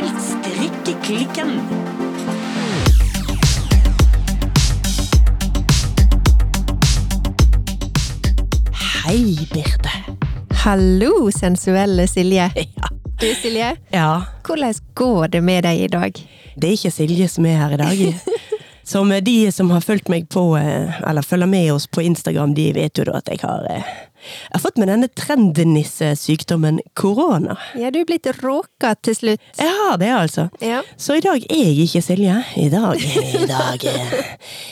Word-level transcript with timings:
til 0.00 0.12
Strikkeklikken. 0.24 1.50
Hei, 9.04 9.36
Birte. 9.52 9.92
Hallo, 10.64 11.30
sensuelle 11.30 12.08
Silje. 12.08 12.50
Ja. 12.56 12.88
Du, 13.20 13.26
Silje, 13.42 13.76
ja. 13.92 14.22
hvordan 14.46 14.74
går 14.94 15.26
det 15.26 15.42
med 15.44 15.62
deg 15.62 15.80
i 15.84 15.88
dag? 15.92 16.20
Det 16.56 16.68
er 16.68 16.72
ikke 16.78 16.90
Silje 16.94 17.28
som 17.28 17.44
er 17.44 17.58
her 17.60 17.74
i 17.76 17.80
dag. 17.82 17.98
Som 18.90 19.12
de 19.22 19.52
som 19.52 19.68
har 19.70 19.84
fulgt 19.84 20.08
meg 20.10 20.24
på, 20.32 20.56
eh, 20.58 20.96
eller 21.06 21.22
følger 21.22 21.46
med 21.46 21.68
oss 21.72 21.84
på 21.86 22.02
Instagram, 22.02 22.56
de 22.56 22.72
vet 22.74 22.98
jo 22.98 23.04
da 23.06 23.20
at 23.20 23.28
jeg 23.30 23.38
har 23.44 23.68
eh, 23.70 23.92
Jeg 24.20 24.56
har 24.56 24.62
fått 24.62 24.78
med 24.80 24.90
denne 24.90 25.08
trendnissesykdommen 25.16 26.80
korona. 26.98 27.56
Ja, 27.78 27.90
du 27.90 28.00
er 28.02 28.08
blitt 28.08 28.28
råka 28.40 28.94
til 29.00 29.16
slutt. 29.16 29.42
Jeg 29.58 29.72
har 29.80 29.96
det, 30.00 30.10
altså. 30.14 30.48
Ja. 30.64 30.82
Så 31.00 31.16
i 31.18 31.24
dag 31.24 31.44
er 31.48 31.62
jeg 31.70 31.86
ikke 31.86 32.02
Silje. 32.04 32.36
I 32.60 32.68
dag 32.72 33.00
I 33.00 33.46
dag, 33.48 33.84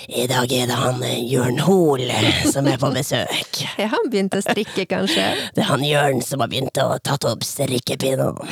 i 0.08 0.26
dag 0.30 0.52
er 0.52 0.70
det 0.70 0.78
han 0.78 1.02
Jørn 1.28 1.58
Hoel 1.66 2.10
som 2.52 2.68
er 2.70 2.78
på 2.80 2.90
besøk. 2.94 3.62
Ja, 3.78 3.88
han 3.92 4.10
begynte 4.12 4.40
å 4.40 4.44
strikke, 4.44 4.86
kanskje. 4.90 5.30
Det 5.56 5.64
er 5.64 5.70
han 5.72 5.84
Jørn 5.86 6.22
som 6.24 6.44
har 6.44 6.50
begynt 6.52 6.78
å 6.82 6.98
tatt 7.04 7.24
opp 7.28 7.42
strikkepinnen. 7.46 8.36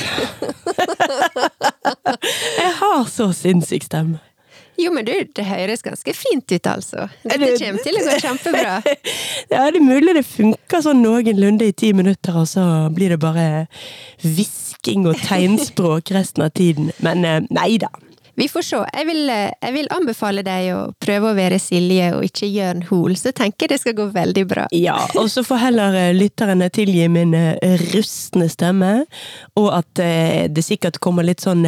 jeg 2.63 2.73
har 2.81 3.05
så 3.11 3.31
sinnssyk 3.37 3.85
stemme. 3.87 4.19
Jo, 4.79 4.93
men 4.93 5.07
du, 5.07 5.13
det 5.37 5.45
høres 5.49 5.85
ganske 5.85 6.13
fint 6.17 6.53
ut, 6.53 6.69
altså. 6.69 7.07
Dette 7.25 7.53
kommer 7.57 7.85
til 7.85 8.01
å 8.01 8.05
gå 8.07 8.17
kjempebra. 8.25 8.75
Ja, 9.53 9.69
det 9.71 9.79
er 9.79 9.85
mulig 9.85 10.17
det 10.17 10.25
funker 10.27 10.83
sånn 10.83 11.03
noenlunde 11.05 11.69
i 11.71 11.75
ti 11.77 11.93
minutter, 11.97 12.37
og 12.43 12.49
så 12.51 12.65
blir 12.95 13.15
det 13.15 13.21
bare 13.23 13.67
hvisking 14.25 15.07
og 15.09 15.21
tegnspråk 15.23 16.11
resten 16.17 16.45
av 16.47 16.53
tiden. 16.57 16.91
Men 17.05 17.25
eh, 17.25 17.41
nei 17.55 17.77
da. 17.83 17.93
Vi 18.37 18.49
får 18.53 18.63
se. 18.63 18.77
Jeg 18.93 19.07
vil, 19.09 19.31
eh, 19.33 19.51
jeg 19.63 19.73
vil 19.73 19.87
anbefale 19.97 20.43
deg 20.45 20.67
å 20.75 20.81
prøve 21.01 21.31
å 21.31 21.37
være 21.39 21.57
Silje 21.63 22.11
og 22.19 22.25
ikke 22.27 22.49
Jørn 22.53 22.83
Hoel, 22.91 23.15
så 23.17 23.33
tenker 23.33 23.65
jeg 23.65 23.71
det 23.73 23.79
skal 23.81 23.95
gå 23.97 24.07
veldig 24.13 24.45
bra. 24.51 24.67
Ja, 24.77 24.97
og 25.17 25.31
så 25.33 25.41
får 25.47 25.63
heller 25.63 25.97
eh, 25.97 26.11
lytterne 26.17 26.69
tilgi 26.75 27.07
min 27.09 27.33
eh, 27.39 27.57
rustne 27.95 28.51
stemme, 28.53 28.91
og 29.57 29.71
at 29.79 29.89
det 29.97 30.63
sikkert 30.65 30.99
kommer 31.01 31.25
litt 31.25 31.41
sånn 31.41 31.65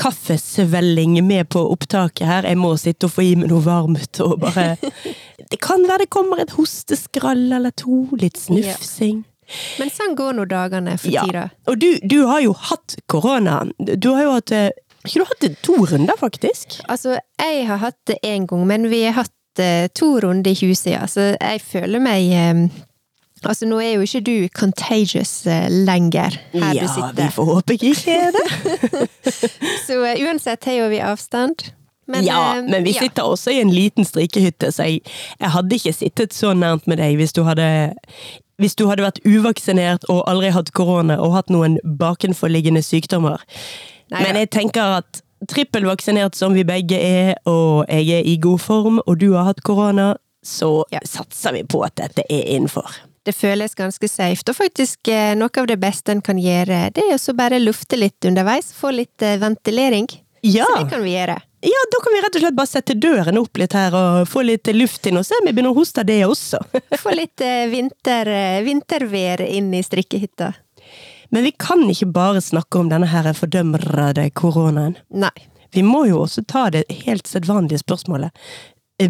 kaffesvelling 0.00 1.18
med 1.26 1.48
på 1.52 1.60
opptaket 1.74 2.26
her. 2.28 2.48
Jeg 2.48 2.58
må 2.60 2.72
sitte 2.80 3.08
og 3.08 3.14
få 3.16 3.24
i 3.26 3.34
meg 3.38 3.50
noe 3.52 3.62
varmt 3.64 4.20
og 4.24 4.38
bare 4.42 4.74
Det 5.50 5.58
kan 5.62 5.84
være 5.84 6.04
det 6.06 6.10
kommer 6.14 6.40
et 6.40 6.54
hosteskrall 6.56 7.50
eller 7.52 7.72
to, 7.76 8.06
litt 8.18 8.38
snufsing. 8.40 9.22
Men 9.78 9.90
sånn 9.92 10.14
går 10.16 10.32
nå 10.38 10.46
dagene 10.48 10.94
for 10.96 11.12
Ja, 11.12 11.26
tida. 11.28 11.42
og 11.68 11.76
du, 11.82 11.90
du 12.00 12.22
har 12.30 12.40
jo 12.40 12.54
hatt 12.56 12.96
korona. 13.12 13.58
Du 13.76 14.08
har 14.14 14.22
jo 14.24 14.32
hatt 14.38 14.54
ikke 15.04 15.20
du 15.20 15.28
hatt 15.28 15.44
det 15.44 15.52
to 15.64 15.76
runder, 15.90 16.16
faktisk? 16.20 16.78
Altså, 16.88 17.18
jeg 17.40 17.66
har 17.68 17.80
hatt 17.82 18.00
det 18.08 18.18
én 18.24 18.46
gang, 18.50 18.66
men 18.66 18.88
vi 18.90 19.04
har 19.04 19.18
hatt 19.18 19.62
eh, 19.62 19.86
to 19.94 20.14
runder 20.24 20.50
i 20.50 20.58
huset, 20.66 20.94
ja. 20.96 21.06
så 21.06 21.34
jeg 21.34 21.62
føler 21.64 22.02
meg 22.02 22.32
eh, 22.32 22.66
Altså, 23.44 23.66
nå 23.68 23.76
er 23.76 23.98
jo 23.98 24.04
ikke 24.06 24.20
du 24.24 24.48
contagious 24.56 25.42
eh, 25.44 25.66
lenger, 25.68 26.38
her 26.54 26.78
du 26.78 26.86
sitter. 26.88 27.10
ja, 27.12 27.26
vi 27.26 27.26
får 27.34 27.44
håpe 27.44 27.76
jeg 27.76 27.90
ikke 27.92 28.14
er 28.16 28.30
det. 28.32 29.08
Så 29.86 29.98
uansett 30.00 30.64
har 30.64 30.78
jo 30.78 30.86
vi 30.88 31.02
avstand. 31.04 31.66
Men, 32.08 32.24
ja, 32.24 32.62
men 32.62 32.84
vi 32.84 32.94
ja. 32.94 33.02
sitter 33.04 33.22
også 33.22 33.50
i 33.50 33.60
en 33.60 33.72
liten 33.72 34.04
strikehytte, 34.04 34.72
så 34.72 34.88
jeg, 34.88 35.00
jeg 35.40 35.50
hadde 35.50 35.76
ikke 35.76 35.92
sittet 35.92 36.34
så 36.36 36.52
nært 36.52 36.84
med 36.88 37.00
deg 37.00 37.16
hvis 37.16 37.32
du 37.32 37.40
hadde 37.48 37.68
hvis 38.60 38.76
du 38.78 38.84
hadde 38.86 39.02
vært 39.02 39.22
uvaksinert 39.24 40.04
og 40.12 40.20
aldri 40.30 40.52
hatt 40.54 40.70
korona 40.76 41.16
og 41.18 41.32
hatt 41.34 41.50
noen 41.50 41.78
bakenforliggende 41.98 42.84
sykdommer. 42.84 43.42
Nei, 44.10 44.22
Men 44.22 44.36
jeg 44.36 44.50
tenker 44.50 44.98
at 45.00 45.22
trippelvaksinert 45.48 46.36
som 46.36 46.54
vi 46.56 46.64
begge 46.64 46.98
er, 46.98 47.34
og 47.48 47.84
jeg 47.88 48.10
er 48.20 48.28
i 48.28 48.36
god 48.40 48.60
form, 48.60 49.00
og 49.06 49.18
du 49.20 49.32
har 49.34 49.50
hatt 49.50 49.62
korona, 49.66 50.14
så 50.44 50.84
Ja. 50.92 51.00
satser 51.04 51.52
vi 51.52 51.62
på 51.64 51.84
at 51.84 51.94
dette 51.96 52.22
er 52.28 52.44
innenfor. 52.56 52.88
Det 53.24 53.34
føles 53.34 53.74
ganske 53.74 54.08
safe. 54.08 54.42
Og 54.48 54.54
faktisk, 54.56 55.08
eh, 55.08 55.34
noe 55.34 55.48
av 55.56 55.66
det 55.66 55.80
beste 55.80 56.10
en 56.12 56.20
kan 56.20 56.36
gjøre, 56.36 56.92
det 56.92 57.04
er 57.04 57.16
å 57.16 57.36
bare 57.36 57.58
lufte 57.58 57.96
litt 57.96 58.20
underveis. 58.20 58.72
Få 58.74 58.92
litt 58.92 59.22
eh, 59.22 59.38
ventilering. 59.38 60.06
Ja. 60.42 60.66
Så 60.66 60.84
det 60.84 60.90
kan 60.90 61.02
vi 61.02 61.14
gjøre. 61.14 61.40
Ja, 61.64 61.80
da 61.90 61.98
kan 62.04 62.12
vi 62.12 62.20
rett 62.20 62.36
og 62.36 62.42
slett 62.42 62.56
bare 62.56 62.68
sette 62.68 62.94
døren 63.00 63.38
opp 63.40 63.56
litt 63.56 63.72
her 63.72 63.94
og 63.96 64.28
få 64.28 64.44
litt 64.44 64.66
luft 64.76 65.06
inn, 65.06 65.16
og 65.16 65.24
se 65.24 65.34
om 65.40 65.46
vi 65.46 65.52
begynner 65.54 65.72
å 65.72 65.78
hoste 65.78 66.04
det 66.04 66.20
også. 66.26 66.60
Få 67.00 67.14
litt 67.16 67.40
eh, 67.40 67.64
vinter, 67.72 68.28
vintervær 68.66 69.40
inn 69.48 69.72
i 69.72 69.80
strikkehytta. 69.80 70.52
Men 71.34 71.42
vi 71.42 71.50
kan 71.58 71.82
ikke 71.90 72.06
bare 72.14 72.40
snakke 72.44 72.78
om 72.78 72.88
denne 72.92 73.08
her 73.10 73.26
fordømrede 73.34 74.28
koronaen. 74.38 74.94
Nei. 75.10 75.34
Vi 75.74 75.82
må 75.82 76.04
jo 76.06 76.20
også 76.22 76.44
ta 76.46 76.68
det 76.70 76.84
helt 77.02 77.26
sedvanlige 77.26 77.82
spørsmålet. 77.82 78.30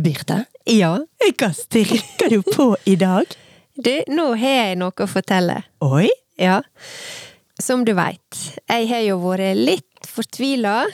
Birte, 0.00 0.46
Ja. 0.66 0.94
hva 1.20 1.50
strikker 1.52 2.30
du 2.32 2.40
på 2.42 2.70
i 2.88 2.94
dag? 2.96 3.28
Du, 3.76 3.92
nå 4.08 4.30
har 4.40 4.54
jeg 4.70 4.78
noe 4.80 4.96
å 4.96 5.06
fortelle. 5.06 5.58
Oi? 5.84 6.08
Ja. 6.40 6.62
Som 7.60 7.84
du 7.84 7.92
veit, 7.92 8.40
jeg 8.70 8.88
har 8.88 9.04
jo 9.04 9.18
vært 9.20 9.60
litt 9.60 10.08
fortvila, 10.08 10.86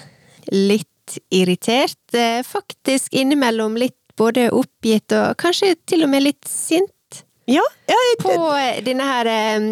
litt 0.50 1.20
irritert, 1.30 2.02
eh, 2.14 2.42
faktisk 2.42 3.14
innimellom 3.14 3.78
litt 3.78 3.96
både 4.19 4.50
oppgitt 4.50 5.14
og 5.14 5.36
kanskje 5.38 5.76
til 5.86 6.02
og 6.04 6.10
med 6.10 6.26
litt 6.26 6.50
sint 6.50 7.22
Ja, 7.46 7.62
ja 7.88 7.96
jeg, 8.10 8.19
på 8.22 8.34
eh, 8.58 8.82
denne 8.84 9.06
her 9.06 9.30
eh, 9.30 9.70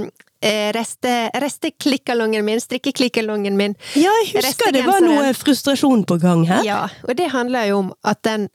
reste, 0.74 1.30
resteklikkalongen 1.34 2.44
min, 2.46 2.60
strikkeklikkalongen 2.60 3.56
min. 3.58 3.74
ja, 3.98 4.12
jeg 4.24 4.44
husker 4.44 4.72
det 4.72 4.84
var 4.86 5.02
noe 5.02 5.32
frustrasjon 5.34 6.04
på 6.08 6.18
gang 6.22 6.44
her. 6.48 6.62
Ja, 6.66 6.82
og 7.06 7.16
det 7.18 7.30
handler 7.34 7.70
jo 7.72 7.80
om 7.86 7.90
at 8.06 8.22
den 8.26 8.48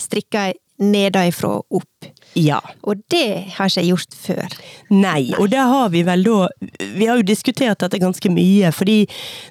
strikka 0.00 0.48
jeg 0.50 0.60
nedenfra 0.82 1.56
og 1.60 1.80
opp. 1.82 2.08
Ja. 2.34 2.60
Og 2.82 3.02
det 3.12 3.54
har 3.56 3.70
ikke 3.70 3.82
jeg 3.82 3.90
gjort 3.92 4.16
før. 4.18 4.56
Nei, 4.94 5.32
og 5.38 5.48
det 5.52 5.62
har 5.62 5.90
vi 5.92 6.02
vel 6.06 6.24
da 6.26 6.48
Vi 6.98 7.06
har 7.06 7.18
jo 7.20 7.26
diskutert 7.26 7.80
dette 7.82 8.00
ganske 8.02 8.30
mye, 8.32 8.70
fordi 8.74 9.04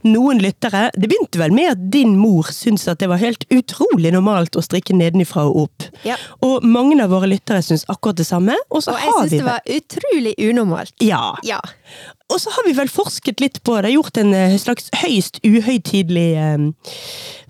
noen 0.08 0.42
lyttere 0.44 0.90
Det 0.96 1.10
begynte 1.10 1.40
vel 1.42 1.56
med 1.56 1.72
at 1.74 1.86
din 1.94 2.16
mor 2.20 2.52
syntes 2.54 2.88
at 2.92 3.02
det 3.02 3.10
var 3.12 3.22
helt 3.22 3.46
utrolig 3.54 4.14
normalt 4.14 4.58
å 4.60 4.64
strikke 4.64 4.96
nedenifra 4.98 5.46
og 5.50 5.64
opp. 5.66 5.88
Ja. 6.08 6.18
Og 6.46 6.66
mange 6.66 7.00
av 7.04 7.14
våre 7.14 7.30
lyttere 7.32 7.64
syns 7.66 7.86
akkurat 7.92 8.20
det 8.20 8.28
samme, 8.28 8.58
og 8.70 8.84
så 8.84 8.94
Og 8.94 9.02
jeg 9.02 9.16
syns 9.18 9.36
det 9.38 9.46
var 9.48 9.74
utrolig 9.78 10.36
unormalt. 10.50 10.94
Ja. 11.04 11.34
Ja. 11.48 11.62
Og 12.32 12.40
så 12.42 12.52
har 12.56 12.66
vi 12.66 12.74
vel 12.78 12.90
forsket 12.90 13.42
litt 13.44 13.60
på 13.68 13.76
det, 13.84 13.92
gjort 13.94 14.18
en 14.22 14.34
eh, 14.34 14.56
slags 14.62 14.88
høyst 15.04 15.42
uhøytidelig 15.44 16.30
eh, 16.40 16.68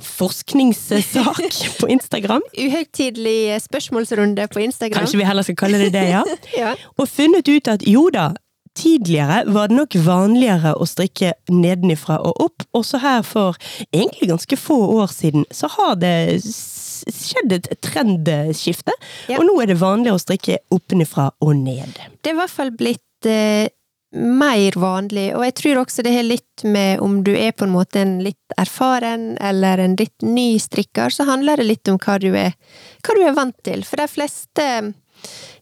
forskningssak 0.03 1.59
på 1.79 1.89
Instagram. 1.93 2.45
Uhøytidelig 2.57 3.61
spørsmålsrunde 3.67 4.47
på 4.51 4.63
Instagram. 4.65 5.03
Kanskje 5.03 5.21
vi 5.21 5.27
heller 5.29 5.45
skal 5.45 5.59
kalle 5.61 5.83
det 5.85 5.91
det, 5.95 6.07
ja. 6.11 6.23
Ja. 6.63 6.73
Og 6.97 7.07
funnet 7.09 7.47
ut 7.47 7.69
at 7.71 7.85
jo 7.87 8.07
da, 8.13 8.31
tidligere 8.75 9.43
var 9.53 9.69
det 9.69 9.77
nok 9.77 9.95
vanligere 10.05 10.73
å 10.75 10.87
strikke 10.89 11.33
nedenifra 11.53 12.17
og 12.25 12.41
opp. 12.47 12.65
Også 12.73 12.99
her 13.03 13.21
for 13.27 13.57
egentlig 13.93 14.31
ganske 14.33 14.57
få 14.57 14.79
år 14.97 15.13
siden 15.13 15.45
så 15.53 15.69
har 15.77 15.95
det 16.01 16.41
skjedd 16.43 17.53
et 17.59 17.69
trendskifte. 17.85 18.95
Ja. 19.29 19.39
Og 19.39 19.47
nå 19.47 19.59
er 19.61 19.71
det 19.71 19.79
vanligere 19.81 20.17
å 20.17 20.23
strikke 20.23 20.59
oppenifra 20.73 21.29
og 21.43 21.55
ned. 21.61 21.93
Det 22.21 22.33
er 22.33 22.37
i 22.37 22.41
hvert 22.41 22.53
fall 22.53 22.73
blitt 22.75 23.29
eh, 23.29 23.69
mer 24.13 24.75
vanlig, 24.77 25.31
og 25.35 25.45
jeg 25.47 25.55
tror 25.57 25.81
også 25.81 26.03
det 26.05 26.13
har 26.13 26.25
litt 26.27 26.63
med 26.63 27.01
om 27.01 27.21
du 27.25 27.31
er 27.33 27.53
på 27.55 27.65
en 27.65 27.73
måte 27.73 28.01
en 28.03 28.17
litt 28.23 28.57
erfaren 28.61 29.33
eller 29.41 29.81
en 29.81 29.95
litt 29.99 30.25
ny 30.25 30.59
strikker, 30.61 31.09
så 31.09 31.25
handler 31.29 31.57
det 31.57 31.69
litt 31.69 31.89
om 31.89 31.97
hva 31.97 32.19
du 32.21 32.29
er, 32.37 32.53
hva 33.01 33.15
du 33.17 33.23
er 33.25 33.37
vant 33.37 33.57
til. 33.65 33.85
For 33.87 34.01
de 34.01 34.09
fleste 34.11 34.67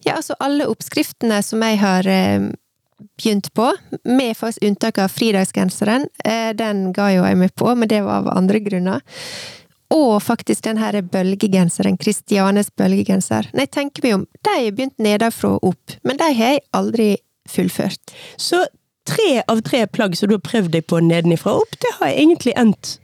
Ja, 0.01 0.15
altså 0.15 0.33
alle 0.41 0.65
oppskriftene 0.65 1.37
som 1.45 1.61
jeg 1.61 1.77
har 1.77 2.07
eh, 2.09 2.47
begynt 3.21 3.51
på, 3.53 3.67
med 4.09 4.37
faktisk 4.37 4.63
unntak 4.65 4.97
av 4.97 5.11
fridagsgenseren, 5.13 6.07
eh, 6.25 6.49
den 6.57 6.87
ga 6.95 7.11
jo 7.13 7.25
jeg 7.27 7.37
meg 7.37 7.53
på, 7.53 7.69
men 7.75 7.91
det 7.91 8.01
var 8.01 8.23
av 8.23 8.31
andre 8.33 8.59
grunner. 8.65 9.03
Og 9.93 10.15
faktisk 10.23 10.63
den 10.65 10.79
her 10.81 10.97
bølgegenseren, 11.03 11.99
Kristianes 12.01 12.71
bølgegenser. 12.73 13.51
Når 13.53 13.67
jeg 13.67 13.73
tenker 13.75 14.07
meg 14.07 14.15
om, 14.15 14.25
de 14.41 14.55
har 14.55 14.71
begynt 14.71 15.03
nedenfra 15.03 15.53
og 15.57 15.73
opp, 15.73 15.97
men 16.07 16.17
de 16.17 16.31
har 16.31 16.55
jeg 16.55 16.65
aldri 16.73 17.09
fullført. 17.49 18.13
Så 18.37 18.65
tre 19.07 19.41
av 19.47 19.61
tre 19.65 19.85
plagg 19.87 20.17
som 20.17 20.29
du 20.29 20.37
har 20.37 20.43
prøvd 20.45 20.75
deg 20.75 20.87
på 20.89 21.01
nedenifra 21.03 21.55
og 21.55 21.65
opp, 21.65 21.79
det 21.81 21.95
har 21.99 22.13
egentlig 22.13 22.53
endt. 22.59 22.97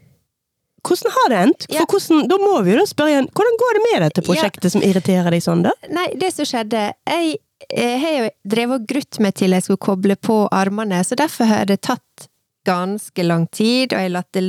Hvordan 0.88 1.12
har 1.16 1.30
det 1.32 1.40
endt? 1.48 1.66
Ja. 1.74 1.84
Hvordan, 1.90 2.28
da 2.30 2.38
må 2.40 2.62
vi 2.64 2.72
jo 2.72 2.80
da 2.80 2.86
spørre 2.88 3.14
igjen, 3.16 3.28
hvordan 3.36 3.60
går 3.60 3.76
det 3.76 3.84
med 3.88 4.06
dette 4.06 4.24
prosjektet 4.24 4.72
som 4.72 4.86
irriterer 4.86 5.34
deg 5.34 5.44
sånn, 5.44 5.66
da? 5.66 5.74
Nei, 5.92 6.08
det 6.20 6.32
som 6.36 6.48
skjedde 6.48 6.86
Jeg 7.10 7.38
eh, 7.74 7.98
har 8.00 8.16
jo 8.16 8.30
drevet 8.48 8.82
og 8.82 8.88
grutt 8.94 9.20
meg 9.24 9.36
til 9.40 9.56
jeg 9.58 9.66
skulle 9.66 9.84
koble 9.84 10.16
på 10.16 10.46
armene, 10.54 11.02
så 11.04 11.18
derfor 11.20 11.50
har 11.50 11.68
det 11.68 11.82
tatt 11.90 12.30
ganske 12.68 13.24
lang 13.24 13.48
tid, 13.48 13.92
og 13.92 14.00
jeg 14.00 14.10
har 14.10 14.16
latt 14.20 14.32
det 14.36 14.44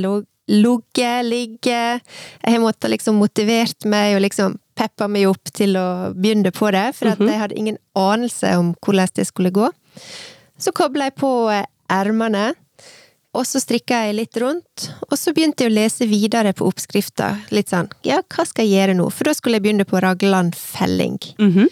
ligge, 0.49 1.11
ligge. 1.23 1.81
Jeg 1.99 2.55
har 2.55 2.63
måttet 2.63 2.93
liksom 2.95 3.19
motivert 3.21 3.87
meg 3.89 4.17
og 4.17 4.23
liksom 4.25 4.57
peppa 4.79 5.09
meg 5.11 5.27
opp 5.27 5.51
til 5.55 5.75
å 5.79 5.87
begynne 6.15 6.53
på 6.55 6.71
det, 6.75 6.87
for 6.95 7.11
at 7.11 7.19
jeg 7.19 7.41
hadde 7.41 7.59
ingen 7.59 7.77
anelse 7.99 8.55
om 8.59 8.73
hvordan 8.79 9.11
det 9.19 9.27
skulle 9.27 9.51
gå. 9.55 9.67
Så 10.59 10.73
kobla 10.75 11.09
jeg 11.09 11.17
på 11.19 11.31
eh, 11.51 11.67
ermene, 11.91 12.53
og 13.37 13.45
så 13.45 13.61
strikka 13.61 13.99
jeg 14.07 14.15
litt 14.17 14.39
rundt, 14.41 14.87
og 15.05 15.15
så 15.19 15.33
begynte 15.35 15.65
jeg 15.65 15.71
å 15.71 15.75
lese 15.75 16.07
videre 16.09 16.53
på 16.57 16.65
oppskrifta. 16.65 17.29
Litt 17.53 17.69
sånn, 17.69 17.91
ja, 18.07 18.23
hva 18.25 18.45
skal 18.47 18.65
jeg 18.65 18.79
gjøre 18.79 18.97
nå? 18.97 19.05
For 19.13 19.29
da 19.29 19.35
skulle 19.37 19.59
jeg 19.59 19.67
begynne 19.67 19.87
på 19.89 20.01
raglan 20.03 20.51
felling. 20.57 21.19
Mhm. 21.37 21.69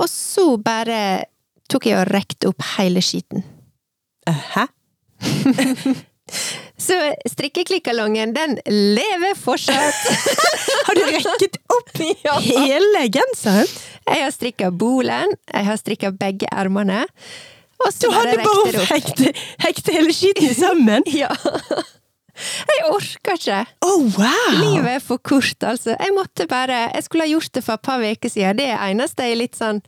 Og 0.00 0.08
så 0.08 0.46
bare 0.56 1.26
tok 1.68 1.86
jeg 1.90 1.98
og 2.00 2.08
rekte 2.08 2.48
opp 2.48 2.64
hele 2.78 3.02
skiten. 3.04 3.44
Hæ? 4.28 4.66
Så 6.82 6.96
strikkeklikkalongen, 7.30 8.32
den 8.34 8.56
lever 8.66 9.36
fortsatt! 9.38 10.00
Har 10.88 10.98
du 10.98 11.04
rekket 11.06 11.58
opp 11.70 11.92
Ja. 12.26 12.36
hele 12.42 13.04
genseren? 13.12 13.68
Jeg 14.02 14.24
har 14.24 14.32
strikka 14.34 14.70
bolen, 14.74 15.36
jeg 15.52 15.66
har 15.68 15.78
strikka 15.78 16.10
begge 16.18 16.48
ermene, 16.50 17.04
Du 18.02 18.08
hadde 18.14 18.42
bare 18.42 18.82
hekt 18.90 19.16
det 19.18 19.28
hekte, 19.30 19.32
hekte 19.62 19.94
hele 19.94 20.14
skiten 20.16 20.54
sammen? 20.58 21.06
Ja. 21.22 21.30
Jeg 22.66 22.84
orker 22.88 23.36
ikke! 23.36 23.60
Oh, 23.84 24.06
wow! 24.16 24.54
Livet 24.56 24.90
er 24.96 25.02
for 25.04 25.20
kort, 25.22 25.62
altså. 25.68 25.92
Jeg 26.00 26.14
måtte 26.16 26.46
bare 26.50 26.86
Jeg 26.94 27.04
skulle 27.04 27.26
ha 27.26 27.30
gjort 27.30 27.52
det 27.54 27.62
for 27.66 27.76
et 27.76 27.84
par 27.84 28.00
uker 28.02 28.32
siden. 28.32 28.56
Det 28.58 28.70
er 28.72 28.80
eneste 28.88 29.26
jeg 29.28 29.36
er 29.36 29.40
litt 29.44 29.58
sånn 29.58 29.82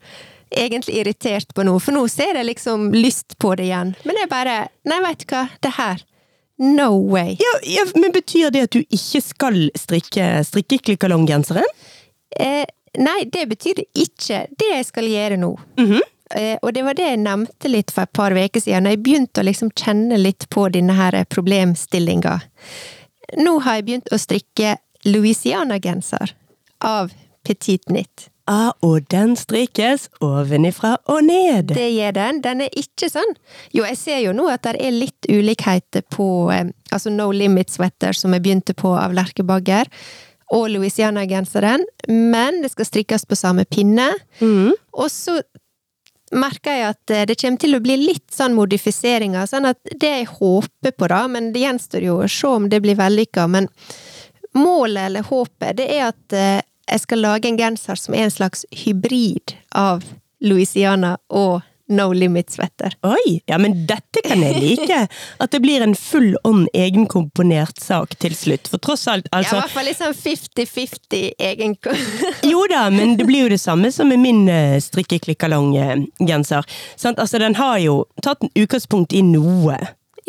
egentlig 0.54 0.98
irritert 1.00 1.54
på 1.56 1.64
nå, 1.66 1.72
for 1.82 1.96
nå 1.96 2.04
ser 2.12 2.36
jeg 2.38 2.46
liksom 2.46 2.92
lyst 2.94 3.38
på 3.42 3.54
det 3.58 3.64
igjen. 3.70 3.94
Men 4.06 4.20
jeg 4.20 4.30
bare 4.30 4.58
Nei, 4.86 5.00
veit 5.02 5.24
du 5.24 5.32
hva, 5.32 5.46
det 5.64 5.72
her 5.80 6.04
No 6.58 7.10
way. 7.10 7.36
Ja, 7.40 7.52
ja, 7.62 7.84
men 7.94 8.12
Betyr 8.12 8.50
det 8.50 8.62
at 8.68 8.70
du 8.76 8.84
ikke 8.84 9.20
skal 9.24 9.56
strikke 9.78 10.26
strikkeklikkalonggenseren? 10.46 11.66
Eh, 12.38 12.64
nei, 12.98 13.24
det 13.32 13.48
betyr 13.50 13.80
det 13.80 13.86
ikke. 13.98 14.44
Det 14.58 14.70
jeg 14.70 14.86
skal 14.86 15.08
gjøre 15.10 15.38
nå. 15.40 15.54
Mhm. 15.78 16.00
eh, 16.34 16.58
og 16.62 16.72
det 16.74 16.84
var 16.86 16.94
det 16.94 17.08
jeg 17.08 17.22
nevnte 17.22 17.70
litt 17.70 17.90
for 17.90 18.06
et 18.06 18.12
par 18.12 18.30
uker 18.34 18.60
siden, 18.62 18.86
når 18.86 18.96
jeg 18.96 19.02
begynte 19.02 19.42
å 19.42 19.48
liksom 19.48 19.70
kjenne 19.74 20.18
litt 20.18 20.48
på 20.50 20.68
denne 20.72 20.94
her 20.98 21.18
problemstillinga. 21.24 22.40
Nå 23.38 23.58
har 23.66 23.80
jeg 23.80 23.86
begynt 23.88 24.12
å 24.14 24.18
strikke 24.18 24.76
Louisiana-genser 25.04 26.32
av 26.80 27.12
Petit 27.44 27.84
Knit. 27.86 28.28
Ah, 28.50 28.74
og 28.84 29.06
den 29.08 29.32
strikkes 29.40 30.10
ovenifra 30.24 30.98
og 31.08 31.22
ned. 31.24 31.72
Det 31.72 31.86
gjør 31.94 32.12
den. 32.18 32.42
Den 32.44 32.60
er 32.66 32.76
ikke 32.76 33.08
sånn. 33.08 33.32
Jo, 33.72 33.86
jeg 33.88 33.96
ser 33.96 34.20
jo 34.20 34.34
nå 34.36 34.50
at 34.52 34.66
det 34.66 34.74
er 34.84 34.92
litt 34.92 35.28
ulikheter 35.30 36.04
på 36.12 36.28
eh, 36.52 36.68
altså 36.92 37.12
No 37.14 37.30
Limit 37.32 37.72
Sweater, 37.72 38.12
som 38.16 38.36
jeg 38.36 38.44
begynte 38.44 38.76
på 38.76 38.92
av 38.98 39.16
Lerkebagger, 39.16 39.88
og 40.52 40.68
Louisiana-genseren, 40.74 41.86
men 42.12 42.60
det 42.62 42.74
skal 42.74 42.86
strikkes 42.90 43.24
på 43.26 43.38
samme 43.38 43.64
pinne. 43.64 44.10
Mm. 44.44 44.74
Og 44.92 45.08
så 45.10 45.38
merker 46.36 46.76
jeg 46.76 46.90
at 46.90 47.14
eh, 47.14 47.24
det 47.30 47.38
kommer 47.40 47.64
til 47.64 47.78
å 47.78 47.82
bli 47.84 47.96
litt 48.02 48.28
sånn 48.34 48.56
modifiseringer, 48.58 49.48
sånn 49.48 49.70
at 49.72 49.80
det 49.88 50.12
jeg 50.18 50.28
håper 50.36 50.92
på, 50.92 51.08
da, 51.10 51.24
men 51.32 51.52
det 51.54 51.64
gjenstår 51.64 52.04
jo 52.04 52.20
å 52.20 52.30
se 52.30 52.52
om 52.58 52.68
det 52.68 52.82
blir 52.84 53.00
vellykka, 53.00 53.48
men 53.50 53.72
målet 54.54 55.08
eller 55.08 55.26
håpet, 55.26 55.78
det 55.80 55.88
er 55.96 56.08
at 56.12 56.36
eh, 56.36 56.62
jeg 56.90 57.04
skal 57.04 57.22
lage 57.24 57.48
en 57.48 57.60
genser 57.60 57.98
som 58.00 58.16
er 58.16 58.28
en 58.28 58.34
slags 58.34 58.64
hybrid 58.84 59.56
av 59.74 60.04
Louisiana 60.44 61.16
og 61.32 61.62
No 61.88 62.12
Limit-svetter. 62.12 62.94
Oi, 63.04 63.40
ja, 63.46 63.58
men 63.60 63.74
dette 63.86 64.22
kan 64.24 64.40
jeg 64.40 64.56
like! 64.56 65.00
At 65.42 65.52
det 65.52 65.60
blir 65.60 65.84
en 65.84 65.92
full 65.98 66.32
on 66.48 66.64
egenkomponert 66.72 67.80
sak 67.82 68.16
til 68.24 68.32
slutt. 68.36 68.70
For 68.72 68.80
tross 68.80 69.04
alt, 69.10 69.28
altså 69.30 69.56
Ja, 69.56 69.58
i 69.58 69.60
altså 69.60 69.60
hvert 69.60 69.74
fall 69.74 69.88
litt 69.90 70.00
sånn 70.00 70.16
50-50 70.16 71.26
egen 71.50 71.76
Jo 72.52 72.64
da, 72.72 72.86
men 72.94 73.18
det 73.20 73.28
blir 73.28 73.44
jo 73.44 73.52
det 73.52 73.60
samme 73.60 73.92
som 73.92 74.08
med 74.08 74.22
min 74.24 74.46
uh, 74.48 74.78
strikkeklikkalong-genser. 74.80 76.64
Altså, 77.12 77.42
den 77.42 77.58
har 77.60 77.76
jo 77.84 78.00
tatt 78.24 78.40
en 78.44 78.54
utgangspunkt 78.64 79.12
i 79.12 79.20
noe. 79.26 79.76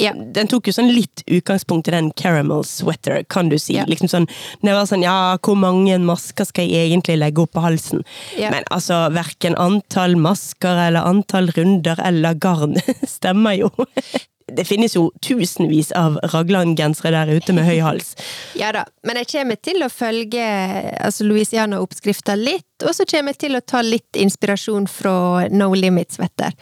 Ja. 0.02 0.12
Den 0.14 0.50
tok 0.52 0.68
jo 0.68 0.74
sånn 0.76 0.92
litt 0.92 1.24
utgangspunkt 1.32 1.88
i 1.88 1.94
den 1.96 2.12
caramel 2.20 2.66
sweater, 2.68 3.24
kan 3.32 3.50
du 3.52 3.58
si. 3.62 3.78
Ja. 3.78 3.86
Liksom 3.88 4.12
sånn, 4.12 4.28
det 4.66 4.76
var 4.76 4.90
sånn, 4.90 5.06
ja, 5.06 5.38
hvor 5.40 5.58
mange 5.60 5.98
masker 6.04 6.48
skal 6.50 6.68
jeg 6.68 6.90
egentlig 6.92 7.18
legge 7.22 7.46
opp 7.46 7.56
på 7.56 7.64
halsen? 7.64 8.04
Ja. 8.40 8.52
Men 8.54 8.68
altså, 8.76 9.06
hverken 9.16 9.58
antall 9.62 10.18
masker 10.20 10.86
eller 10.88 11.08
antall 11.08 11.52
runder 11.56 12.00
eller 12.04 12.36
garn 12.36 12.76
stemmer 13.18 13.56
jo. 13.60 13.72
Det 14.48 14.62
finnes 14.68 14.94
jo 14.94 15.08
tusenvis 15.26 15.88
av 15.98 16.20
Ragland-gensere 16.30 17.10
der 17.26 17.32
ute 17.40 17.54
med 17.58 17.66
høy 17.66 17.80
hals. 17.82 18.12
Ja 18.62 18.70
da, 18.72 18.84
men 19.04 19.18
jeg 19.18 19.28
kommer 19.32 19.58
til 19.58 19.82
å 19.84 19.90
følge 19.92 20.44
altså 21.02 21.26
Louisiana-oppskrifta 21.26 22.36
litt, 22.38 22.84
og 22.86 22.94
så 22.96 23.08
kommer 23.10 23.34
jeg 23.34 23.42
til 23.48 23.58
å 23.58 23.64
ta 23.66 23.82
litt 23.84 24.20
inspirasjon 24.22 24.86
fra 24.92 25.48
No 25.52 25.72
Limit-svetter. 25.74 26.54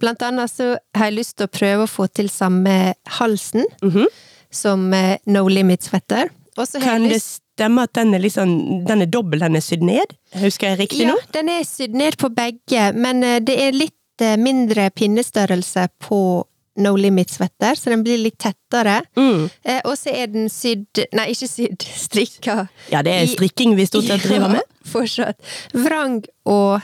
Blant 0.00 0.22
annet 0.22 0.52
så 0.54 0.76
har 0.96 1.10
jeg 1.10 1.18
lyst 1.18 1.36
til 1.40 1.48
å 1.48 1.52
prøve 1.52 1.86
å 1.86 1.90
få 1.90 2.06
til 2.14 2.30
samme 2.32 2.94
halsen 3.18 3.66
Mhm. 3.82 4.06
som 4.52 4.86
eh, 4.94 5.18
No 5.26 5.46
Limit-svetter. 5.48 6.30
Og 6.56 6.68
Kan 6.82 7.08
det 7.08 7.22
stemme 7.24 7.82
at 7.88 7.92
den 7.96 8.14
er, 8.14 8.20
sånn- 8.28 8.84
den 8.86 9.02
er 9.02 9.06
dobbel, 9.06 9.40
den 9.40 9.56
er 9.56 9.60
sydd 9.64 9.82
ned? 9.82 10.14
Husker 10.36 10.68
jeg 10.76 10.78
riktig 10.86 11.00
Ja, 11.06 11.14
nå? 11.14 11.18
den 11.32 11.48
er 11.48 11.62
sydd 11.64 11.94
ned 11.96 12.16
på 12.20 12.28
begge, 12.32 12.92
men 12.94 13.24
eh, 13.24 13.40
det 13.40 13.58
er 13.58 13.72
litt 13.72 14.20
eh, 14.20 14.36
mindre 14.36 14.90
pinnestørrelse 14.94 15.88
på 15.98 16.44
No 16.80 16.94
Limit-svetter, 16.96 17.74
så 17.76 17.90
den 17.92 18.02
blir 18.06 18.16
litt 18.22 18.38
tettere. 18.40 19.02
Mm. 19.16 19.48
Eh, 19.64 19.80
Og 19.84 19.96
så 19.98 20.14
er 20.16 20.30
den 20.32 20.48
sydd 20.48 21.02
Nei, 21.12 21.26
ikke 21.34 21.48
sydd, 21.50 21.84
strikka. 22.06 22.68
Ja, 22.92 23.02
det 23.04 23.12
er 23.18 23.26
strikking 23.28 23.74
vi 23.76 23.86
stort 23.90 24.08
sett 24.08 24.24
driver 24.28 24.48
med. 24.56 24.62
Ja, 24.64 24.88
fortsatt. 24.94 25.52
Vrang 25.76 26.22
og 26.48 26.80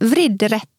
vridd 0.00 0.42
rett. 0.52 0.72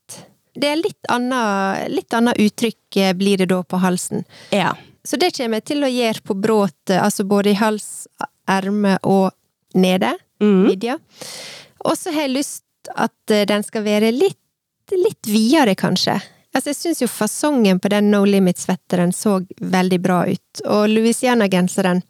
Det 0.57 0.71
er 0.71 0.79
litt 0.81 1.05
annet, 1.13 1.91
litt 1.93 2.13
annet 2.17 2.39
uttrykk 2.41 2.97
eh, 2.97 3.13
blir 3.13 3.37
det 3.43 3.51
da 3.53 3.59
på 3.63 3.77
halsen. 3.83 4.23
Ja. 4.49 4.71
Så 5.05 5.19
det 5.21 5.29
kommer 5.37 5.61
jeg 5.61 5.67
til 5.69 5.85
å 5.85 5.91
gjøre 5.91 6.23
på 6.25 6.35
bråt, 6.41 6.89
eh, 6.89 7.03
altså 7.03 7.23
både 7.29 7.53
i 7.53 7.59
hals, 7.61 8.07
erme 8.49 8.97
og 9.05 9.29
nede. 9.77 10.15
Mm. 10.41 10.63
Midja. 10.65 10.97
Og 11.85 11.93
så 11.97 12.09
har 12.15 12.25
jeg 12.25 12.33
lyst 12.39 12.89
at 12.95 13.33
eh, 13.33 13.45
den 13.49 13.61
skal 13.65 13.85
være 13.85 14.09
litt, 14.15 14.39
litt 14.97 15.29
videre, 15.29 15.75
kanskje. 15.77 16.17
Altså, 16.57 16.71
jeg 16.73 16.79
syns 16.79 17.03
jo 17.03 17.07
fasongen 17.11 17.77
på 17.77 17.91
den 17.93 18.07
No 18.09 18.23
Limit-svetteren 18.25 19.11
så 19.13 19.35
veldig 19.61 19.99
bra 20.01 20.23
ut, 20.25 20.61
og 20.65 20.87
Louisiana-genseren 20.89 22.01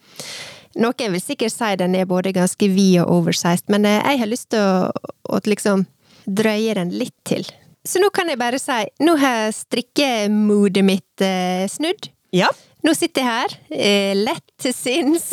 Noen 0.78 1.14
vil 1.16 1.22
sikkert 1.24 1.56
si 1.56 1.72
den 1.80 1.96
er 1.98 2.06
både 2.06 2.32
ganske 2.36 2.68
vid 2.70 3.00
og 3.02 3.10
oversized, 3.16 3.66
men 3.74 3.88
eh, 3.90 3.98
jeg 3.98 4.20
har 4.22 4.30
lyst 4.30 4.52
til 4.54 4.62
å, 4.62 4.92
å 5.34 5.40
liksom 5.42 5.88
drøye 6.30 6.76
den 6.78 6.92
litt 6.94 7.16
til. 7.26 7.48
Så 7.88 7.98
nå 8.04 8.12
kan 8.14 8.30
jeg 8.30 8.38
bare 8.38 8.60
si, 8.62 8.78
nå 9.02 9.16
har 9.18 9.50
strikkemodet 9.58 10.84
mitt 10.86 11.26
eh, 11.26 11.66
snudd. 11.72 12.12
ja. 12.36 12.52
Nå 12.88 12.94
sitter 12.96 13.20
jeg 13.20 13.28
her, 13.28 13.54
eh, 13.76 14.14
lett 14.16 14.46
til 14.64 14.72
sinns, 14.72 15.26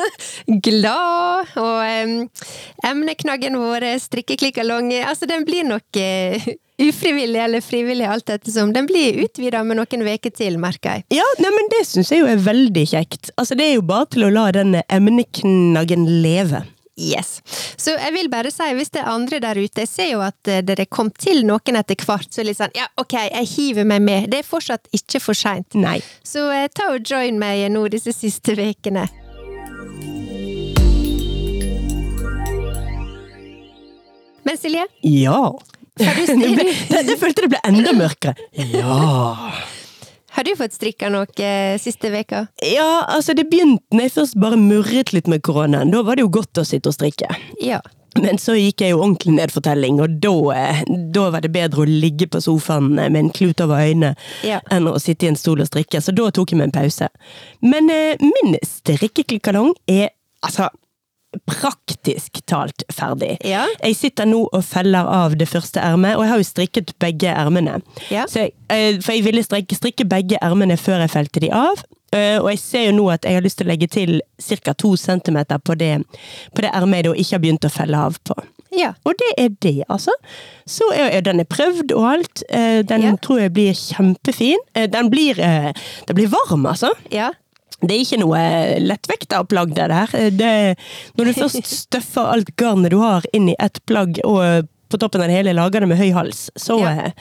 glad, 0.66 1.52
og 1.54 1.82
em, 1.86 2.14
emneknaggen 2.88 3.54
vår 3.60 3.86
strikkeklikkalong 4.02 4.90
Altså, 5.04 5.28
den 5.30 5.46
blir 5.46 5.62
nok 5.68 6.00
eh, 6.00 6.48
ufrivillig 6.82 7.38
eller 7.44 7.62
frivillig, 7.62 8.06
alt 8.06 8.32
ettersom. 8.34 8.72
Den 8.74 8.88
blir 8.90 9.20
utvida 9.22 9.62
med 9.62 9.78
noen 9.78 10.02
uker 10.08 10.34
til, 10.34 10.58
merker 10.58 10.98
jeg. 10.98 11.06
Ja, 11.20 11.28
nei, 11.38 11.52
men 11.54 11.70
det 11.76 11.84
syns 11.86 12.10
jeg 12.10 12.24
jo 12.24 12.32
er 12.32 12.42
veldig 12.42 12.84
kjekt. 12.90 13.30
Altså, 13.38 13.54
det 13.58 13.68
er 13.68 13.76
jo 13.76 13.86
bare 13.86 14.10
til 14.16 14.26
å 14.26 14.32
la 14.34 14.48
den 14.58 14.74
emneknaggen 14.82 16.08
leve. 16.24 16.64
Yes. 16.98 17.38
Så 17.78 17.94
jeg 17.94 18.12
vil 18.16 18.28
bare 18.32 18.50
si, 18.50 18.66
hvis 18.74 18.90
det 18.94 19.04
er 19.04 19.10
andre 19.12 19.38
der 19.42 19.60
ute, 19.60 19.84
jeg 19.84 19.90
ser 19.90 20.10
jo 20.10 20.22
at 20.26 20.50
eh, 20.50 20.64
dere 20.66 20.88
kom 20.90 21.12
til 21.14 21.44
noen 21.46 21.78
etter 21.78 21.98
hvert, 22.02 22.26
så 22.34 22.42
litt 22.42 22.58
sånn 22.58 22.74
ja, 22.74 22.88
ok, 22.98 23.14
jeg 23.30 23.50
hiver 23.52 23.86
meg 23.86 24.02
med. 24.02 24.28
Det 24.32 24.42
er 24.42 24.48
fortsatt 24.48 24.90
ikke 24.96 25.22
for 25.22 25.38
seint. 25.38 25.78
Så 26.26 26.48
eh, 26.50 26.66
ta 26.74 26.90
og 26.96 27.06
join 27.06 27.38
meg 27.38 27.68
nå 27.72 27.86
disse 27.92 28.14
siste 28.16 28.56
ukene. 28.58 29.06
Men 34.48 34.56
Silje, 34.58 34.86
Ja. 35.02 35.52
Det, 35.98 36.06
det, 36.26 37.02
det 37.08 37.16
følte 37.18 37.42
det 37.44 37.50
ble 37.52 37.60
enda 37.66 37.92
mørkere. 37.92 38.34
Ja. 38.54 39.77
Har 40.38 40.46
du 40.46 40.52
fått 40.54 40.76
strikka 40.76 41.08
noe 41.10 41.26
eh, 41.42 41.74
siste 41.82 42.12
veka? 42.14 42.44
Ja, 42.62 43.04
altså 43.10 43.34
det 43.34 43.48
begynte 43.50 43.82
når 43.90 44.04
jeg 44.06 44.12
først 44.14 44.36
bare 44.38 44.58
murret 44.60 45.10
litt 45.16 45.26
med 45.30 45.42
koronaen. 45.42 45.90
Da 45.90 46.04
var 46.06 46.14
det 46.18 46.22
jo 46.22 46.30
godt 46.38 46.60
å 46.62 46.66
sitte 46.66 46.92
og 46.92 46.94
strikke. 46.94 47.26
Ja. 47.62 47.80
Men 48.18 48.38
så 48.40 48.54
gikk 48.56 48.80
jeg 48.82 48.94
jo 48.94 49.00
ordentlig 49.02 49.34
ned 49.36 49.52
for 49.52 49.62
telling, 49.62 49.98
og 50.02 50.14
da, 50.22 50.32
eh, 50.56 50.80
da 51.14 51.26
var 51.34 51.42
det 51.44 51.50
bedre 51.54 51.84
å 51.84 51.90
ligge 51.90 52.26
på 52.30 52.40
sofaen 52.42 52.88
med 52.96 53.18
en 53.20 53.30
klut 53.34 53.60
over 53.62 53.82
øynene 53.84 54.14
Ja. 54.46 54.60
enn 54.74 54.88
å 54.90 54.94
sitte 55.02 55.26
i 55.26 55.28
en 55.28 55.36
stol 55.38 55.60
og 55.62 55.68
strikke, 55.68 56.00
så 56.02 56.14
da 56.14 56.30
tok 56.30 56.54
jeg 56.54 56.58
meg 56.62 56.70
en 56.70 56.76
pause. 56.80 57.10
Men 57.62 57.90
eh, 57.90 58.16
min 58.22 58.56
strikkeklikkalong 58.64 59.74
er 59.90 60.10
altså 60.46 60.70
praktisk 61.48 62.40
talt 62.48 62.82
ferdig. 62.92 63.36
Ja. 63.44 63.66
Jeg 63.82 63.96
sitter 63.98 64.28
nå 64.28 64.44
og 64.52 64.64
feller 64.64 65.08
av 65.12 65.36
det 65.38 65.48
første 65.50 65.80
ermet, 65.84 66.16
og 66.16 66.24
jeg 66.24 66.32
har 66.32 66.40
jo 66.42 66.48
strikket 66.48 66.94
begge 67.02 67.32
ermene. 67.32 67.78
Ja. 68.12 68.24
Jeg, 68.34 68.52
eh, 68.72 68.98
for 69.04 69.12
jeg 69.12 69.24
ville 69.26 69.42
strikke, 69.44 69.76
strikke 69.76 70.06
begge 70.08 70.40
ermene 70.42 70.76
før 70.80 71.04
jeg 71.04 71.10
felte 71.14 71.40
de 71.44 71.50
av. 71.52 71.84
eh, 72.12 72.38
Og 72.40 72.48
jeg 72.50 72.58
ser 72.58 72.84
jo 72.88 72.92
nå 72.96 73.10
at 73.12 73.24
jeg 73.24 73.34
har 73.34 73.42
lyst 73.44 73.58
til 73.58 73.66
å 73.66 73.70
legge 73.72 73.86
til 73.90 74.20
ca. 74.64 74.72
to 74.72 74.96
centimeter 74.96 75.58
på 75.58 75.76
det, 75.76 76.02
på 76.54 76.62
det 76.62 76.70
ermet 76.72 77.02
jeg 77.02 77.04
da 77.04 77.12
ikke 77.12 77.34
har 77.36 77.40
begynt 77.44 77.64
å 77.68 77.70
felle 77.70 77.98
av 77.98 78.16
på. 78.24 78.34
Ja. 78.72 78.92
Og 79.04 79.14
det 79.18 79.32
er 79.38 79.48
det, 79.60 79.84
altså. 79.88 80.12
Så 80.66 80.84
er, 80.94 81.20
den 81.20 81.40
er 81.40 81.44
prøvd 81.44 81.92
og 81.96 82.04
alt. 82.12 82.42
Eh, 82.50 82.82
Den 82.82 83.18
tror 83.18 83.40
jeg 83.40 83.52
blir 83.52 83.72
kjempefin. 83.72 84.58
Den 84.74 85.10
blir, 85.10 85.34
den 85.34 86.14
blir 86.16 86.28
varm, 86.28 86.66
altså. 86.66 86.90
ja. 87.12 87.30
Det 87.80 87.94
er 87.94 88.02
ikke 88.02 88.18
noe 88.24 88.40
lettvekta 88.82 89.44
plagg, 89.46 89.74
det 89.76 89.86
der. 89.92 90.14
Det, 90.34 90.50
når 91.18 91.30
du 91.30 91.32
først 91.36 91.68
støffer 91.84 92.32
alt 92.32 92.50
garnet 92.58 92.90
du 92.90 92.98
har 93.04 93.26
inn 93.32 93.52
i 93.52 93.56
ett 93.62 93.78
plagg, 93.86 94.18
og 94.26 94.66
på 94.88 94.98
toppen 94.98 95.20
av 95.22 95.28
det 95.28 95.36
hele 95.36 95.52
lager 95.54 95.84
det 95.84 95.90
med 95.90 96.00
høy 96.00 96.10
hals, 96.16 96.48
så 96.58 96.78
Ja. 96.80 96.90
er 96.90 97.12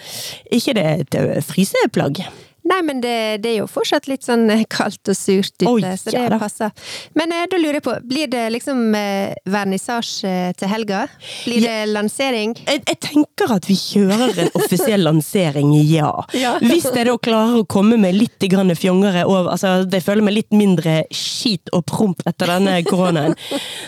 ikke 0.55 0.73
det 0.73 0.85
et 0.87 1.17
friseplagg. 1.45 2.23
fryseplagg. 2.23 2.46
Nei, 2.67 2.81
men 2.83 3.01
det, 3.03 3.15
det 3.43 3.53
er 3.53 3.57
jo 3.61 3.67
fortsatt 3.71 4.09
litt 4.09 4.25
sånn 4.27 4.49
kaldt 4.77 5.11
og 5.11 5.17
surt 5.17 5.55
ute, 5.61 5.69
Oi, 5.69 5.81
så 5.99 6.11
det 6.11 6.23
ja, 6.25 6.39
passer. 6.41 6.73
Men 7.17 7.31
eh, 7.35 7.45
da 7.49 7.59
lurer 7.59 7.79
jeg 7.79 7.85
på, 7.85 7.95
blir 8.07 8.31
det 8.31 8.43
liksom 8.55 8.95
eh, 8.97 9.35
vernissasje 9.47 10.33
til 10.59 10.71
helga? 10.71 11.05
Blir 11.45 11.63
det 11.63 11.77
lansering? 11.91 12.55
Jeg, 12.67 12.83
jeg 12.83 12.99
tenker 13.03 13.53
at 13.57 13.67
vi 13.69 13.77
kjører 13.79 14.43
en 14.43 14.51
offisiell 14.59 15.05
lansering, 15.07 15.73
ja. 15.97 16.11
Ja. 16.37 16.57
Hvis 16.67 16.89
jeg 16.89 17.07
da 17.07 17.15
klarer 17.21 17.61
å 17.61 17.67
komme 17.69 17.99
med 18.01 18.17
litt 18.17 18.43
grann 18.51 18.73
fjongere 18.77 19.23
over 19.27 19.51
altså 19.53 19.87
Jeg 19.87 20.03
føler 20.05 20.25
meg 20.25 20.35
litt 20.35 20.55
mindre 20.55 20.99
skit 21.13 21.71
og 21.75 21.85
promp 21.89 22.21
etter 22.27 22.49
denne 22.51 22.77
koronaen. 22.87 23.35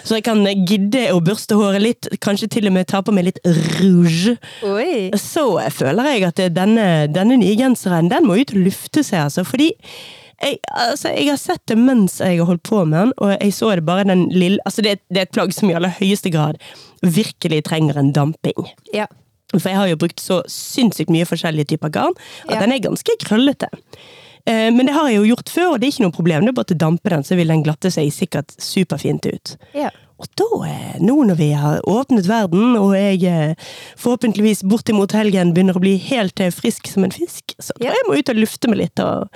Så 0.08 0.18
jeg 0.18 0.26
kan 0.28 0.44
gidde 0.68 1.10
å 1.14 1.20
børste 1.24 1.58
håret 1.60 1.84
litt, 1.84 2.10
kanskje 2.24 2.50
til 2.56 2.70
og 2.70 2.76
med 2.78 2.88
ta 2.90 3.02
på 3.06 3.14
meg 3.16 3.30
litt 3.30 3.40
rouge. 3.80 4.36
Oi! 4.66 5.10
Så 5.20 5.46
føler 5.74 6.14
jeg 6.14 6.26
at 6.30 6.42
denne, 6.56 6.88
denne 7.12 7.40
nye 7.42 7.56
genseren, 7.60 8.10
den 8.12 8.28
må 8.28 8.40
ut 8.40 8.54
og 8.56 8.69
lufte 8.70 9.04
seg, 9.04 9.26
altså. 9.28 9.44
Fordi 9.48 9.72
jeg, 10.40 10.60
altså, 10.72 11.10
jeg 11.12 11.28
har 11.34 11.40
sett 11.42 11.66
det 11.68 11.76
mens 11.78 12.20
jeg 12.24 12.38
har 12.40 12.48
holdt 12.48 12.64
på 12.64 12.86
med 12.88 13.00
den, 13.02 13.14
og 13.20 13.34
jeg 13.36 13.52
så 13.58 13.74
det 13.76 13.84
bare 13.90 14.06
den 14.08 14.28
lille 14.32 14.62
Altså, 14.66 14.82
det, 14.86 15.00
det 15.12 15.18
er 15.18 15.28
et 15.28 15.34
plagg 15.36 15.52
som 15.56 15.68
i 15.70 15.76
aller 15.76 15.92
høyeste 15.98 16.32
grad 16.32 16.62
virkelig 17.04 17.64
trenger 17.68 18.00
en 18.00 18.14
damping. 18.16 18.70
Ja. 18.96 19.08
For 19.56 19.66
jeg 19.72 19.80
har 19.80 19.88
jo 19.90 19.98
brukt 20.00 20.22
så 20.22 20.42
sinnssykt 20.52 21.10
mye 21.12 21.26
forskjellige 21.28 21.72
typer 21.74 21.90
garn 21.92 22.14
at 22.48 22.54
Ja. 22.56 22.60
den 22.62 22.72
er 22.76 22.80
ganske 22.86 23.16
krøllete. 23.24 23.68
Eh, 24.48 24.70
Men 24.72 24.86
det 24.86 24.94
har 24.96 25.10
jeg 25.10 25.18
jo 25.20 25.36
gjort 25.36 25.50
før, 25.50 25.74
og 25.74 25.80
det 25.82 25.88
er 25.88 25.92
ikke 25.96 26.06
noe 26.08 26.16
problem. 26.16 26.46
Det 26.46 26.50
er 26.54 26.60
bare 26.60 26.70
til 26.72 26.78
å 26.78 26.84
dampe 26.86 27.10
den, 27.10 27.24
så 27.28 27.36
vil 27.36 27.48
den 27.52 27.64
glatte 27.66 27.92
seg 27.92 28.12
sikkert 28.14 28.56
superfint 28.62 29.26
ut. 29.26 29.58
ja. 29.76 29.90
Og 30.20 30.28
da, 30.36 30.48
eh, 30.68 30.96
nå 31.00 31.16
når 31.30 31.38
vi 31.40 31.50
har 31.56 31.80
åpnet 31.88 32.28
verden, 32.28 32.76
og 32.76 32.92
jeg 32.98 33.24
eh, 33.24 33.70
forhåpentligvis 34.00 34.66
bortimot 34.68 35.16
helgen 35.16 35.54
begynner 35.56 35.80
å 35.80 35.84
bli 35.84 35.96
helt 36.10 36.42
eh, 36.44 36.52
frisk 36.52 36.90
som 36.92 37.08
en 37.08 37.16
fisk, 37.16 37.56
så 37.56 37.76
tror 37.78 37.88
jeg 37.88 38.08
må 38.08 38.18
ut 38.20 38.34
og 38.34 38.42
lufte 38.42 38.72
meg 38.72 38.82
litt. 38.82 39.04
Og 39.04 39.32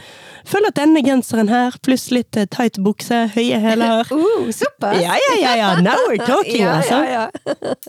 føler 0.50 0.74
at 0.74 0.82
denne 0.82 1.04
genseren 1.06 1.52
her, 1.52 1.80
pluss 1.88 2.10
litt 2.12 2.36
tight 2.36 2.82
bukse, 2.84 3.26
høye 3.36 3.62
hæler 3.64 4.04
Uh, 4.14 4.52
såpass! 4.52 5.00
Ja, 5.00 5.16
ja, 5.16 5.36
ja, 5.40 5.56
ja, 5.62 5.74
now 5.82 5.98
we're 6.10 6.20
talking, 6.20 6.64
ja, 6.68 6.80
altså. 6.82 7.00
Ja, 7.08 7.28
ja. 7.32 7.84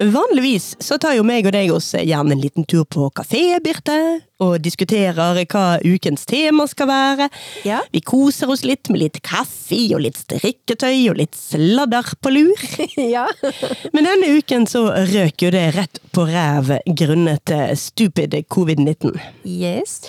Vanligvis 0.00 0.76
så 0.80 0.96
tar 0.96 1.18
jo 1.18 1.24
meg 1.28 1.44
og 1.44 1.52
deg 1.52 1.70
oss 1.74 1.90
gjerne 1.92 2.32
en 2.32 2.40
liten 2.40 2.64
tur 2.64 2.86
på 2.88 3.10
kafé, 3.12 3.58
Birte, 3.60 3.96
og 4.40 4.54
diskuterer 4.64 5.42
hva 5.44 5.64
ukens 5.84 6.24
tema 6.24 6.64
skal 6.70 6.88
være. 6.88 7.26
Ja. 7.68 7.82
Vi 7.92 8.00
koser 8.00 8.48
oss 8.48 8.64
litt 8.64 8.88
med 8.88 9.02
litt 9.02 9.20
kaffe 9.20 9.76
og 9.92 10.00
litt 10.06 10.16
strikketøy 10.16 11.10
og 11.12 11.20
litt 11.20 11.36
sladder 11.36 12.14
på 12.24 12.32
lur. 12.32 12.64
ja. 13.14 13.26
Men 13.92 14.08
denne 14.08 14.32
uken 14.40 14.64
så 14.70 14.86
røk 14.88 15.44
jo 15.44 15.52
det 15.52 15.66
rett 15.76 16.00
på 16.16 16.24
ræv 16.30 16.78
grunnet 16.96 17.52
eh, 17.52 17.74
stupid 17.76 18.38
covid-19. 18.48 19.20
Yes. 19.44 20.00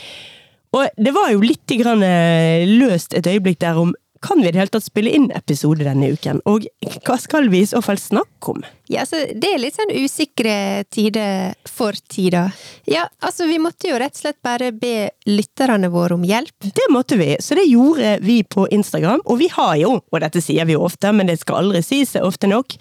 Og 0.71 0.87
det 0.95 1.11
var 1.11 1.33
jo 1.33 1.43
litt 1.43 1.75
grann 1.81 2.07
eh, 2.07 2.63
løst 2.79 3.11
et 3.17 3.27
øyeblikk 3.27 3.59
der 3.59 3.83
om 3.83 3.91
kan 4.21 4.41
vi 4.41 4.47
i 4.47 4.51
det 4.51 4.61
hele 4.61 4.71
tatt 4.73 4.85
spille 4.85 5.11
inn 5.17 5.29
episode 5.35 5.85
denne 5.85 6.11
uken, 6.13 6.41
og 6.49 6.67
hva 7.05 7.17
skal 7.21 7.49
vi 7.51 7.63
i 7.63 7.69
så 7.69 7.81
fall 7.83 7.99
snakke 8.01 8.53
om? 8.53 8.61
Ja, 8.91 9.05
altså, 9.05 9.21
det 9.33 9.49
er 9.49 9.61
litt 9.61 9.77
sånn 9.77 9.93
usikre 9.95 10.55
tider 10.91 11.55
for 11.69 11.97
tida. 12.11 12.49
Ja, 12.89 13.07
altså 13.23 13.47
vi 13.49 13.57
måtte 13.61 13.89
jo 13.89 13.99
rett 14.01 14.17
og 14.17 14.23
slett 14.23 14.39
bare 14.43 14.71
be 14.75 15.09
lytterne 15.29 15.89
våre 15.93 16.17
om 16.19 16.25
hjelp. 16.27 16.53
Det 16.61 16.89
måtte 16.93 17.17
vi, 17.21 17.33
så 17.39 17.57
det 17.57 17.69
gjorde 17.69 18.17
vi 18.25 18.41
på 18.43 18.67
Instagram. 18.69 19.23
Og 19.25 19.41
vi 19.41 19.49
har 19.53 19.77
jo, 19.81 19.95
og 20.03 20.21
dette 20.23 20.43
sier 20.43 20.67
vi 20.69 20.75
jo 20.75 20.85
ofte, 20.85 21.13
men 21.15 21.31
det 21.31 21.39
skal 21.41 21.63
aldri 21.63 21.83
sies 21.85 22.13
ofte 22.19 22.51
nok, 22.51 22.77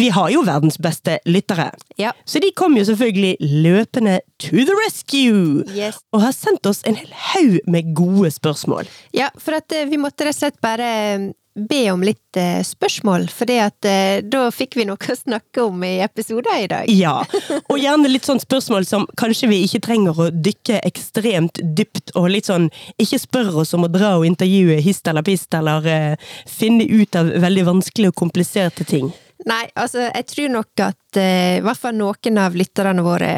vi 0.00 0.08
har 0.08 0.30
jo 0.32 0.44
verdens 0.46 0.78
beste 0.80 1.18
lyttere. 1.28 1.70
Ja. 2.00 2.12
Så 2.24 2.40
de 2.40 2.52
kom 2.56 2.76
jo 2.78 2.86
selvfølgelig 2.88 3.36
løpende 3.40 4.20
to 4.40 4.64
the 4.64 4.76
rescue! 4.84 5.66
Yes. 5.76 6.00
Og 6.14 6.24
har 6.24 6.32
sendt 6.36 6.66
oss 6.70 6.80
en 6.88 6.96
hel 6.96 7.12
haug 7.32 7.60
med 7.70 7.92
gode 7.96 8.32
spørsmål. 8.32 8.88
Ja, 9.16 9.28
for 9.36 9.60
at 9.60 9.72
eh, 9.76 9.88
vi 9.90 10.00
måtte 10.00 10.24
rett 10.24 10.38
og 10.38 10.40
slett 10.40 10.60
bare 10.64 10.88
eh, 10.88 11.28
be 11.68 11.80
om 11.92 12.02
litt 12.06 12.38
eh, 12.38 12.62
spørsmål, 12.64 13.26
for 13.34 13.50
da 13.50 14.42
fikk 14.54 14.78
vi 14.78 14.86
noe 14.88 14.96
å 14.96 15.16
snakke 15.18 15.64
om 15.66 15.82
i 15.84 15.96
episoder 16.04 16.62
i 16.62 16.68
dag. 16.70 16.90
Ja, 16.94 17.16
og 17.60 17.80
gjerne 17.80 18.08
litt 18.08 18.28
sånn 18.28 18.40
spørsmål 18.40 18.86
som 18.88 19.08
kanskje 19.20 19.50
vi 19.50 19.62
ikke 19.66 19.82
trenger 19.90 20.16
å 20.16 20.28
dykke 20.30 20.80
ekstremt 20.86 21.60
dypt, 21.76 22.14
og 22.14 22.30
litt 22.32 22.48
sånn 22.48 22.70
ikke 23.02 23.20
spør 23.20 23.62
oss 23.64 23.74
om 23.76 23.84
å 23.84 23.92
dra 23.92 24.14
og 24.18 24.28
intervjue 24.30 24.78
hist 24.84 25.10
eller 25.10 25.26
pist, 25.26 25.50
eller 25.58 25.90
uh, 25.90 26.30
finne 26.48 26.86
ut 26.86 27.18
av 27.18 27.34
veldig 27.42 27.66
vanskelige 27.74 28.14
og 28.14 28.22
kompliserte 28.22 28.86
ting. 28.86 29.10
Nei, 29.48 29.62
altså, 29.74 30.02
jeg 30.12 30.26
tror 30.28 30.50
nok 30.52 30.82
at 30.84 31.16
i 31.16 31.60
hvert 31.64 31.78
fall 31.80 31.94
noen 31.96 32.36
av 32.38 32.54
lytterne 32.54 33.00
våre, 33.02 33.30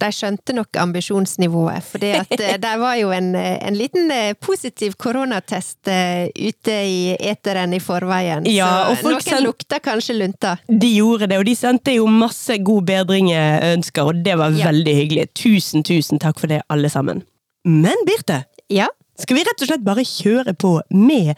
de 0.00 0.08
skjønte 0.10 0.54
nok 0.56 0.78
ambisjonsnivået. 0.80 1.84
For 1.84 2.00
det 2.02 2.12
at 2.22 2.32
eh, 2.40 2.78
var 2.80 2.96
jo 2.96 3.10
en, 3.14 3.28
eh, 3.38 3.58
en 3.68 3.76
liten 3.76 4.08
uh, 4.10 4.32
positiv 4.40 4.96
koronatest 4.96 5.86
ute 5.86 6.78
i 6.88 7.12
eteren 7.20 7.76
i 7.76 7.82
forveien. 7.84 8.48
Ja, 8.48 8.70
så 8.88 8.96
folk 9.04 9.18
noen 9.18 9.26
send- 9.28 9.46
lukta 9.46 9.78
kanskje 9.84 10.16
lunta. 10.16 10.56
De 10.66 10.88
gjorde 10.96 11.28
det, 11.30 11.38
og 11.38 11.46
de 11.46 11.54
sendte 11.58 11.94
jo 11.98 12.08
masse 12.10 12.56
god 12.64 12.88
bedring-ønsker, 12.88 14.08
og 14.08 14.24
det 14.24 14.38
var 14.40 14.56
Ja. 14.56 14.70
veldig 14.72 14.96
hyggelig. 15.02 15.28
Tusen, 15.36 15.84
tusen 15.84 16.18
takk 16.18 16.40
for 16.40 16.48
det, 16.48 16.62
alle 16.72 16.88
sammen. 16.90 17.22
Men 17.68 18.06
Birte, 18.08 18.44
Ja, 18.72 18.88
skal 19.20 19.36
vi 19.36 19.42
rett 19.44 19.60
og 19.60 19.68
slett 19.68 19.84
bare 19.84 20.02
kjøre 20.08 20.54
på 20.56 20.80
med 20.90 21.36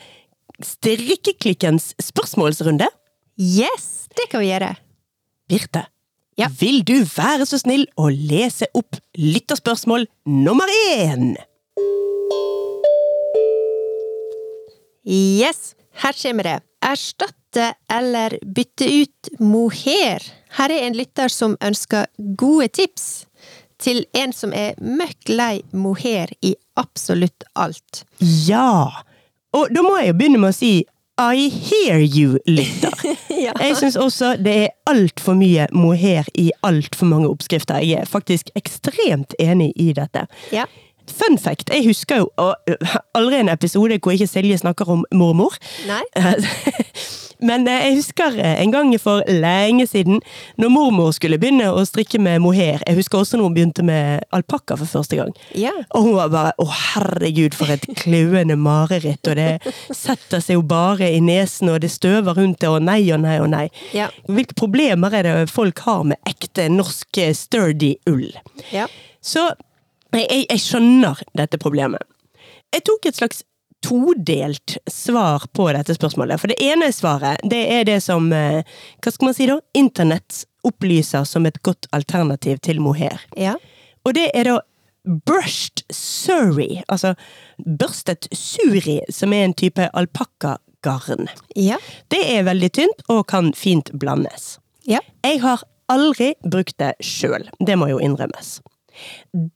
Strikkeklikkens 0.62 1.94
spørsmålsrunde? 1.98 2.86
Yes! 3.38 4.06
Det 4.16 4.28
kan 4.30 4.40
vi 4.44 4.50
gjøre. 4.52 4.74
Birte, 5.48 5.86
Ja. 6.38 6.48
vil 6.60 6.82
du 6.84 7.04
være 7.04 7.46
så 7.46 7.58
snill 7.60 7.86
å 7.96 8.08
lese 8.10 8.66
opp 8.74 8.96
lytterspørsmål 9.18 10.06
nummer 10.26 10.66
én? 10.90 11.36
Yes, 15.06 15.74
her 16.00 16.12
kommer 16.22 16.42
det. 16.48 16.60
Erstatte 16.84 17.74
eller 17.92 18.38
bytte 18.44 18.86
ut 19.02 19.28
mohair. 19.40 20.22
Her 20.58 20.70
er 20.72 20.86
en 20.86 20.96
lytter 20.96 21.28
som 21.32 21.56
ønsker 21.64 22.06
gode 22.40 22.68
tips 22.68 23.26
til 23.78 24.04
en 24.16 24.32
som 24.32 24.52
er 24.56 24.74
møkk 24.80 25.28
lei 25.28 25.62
mohair 25.72 26.32
i 26.42 26.54
absolutt 26.80 27.44
alt. 27.54 28.04
Ja! 28.20 28.90
Og 29.54 29.70
da 29.74 29.82
må 29.86 29.94
jeg 30.00 30.10
jo 30.10 30.16
begynne 30.18 30.40
med 30.42 30.50
å 30.54 30.56
si 30.56 30.72
I 31.20 31.48
hear 31.48 31.98
you, 31.98 32.38
lytter. 32.46 32.92
Ja. 33.44 33.52
Jeg 33.60 33.76
syns 33.76 33.96
også 33.98 34.36
det 34.40 34.52
er 34.62 34.68
altfor 34.88 35.34
mye 35.36 35.66
mohair 35.74 36.24
i 36.38 36.46
altfor 36.64 37.06
mange 37.10 37.28
oppskrifter. 37.28 37.82
Jeg 37.82 38.00
er 38.00 38.08
faktisk 38.08 38.48
ekstremt 38.56 39.34
enig 39.42 39.72
i 39.76 39.90
dette. 39.92 40.22
Ja. 40.54 40.64
Fun 41.10 41.38
fact, 41.38 41.70
jeg 41.70 41.84
husker 41.86 42.22
jo 42.22 42.30
aldri 43.14 43.42
en 43.42 43.52
episode 43.52 43.98
hvor 44.00 44.14
ikke 44.14 44.28
Silje 44.30 44.58
snakker 44.58 44.88
om 44.90 45.04
mormor. 45.12 45.56
Nei? 45.88 46.02
Men 47.44 47.66
jeg 47.68 47.96
husker 47.98 48.36
en 48.40 48.72
gang 48.72 48.92
for 49.00 49.24
lenge 49.28 49.86
siden, 49.90 50.22
når 50.60 50.70
mormor 50.72 51.10
skulle 51.12 51.38
begynne 51.40 51.66
å 51.74 51.82
strikke 51.84 52.20
med 52.22 52.40
mohair. 52.44 52.80
Jeg 52.86 52.96
husker 52.96 53.20
også 53.20 53.36
når 53.36 53.48
hun 53.48 53.56
begynte 53.58 53.84
med 53.84 54.24
alpakka 54.34 54.78
for 54.80 54.88
første 54.88 55.18
gang. 55.18 55.34
Ja. 55.58 55.74
Og 55.90 56.06
hun 56.08 56.14
var 56.16 56.30
bare 56.32 56.52
'Å, 56.58 56.68
herregud, 56.94 57.54
for 57.54 57.66
et 57.74 57.84
kløende 58.00 58.56
mareritt', 58.56 59.28
og 59.28 59.36
det 59.36 59.60
setter 59.92 60.40
seg 60.40 60.54
jo 60.60 60.62
bare 60.62 61.10
i 61.10 61.20
nesen, 61.20 61.68
og 61.68 61.80
det 61.80 61.90
støver 61.90 62.38
rundt 62.38 62.60
det, 62.60 62.68
og 62.68 62.82
nei 62.82 63.02
og 63.12 63.20
nei 63.20 63.38
og 63.40 63.50
nei. 63.50 63.68
Ja. 63.92 64.08
Hvilke 64.28 64.54
problemer 64.54 65.12
er 65.12 65.22
det 65.22 65.50
folk 65.50 65.78
har 65.84 66.04
med 66.04 66.16
ekte 66.26 66.68
norsk 66.68 67.20
sturdy 67.34 67.96
ull? 68.06 68.32
Ja. 68.72 68.86
Så 69.20 69.52
jeg, 70.20 70.46
jeg, 70.48 70.60
skjønner 70.62 71.20
dette 71.36 71.58
problemet. 71.60 72.02
Jeg 72.74 72.84
tok 72.86 73.06
et 73.08 73.18
slags 73.18 73.42
todelt 73.84 74.76
svar 74.90 75.44
på 75.52 75.68
dette 75.76 75.94
spørsmålet. 75.96 76.40
For 76.40 76.52
det 76.52 76.60
ene 76.64 76.90
svaret, 76.94 77.42
det 77.44 77.62
er 77.74 77.84
det 77.88 78.00
som 78.04 78.30
eh, 78.32 78.62
Hva 79.04 79.12
skal 79.12 79.28
man 79.28 79.36
si 79.36 79.48
da? 79.50 79.58
Internett 79.76 80.44
opplyser 80.64 81.26
som 81.28 81.44
et 81.46 81.60
godt 81.62 81.88
alternativ 81.92 82.62
til 82.64 82.80
mohair. 82.80 83.20
Ja. 83.36 83.58
Og 84.04 84.16
det 84.16 84.30
er 84.32 84.48
da 84.48 84.60
brushed 85.28 85.84
surrey, 85.92 86.80
altså 86.88 87.12
børstet 87.60 88.28
suri, 88.32 89.02
som 89.12 89.32
er 89.36 89.44
en 89.44 89.56
type 89.56 89.90
alpakkagarn. 89.92 91.28
Ja. 91.56 91.76
Det 92.08 92.22
er 92.32 92.46
veldig 92.48 92.70
tynt 92.80 93.04
og 93.12 93.26
kan 93.28 93.52
fint 93.56 93.92
blandes. 93.92 94.56
Ja. 94.88 95.02
Jeg 95.24 95.42
har 95.44 95.64
aldri 95.92 96.32
brukt 96.40 96.78
det 96.80 96.94
sjøl, 97.04 97.50
det 97.60 97.76
må 97.76 97.90
jo 97.92 98.00
innrømmes. 98.00 98.62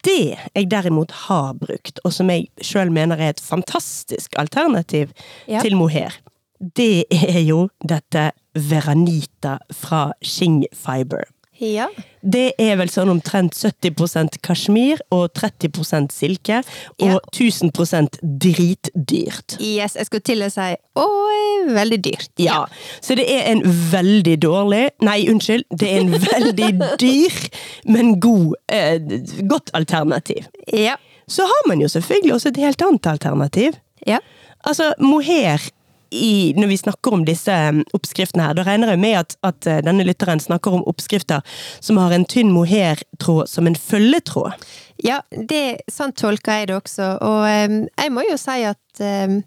Det 0.05 0.37
jeg 0.55 0.71
derimot 0.71 1.11
har 1.29 1.53
brukt, 1.55 2.01
og 2.05 2.13
som 2.13 2.31
jeg 2.31 2.49
sjøl 2.63 2.91
mener 2.93 3.17
er 3.21 3.35
et 3.35 3.41
fantastisk 3.45 4.35
alternativ 4.39 5.13
Ja. 5.49 5.61
til 5.63 5.77
mohair, 5.77 6.13
det 6.77 7.05
er 7.13 7.41
jo 7.47 7.69
dette 7.87 8.31
Veranita 8.55 9.59
fra 9.73 10.13
Shing 10.23 10.65
Fiber. 10.75 11.25
Ja. 11.59 11.89
Det 12.23 12.53
er 12.61 12.77
vel 12.79 12.91
sånn 12.91 13.11
omtrent 13.11 13.55
70% 13.57 14.39
kasjmir 14.47 15.01
og 15.15 15.33
30% 15.39 16.13
silke. 16.15 16.61
Og 17.03 17.09
Ja. 17.09 17.19
1000% 17.33 18.19
dritdyrt. 18.23 19.57
Yes, 19.61 19.95
jeg 19.99 20.07
skulle 20.07 20.27
til 20.27 20.43
å 20.47 20.51
si 20.53 20.69
oi, 20.99 21.73
veldig 21.75 21.99
dyrt. 22.05 22.31
Ja, 22.43 22.65
så 23.01 23.17
det 23.19 23.27
er 23.31 23.51
en 23.53 23.63
veldig 23.65 24.37
dårlig 24.43 24.85
Nei, 25.03 25.19
unnskyld. 25.31 25.65
Det 25.71 25.89
er 25.89 26.01
en 26.05 26.13
veldig 26.13 26.71
dyr, 27.03 27.39
men 27.87 28.19
god, 28.21 28.55
eh, 28.69 28.99
godt 29.51 29.71
alternativ. 29.75 30.47
Ja. 30.73 30.97
Så 31.29 31.43
har 31.45 31.67
man 31.69 31.81
jo 31.83 31.89
selvfølgelig 31.93 32.35
også 32.35 32.49
et 32.55 32.63
helt 32.63 32.83
annet 32.83 33.07
alternativ. 33.07 33.77
Ja. 34.07 34.19
Altså, 34.67 34.93
mohair 34.99 35.61
i, 36.11 36.55
når 36.57 36.71
vi 36.73 36.81
snakker 36.81 37.15
om 37.17 37.25
disse 37.27 37.53
um, 37.53 37.83
oppskriftene 37.97 38.47
her, 38.47 38.57
da 38.59 38.65
regner 38.67 38.93
jeg 38.95 39.03
med 39.03 39.17
at, 39.21 39.37
at 39.47 39.69
uh, 39.69 39.79
denne 39.85 40.07
lytteren 40.07 40.41
snakker 40.43 40.79
om 40.79 40.85
oppskrifter 40.89 41.45
som 41.81 42.01
har 42.01 42.15
en 42.15 42.27
tynn 42.29 42.53
mohairtråd 42.55 43.51
som 43.51 43.69
en 43.69 43.79
følgetråd. 43.79 44.57
Ja, 45.05 45.21
det, 45.31 45.85
sånn 45.93 46.15
tolker 46.19 46.59
jeg 46.59 46.71
det 46.71 46.79
også. 46.81 47.13
Og 47.23 47.45
em, 47.47 47.79
jeg 47.93 48.15
må 48.15 48.25
jo 48.27 48.39
si 48.41 48.65
at 48.67 49.03
em, 49.05 49.41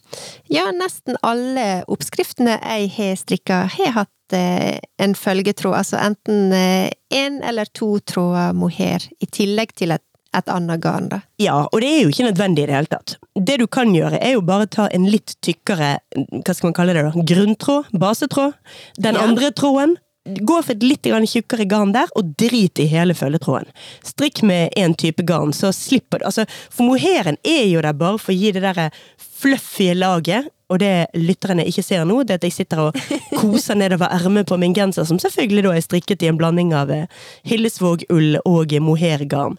ja, 0.52 0.70
nesten 0.76 1.20
alle 1.28 1.82
oppskriftene 1.92 2.56
jeg 2.56 2.92
har 2.96 3.18
strikka, 3.20 3.66
har 3.74 3.98
hatt 3.98 4.38
eh, 4.38 4.80
en 5.04 5.18
følgetråd. 5.18 5.76
Altså 5.82 6.00
enten 6.00 6.56
én 6.56 7.42
eller 7.44 7.68
to 7.76 7.98
tråder 8.08 8.56
mohair, 8.56 9.04
i 9.20 9.28
tillegg 9.28 9.76
til 9.76 9.92
et, 9.98 10.06
et 10.38 10.48
annet 10.52 10.80
garn, 10.84 11.10
da. 11.12 11.22
Ja, 11.42 11.58
og 11.72 11.82
det 11.84 11.90
er 11.92 12.04
jo 12.06 12.12
ikke 12.14 12.28
nødvendig 12.30 12.64
i 12.64 12.70
det 12.70 12.76
hele 12.78 12.92
tatt. 12.92 13.18
Det 13.36 13.58
du 13.60 13.66
kan 13.68 13.92
gjøre, 13.96 14.20
er 14.24 14.38
jo 14.38 14.44
bare 14.48 14.68
ta 14.72 14.88
en 14.96 15.10
litt 15.12 15.36
tykkere, 15.44 15.98
hva 16.16 16.54
skal 16.56 16.70
man 16.70 16.78
kalle 16.78 16.96
det 16.96 17.04
da, 17.10 17.12
grunntråd, 17.34 17.92
basetråd. 18.00 18.56
Den 18.98 19.16
Ja. 19.16 19.26
andre 19.28 19.52
tråden, 19.52 19.98
gå 20.26 20.64
for 20.64 20.72
et 20.72 20.84
litt 20.84 21.04
tjukkere 21.04 21.68
garn 21.68 21.92
der, 21.94 22.08
og 22.16 22.36
drit 22.38 22.80
i 22.80 22.86
hele 22.86 23.14
følgetråden. 23.14 23.68
Strikk 24.04 24.44
med 24.44 24.70
én 24.78 24.96
type 24.96 25.24
garn, 25.26 25.52
så 25.52 25.74
slipper 25.74 26.20
du 26.20 26.26
Altså, 26.26 26.46
for 26.70 26.84
moheren 26.84 27.38
er 27.44 27.66
jo 27.68 27.82
der 27.82 27.94
bare 27.94 28.20
for 28.20 28.32
å 28.32 28.38
gi 28.38 28.52
det 28.52 28.62
derre 28.62 28.92
fluffy 29.18 29.94
laget. 29.96 30.48
Og 30.70 30.80
det 30.80 31.08
lytterne 31.16 31.66
ikke 31.68 31.84
ser 31.84 32.06
nå, 32.06 32.22
det 32.24 32.32
er 32.32 32.40
at 32.40 32.44
jeg 32.44 32.54
sitter 32.54 32.80
og 32.80 32.96
koser 33.42 33.76
nedover 33.76 34.08
ermet 34.08 34.48
på 34.48 34.58
min 34.58 34.74
genser, 34.74 35.04
som 35.04 35.20
selvfølgelig 35.20 35.64
da 35.64 35.74
er 35.76 35.82
strikket 35.82 36.24
i 36.24 36.30
en 36.32 36.38
blanding 36.40 36.72
av 36.74 36.90
eh, 36.96 37.08
Hillesvåg-ull 37.44 38.38
og 38.46 38.72
mohairgarn. 38.80 39.58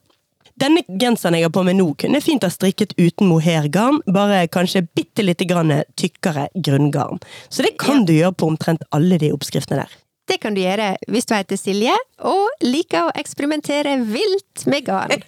Denne 0.62 0.85
genseren 0.87 1.35
jeg 1.35 1.49
har 1.49 1.50
på 1.54 1.64
meg 1.66 1.75
nå, 1.75 1.88
kunne 1.99 2.21
fint 2.23 2.45
ha 2.47 2.50
strikket 2.52 2.92
uten 2.95 3.26
mohairgarn, 3.26 3.99
bare 4.07 4.45
kanskje 4.52 4.85
bitte 4.95 5.25
lite 5.26 5.49
grann 5.50 5.73
tykkere 5.99 6.47
grunngarn. 6.54 7.19
Så 7.49 7.66
det 7.66 7.75
kan 7.83 8.07
du 8.07 8.14
gjøre 8.14 8.37
på 8.38 8.52
omtrent 8.52 8.85
alle 8.95 9.19
de 9.19 9.33
oppskriftene 9.35 9.83
der. 9.83 9.99
Det 10.31 10.38
kan 10.38 10.54
du 10.54 10.61
gjøre 10.62 10.92
hvis 11.11 11.26
du 11.26 11.33
heter 11.35 11.59
Silje 11.59 11.95
og 12.31 12.62
liker 12.62 13.09
å 13.09 13.14
eksperimentere 13.19 13.97
vilt 14.07 14.66
med 14.71 14.87
garn. 14.87 15.19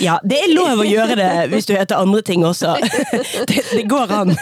Ja, 0.00 0.18
det 0.24 0.36
er 0.36 0.52
lov 0.52 0.80
å 0.82 0.84
gjøre 0.84 1.14
det 1.16 1.28
hvis 1.52 1.68
du 1.68 1.72
heter 1.72 2.00
andre 2.00 2.20
ting 2.26 2.42
også. 2.44 2.74
Det, 3.48 3.62
det 3.70 3.84
går 3.88 4.12
an. 4.12 4.32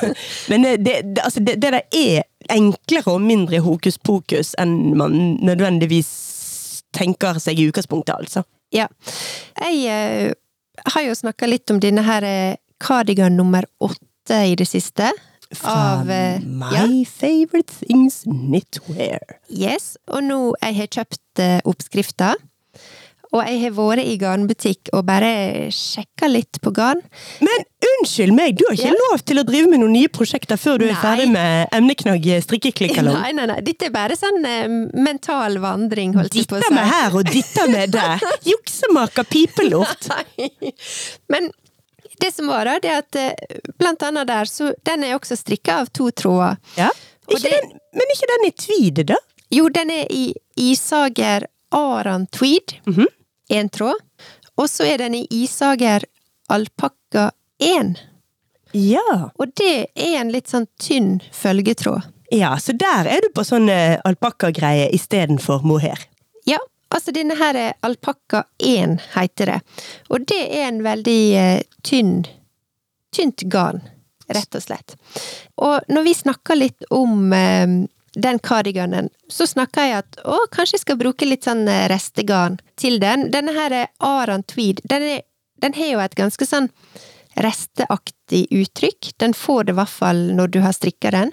Men 0.51 0.65
det, 0.65 0.73
det, 0.87 0.95
altså 1.23 1.43
det, 1.45 1.59
det 1.63 1.71
der 1.75 1.85
er 1.85 2.25
enklere 2.51 3.15
og 3.15 3.23
mindre 3.23 3.61
hokus 3.63 3.99
pokus 3.99 4.55
enn 4.59 4.97
man 4.99 5.37
nødvendigvis 5.45 6.11
tenker 6.97 7.39
seg 7.43 7.61
i 7.61 7.69
utgangspunktet, 7.71 8.15
altså. 8.17 8.45
Ja. 8.75 8.89
Jeg 9.59 9.85
eh, 9.89 10.33
har 10.95 11.07
jo 11.07 11.17
snakka 11.17 11.49
litt 11.49 11.71
om 11.73 11.81
denne 11.83 12.05
her 12.07 12.27
eh, 12.27 12.59
cardigan 12.83 13.37
nummer 13.37 13.67
åtte 13.83 14.45
i 14.47 14.55
det 14.59 14.69
siste. 14.69 15.11
Fra 15.57 15.75
Av 15.95 16.11
eh, 16.13 16.43
My 16.45 16.73
ja, 16.75 16.85
Favorite 17.09 17.73
Things 17.81 18.23
Knitwear. 18.29 19.39
Yes, 19.49 19.97
og 20.13 20.27
nå 20.27 20.41
jeg 20.61 20.77
har 20.83 20.91
kjøpt 20.99 21.43
eh, 21.43 21.59
oppskrifta. 21.69 22.35
Og 23.37 23.43
jeg 23.45 23.59
har 23.61 23.73
vært 23.77 24.07
i 24.09 24.15
garnbutikk 24.17 24.89
og 24.97 25.03
bare 25.05 25.69
sjekka 25.75 26.31
litt 26.31 26.59
på 26.65 26.71
garn. 26.73 27.03
Men 27.45 27.67
unnskyld 27.89 28.33
meg, 28.33 28.57
du 28.57 28.65
har 28.69 28.75
ikke 28.79 28.89
Ja. 28.89 29.01
lov 29.11 29.21
til 29.29 29.37
å 29.39 29.45
drive 29.45 29.69
med 29.69 29.81
noen 29.81 29.93
nye 29.93 30.09
prosjekter 30.09 30.57
før 30.57 30.79
du 30.81 30.87
er 30.89 30.95
ferdig 30.97 31.27
med 31.31 31.69
emneknagg 31.77 32.25
strikkeklikkalong. 32.47 33.21
Nei, 33.21 33.33
nei, 33.37 33.45
nei, 33.53 33.61
dette 33.61 33.87
er 33.87 33.91
bare 33.91 34.17
sånn 34.17 34.41
eh, 34.49 34.67
mental 34.97 35.59
vandring, 35.61 36.15
holdt 36.17 36.35
jeg 36.35 36.47
på 36.49 36.57
å 36.57 36.61
Ditter 36.63 36.73
si. 36.73 36.75
med 36.75 36.89
her 36.89 37.17
og 37.21 37.25
ditter 37.29 37.69
med 37.69 37.91
der. 37.99 38.25
Juksemaker 38.49 39.25
pipelort. 39.29 40.09
Men 41.33 41.51
det 42.21 42.33
som 42.35 42.49
var, 42.51 42.65
da, 42.65 42.79
det 42.83 42.91
er 42.91 43.03
at 43.05 43.17
eh, 43.21 43.61
blant 43.79 44.03
annet 44.09 44.27
der, 44.27 44.49
så 44.51 44.73
den 44.89 45.05
er 45.05 45.19
også 45.19 45.37
strikka 45.39 45.83
av 45.85 45.93
to 45.95 46.09
tråder. 46.11 46.57
Ja. 46.81 46.89
Ikke 47.29 47.43
det- 47.45 47.61
den, 47.61 47.77
men 47.93 48.11
ikke 48.17 48.27
den 48.33 48.47
i 48.49 48.51
tweed, 48.57 49.05
da? 49.13 49.17
Jo, 49.53 49.69
den 49.69 49.91
er 49.91 50.07
i 50.11 50.33
Isager 50.57 51.45
Aran 51.73 52.27
Tweed, 52.33 52.79
Mhm. 52.87 53.07
Én 53.49 53.69
tråd. 53.69 53.97
Og 54.59 54.71
så 54.71 54.87
er 54.89 54.99
den 55.05 55.15
i 55.15 55.27
Isager 55.31 56.05
Alpakka 56.49 57.31
1. 57.63 57.99
Ja. 58.73 59.31
Og 59.35 59.53
det 59.57 59.89
er 59.95 60.17
en 60.21 60.33
litt 60.33 60.49
sånn 60.51 60.67
tynn 60.81 61.19
følgetråd. 61.33 62.03
ja. 62.31 62.57
Så 62.59 62.73
der 62.73 63.09
er 63.09 63.23
du 63.25 63.31
på 63.35 63.45
sånn 63.45 63.69
uh, 63.71 64.01
alpakkagreie 64.05 64.89
istedenfor 64.95 65.65
mohair. 65.65 66.01
Ja, 66.49 66.59
altså 66.95 67.13
denne 67.13 67.37
her 67.39 67.57
er 67.57 67.77
Alpakka 67.85 68.45
1, 68.59 68.99
heter 69.15 69.53
det. 69.53 69.61
Og 70.09 70.27
det 70.29 70.43
er 70.49 70.69
en 70.69 70.83
veldig 70.85 71.23
eh, 71.37 71.63
tynn 71.85 72.27
tynt 73.15 73.43
garn, 73.51 73.81
rett 74.29 74.55
og 74.55 74.63
slett. 74.63 74.97
Og 75.57 75.81
når 75.89 76.05
vi 76.07 76.15
snakker 76.15 76.59
litt 76.59 76.85
om 76.95 77.33
eh, 77.33 77.67
den 78.15 78.39
kardiganen, 78.39 79.11
så 79.29 79.47
snakka 79.47 79.85
jeg 79.85 79.99
at 80.03 80.19
å, 80.25 80.39
kanskje 80.53 80.79
jeg 80.79 80.85
skal 80.87 81.01
bruke 81.01 81.29
litt 81.29 81.49
sånn 81.49 81.67
eh, 81.69 81.87
restegarn 81.91 82.59
til 82.81 82.99
den. 83.03 83.29
Denne 83.35 83.55
her 83.57 83.75
er 83.75 83.93
Aran 84.05 84.45
Tweed. 84.49 84.83
Den, 84.89 85.05
er, 85.19 85.23
den 85.63 85.77
har 85.77 85.93
jo 85.93 86.03
et 86.03 86.19
ganske 86.19 86.49
sånn 86.49 86.71
resteaktig 87.39 88.47
uttrykk. 88.55 89.13
Den 89.23 89.35
får 89.37 89.69
det 89.69 89.77
i 89.77 89.79
hvert 89.79 89.95
fall 90.01 90.23
når 90.39 90.55
du 90.55 90.61
har 90.65 90.77
strikka 90.77 91.13
den. 91.15 91.33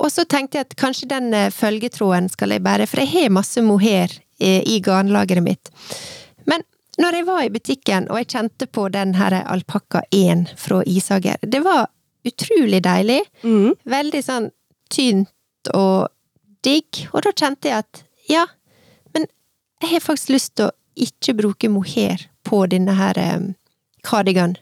Og 0.00 0.08
så 0.12 0.24
tenkte 0.24 0.58
jeg 0.60 0.68
at 0.68 0.78
kanskje 0.80 1.10
den 1.10 1.32
eh, 1.36 1.50
følgetråden 1.52 2.30
skal 2.32 2.54
jeg 2.54 2.64
bære, 2.64 2.88
for 2.88 3.02
jeg 3.02 3.12
har 3.14 3.34
masse 3.34 3.62
mohair 3.64 4.12
eh, 4.40 4.62
i 4.64 4.80
garnlageret 4.84 5.44
mitt. 5.44 5.72
Men 6.48 6.64
når 7.00 7.18
jeg 7.18 7.28
var 7.28 7.42
i 7.44 7.52
butikken 7.52 8.08
og 8.10 8.20
jeg 8.20 8.30
kjente 8.34 8.68
på 8.68 8.88
den 8.92 9.16
her 9.18 9.40
alpakka 9.42 10.04
1 10.12 10.54
fra 10.60 10.82
Isager, 10.88 11.40
det 11.42 11.62
var 11.64 11.88
utrolig 12.26 12.82
deilig. 12.84 13.20
Mm. 13.42 13.76
Veldig 13.88 14.24
sånn 14.24 14.50
tynt 14.90 15.30
og 15.74 16.08
digg. 16.64 17.06
Og 17.12 17.24
da 17.26 17.32
kjente 17.34 17.70
jeg 17.70 17.84
at 17.84 18.02
ja, 18.30 18.46
men 19.14 19.26
jeg 19.82 19.94
har 19.94 20.04
faktisk 20.04 20.34
lyst 20.34 20.56
til 20.56 20.68
å 20.70 20.76
ikke 21.00 21.36
bruke 21.38 21.70
mohair 21.72 22.26
på 22.46 22.64
denne 22.70 22.94
her 22.98 23.18
um, 23.36 23.52
cardigan 24.06 24.56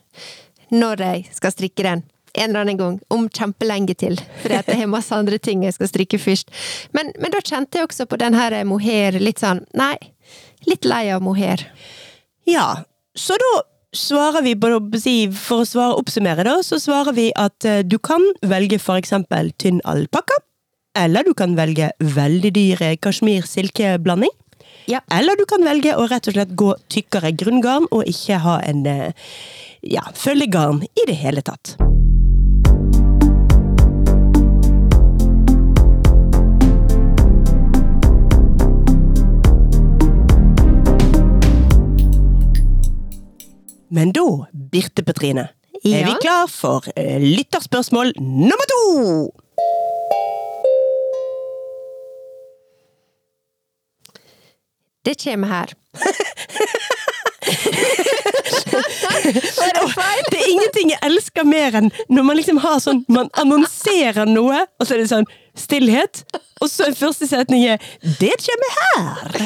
når 0.68 1.02
jeg 1.02 1.26
skal 1.36 1.54
strikke 1.54 1.86
den. 1.86 2.04
En 2.36 2.50
eller 2.50 2.60
annen 2.60 2.78
gang, 2.78 2.98
om 3.10 3.24
kjempelenge 3.32 3.94
til, 3.98 4.18
for 4.42 4.52
jeg 4.52 4.66
har 4.68 4.90
masse 4.90 5.14
andre 5.16 5.38
ting 5.42 5.64
jeg 5.64 5.74
skal 5.74 5.88
strikke 5.90 6.20
først. 6.20 6.52
Men, 6.94 7.10
men 7.18 7.32
da 7.32 7.40
kjente 7.40 7.80
jeg 7.80 7.88
også 7.88 8.06
på 8.06 8.18
den 8.20 8.36
her 8.36 8.54
mohair 8.68 9.16
litt 9.18 9.40
sånn, 9.42 9.64
nei, 9.78 9.96
litt 10.68 10.86
lei 10.86 11.08
av 11.14 11.24
mohair. 11.24 11.64
Ja, 12.46 12.84
så 13.16 13.38
da 13.40 13.52
svarer 13.96 14.44
vi 14.44 14.54
på, 14.60 14.70
for 15.34 15.64
å 15.64 15.68
svare 15.68 15.96
oppsummere 15.98 16.44
da, 16.46 16.58
så 16.62 16.78
svarer 16.82 17.16
vi 17.16 17.30
at 17.36 17.64
eh, 17.64 17.80
du 17.82 17.98
kan 17.98 18.22
velge 18.46 18.78
for 18.82 19.00
eksempel 19.00 19.50
tynn 19.58 19.80
alpakka, 19.88 20.36
eller 20.98 21.26
du 21.26 21.34
kan 21.38 21.54
velge 21.58 21.90
veldig 22.02 22.52
dyr 22.56 22.82
kasjmir-silkeblanding. 23.02 24.34
Ja. 24.88 25.02
Eller 25.12 25.36
du 25.36 25.44
kan 25.48 25.64
velge 25.66 25.92
å 26.00 26.06
rett 26.08 26.30
og 26.30 26.36
slett 26.36 26.54
gå 26.56 26.72
tykkere 26.92 27.34
grunngarn 27.36 27.88
og 27.92 28.08
ikke 28.08 28.40
ha 28.44 28.58
en 28.64 28.86
eh, 28.88 29.12
ja, 29.84 30.06
følgegarn 30.16 30.82
i 30.96 31.06
det 31.10 31.18
hele 31.20 31.44
tatt. 31.44 31.76
Men 43.90 44.12
da, 44.12 44.24
Birte 44.52 45.02
Petrine, 45.02 45.48
er 45.84 46.00
Ja. 46.00 46.06
vi 46.06 46.14
klar 46.20 46.46
for 46.48 46.84
eh, 46.96 47.18
lytterspørsmål 47.20 48.12
nummer 48.18 48.66
to! 48.72 49.32
Det 55.04 55.24
kommer 55.24 55.48
her. 55.48 55.66
Det? 55.92 56.14
Det 60.30 60.38
er 60.38 60.48
ingenting 60.50 60.90
jeg 60.92 61.00
elsker 61.08 61.44
mer 61.48 61.76
enn 61.78 61.88
når 62.12 62.22
man 62.26 62.36
liksom 62.38 62.58
har 62.62 62.78
sånn 62.82 63.00
Man 63.12 63.28
annonserer 63.40 64.26
noe, 64.28 64.58
og 64.78 64.84
så 64.86 64.94
er 64.94 64.98
det 65.02 65.12
sånn 65.12 65.28
stillhet, 65.58 66.14
og 66.62 66.68
så 66.70 66.80
er 66.86 66.92
første 66.98 67.26
setning 67.26 67.60
er 67.66 67.78
'Det 68.20 68.34
kommer 68.44 68.70
her'. 68.78 69.42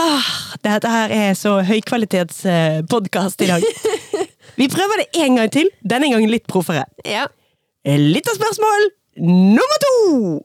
Ah, 0.00 0.26
dette 0.64 0.88
her 0.88 1.08
er 1.12 1.34
så 1.34 1.60
høykvalitetspodkast 1.60 3.42
i 3.42 3.46
dag. 3.46 3.62
Vi 4.56 4.68
prøver 4.68 4.96
det 5.02 5.08
en 5.24 5.36
gang 5.36 5.52
til, 5.52 5.68
denne 5.84 6.08
gangen 6.12 6.30
litt 6.30 6.46
proffere. 6.46 6.84
Ja. 7.04 7.26
spørsmål 7.84 8.90
nummer 9.18 9.78
to! 9.84 10.42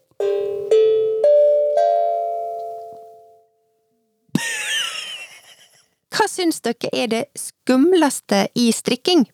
Syns 6.26 6.62
dere 6.66 6.90
er 6.94 7.08
det 7.12 7.24
skumleste 7.38 8.48
i 8.58 8.72
strikking? 8.74 9.28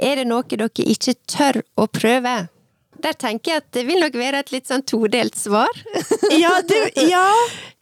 Er 0.00 0.20
det 0.20 0.26
noe 0.30 0.42
dere 0.48 0.70
ikke 0.82 1.14
tør 1.30 1.62
å 1.78 1.86
prøve? 1.90 2.36
Der 3.00 3.16
tenker 3.16 3.54
jeg 3.54 3.62
at 3.62 3.68
det 3.72 3.86
vil 3.88 4.00
nok 4.02 4.16
være 4.20 4.42
et 4.44 4.50
litt 4.52 4.68
sånn 4.70 4.84
todelt 4.86 5.36
svar. 5.38 5.70
Ja, 6.42 6.60
du, 6.62 6.76
ja. 7.08 7.26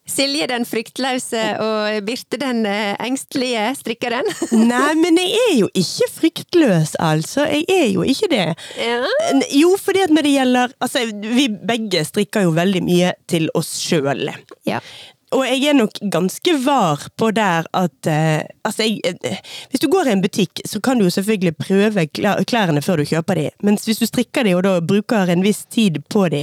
Silje 0.08 0.46
den 0.48 0.64
fryktløse 0.64 1.40
og 1.60 1.98
Birte 2.06 2.38
den 2.40 2.62
eh, 2.66 2.94
engstelige 3.04 3.66
strikkeren. 3.76 4.24
Nei, 4.70 4.94
men 4.96 5.18
jeg 5.20 5.34
er 5.42 5.52
jo 5.58 5.68
ikke 5.76 6.08
fryktløs, 6.14 6.94
altså. 7.02 7.44
Jeg 7.50 7.66
er 7.68 7.90
jo 7.92 8.06
ikke 8.08 8.30
det. 8.32 8.46
Ja. 8.80 9.02
Jo, 9.52 9.74
fordi 9.76 10.06
at 10.06 10.14
når 10.16 10.24
det 10.24 10.32
gjelder 10.38 10.74
Altså, 10.80 11.04
vi 11.12 11.48
begge 11.52 12.04
strikker 12.08 12.46
jo 12.48 12.56
veldig 12.56 12.82
mye 12.88 13.12
til 13.28 13.50
oss 13.58 13.74
sjøl. 13.84 14.30
ja. 14.68 14.80
Og 15.36 15.44
jeg 15.44 15.64
er 15.68 15.76
nok 15.76 15.98
ganske 16.12 16.54
var 16.64 17.02
på 17.20 17.30
der 17.36 17.66
at 17.76 18.08
eh, 18.08 18.46
Altså, 18.68 18.84
jeg, 18.84 19.16
eh, 19.24 19.38
hvis 19.72 19.80
du 19.80 19.86
går 19.88 20.08
i 20.10 20.12
en 20.12 20.20
butikk, 20.20 20.60
så 20.68 20.80
kan 20.84 20.98
du 21.00 21.06
jo 21.06 21.12
selvfølgelig 21.14 21.54
prøve 21.56 22.02
klær- 22.12 22.42
klærne 22.48 22.82
før 22.84 23.00
du 23.00 23.06
kjøper 23.08 23.38
de, 23.38 23.44
mens 23.64 23.86
hvis 23.88 24.00
du 24.02 24.04
strikker 24.04 24.44
de 24.44 24.52
og 24.58 24.60
da 24.66 24.74
bruker 24.84 25.30
en 25.32 25.40
viss 25.44 25.62
tid 25.72 25.96
på 26.12 26.26
de, 26.32 26.42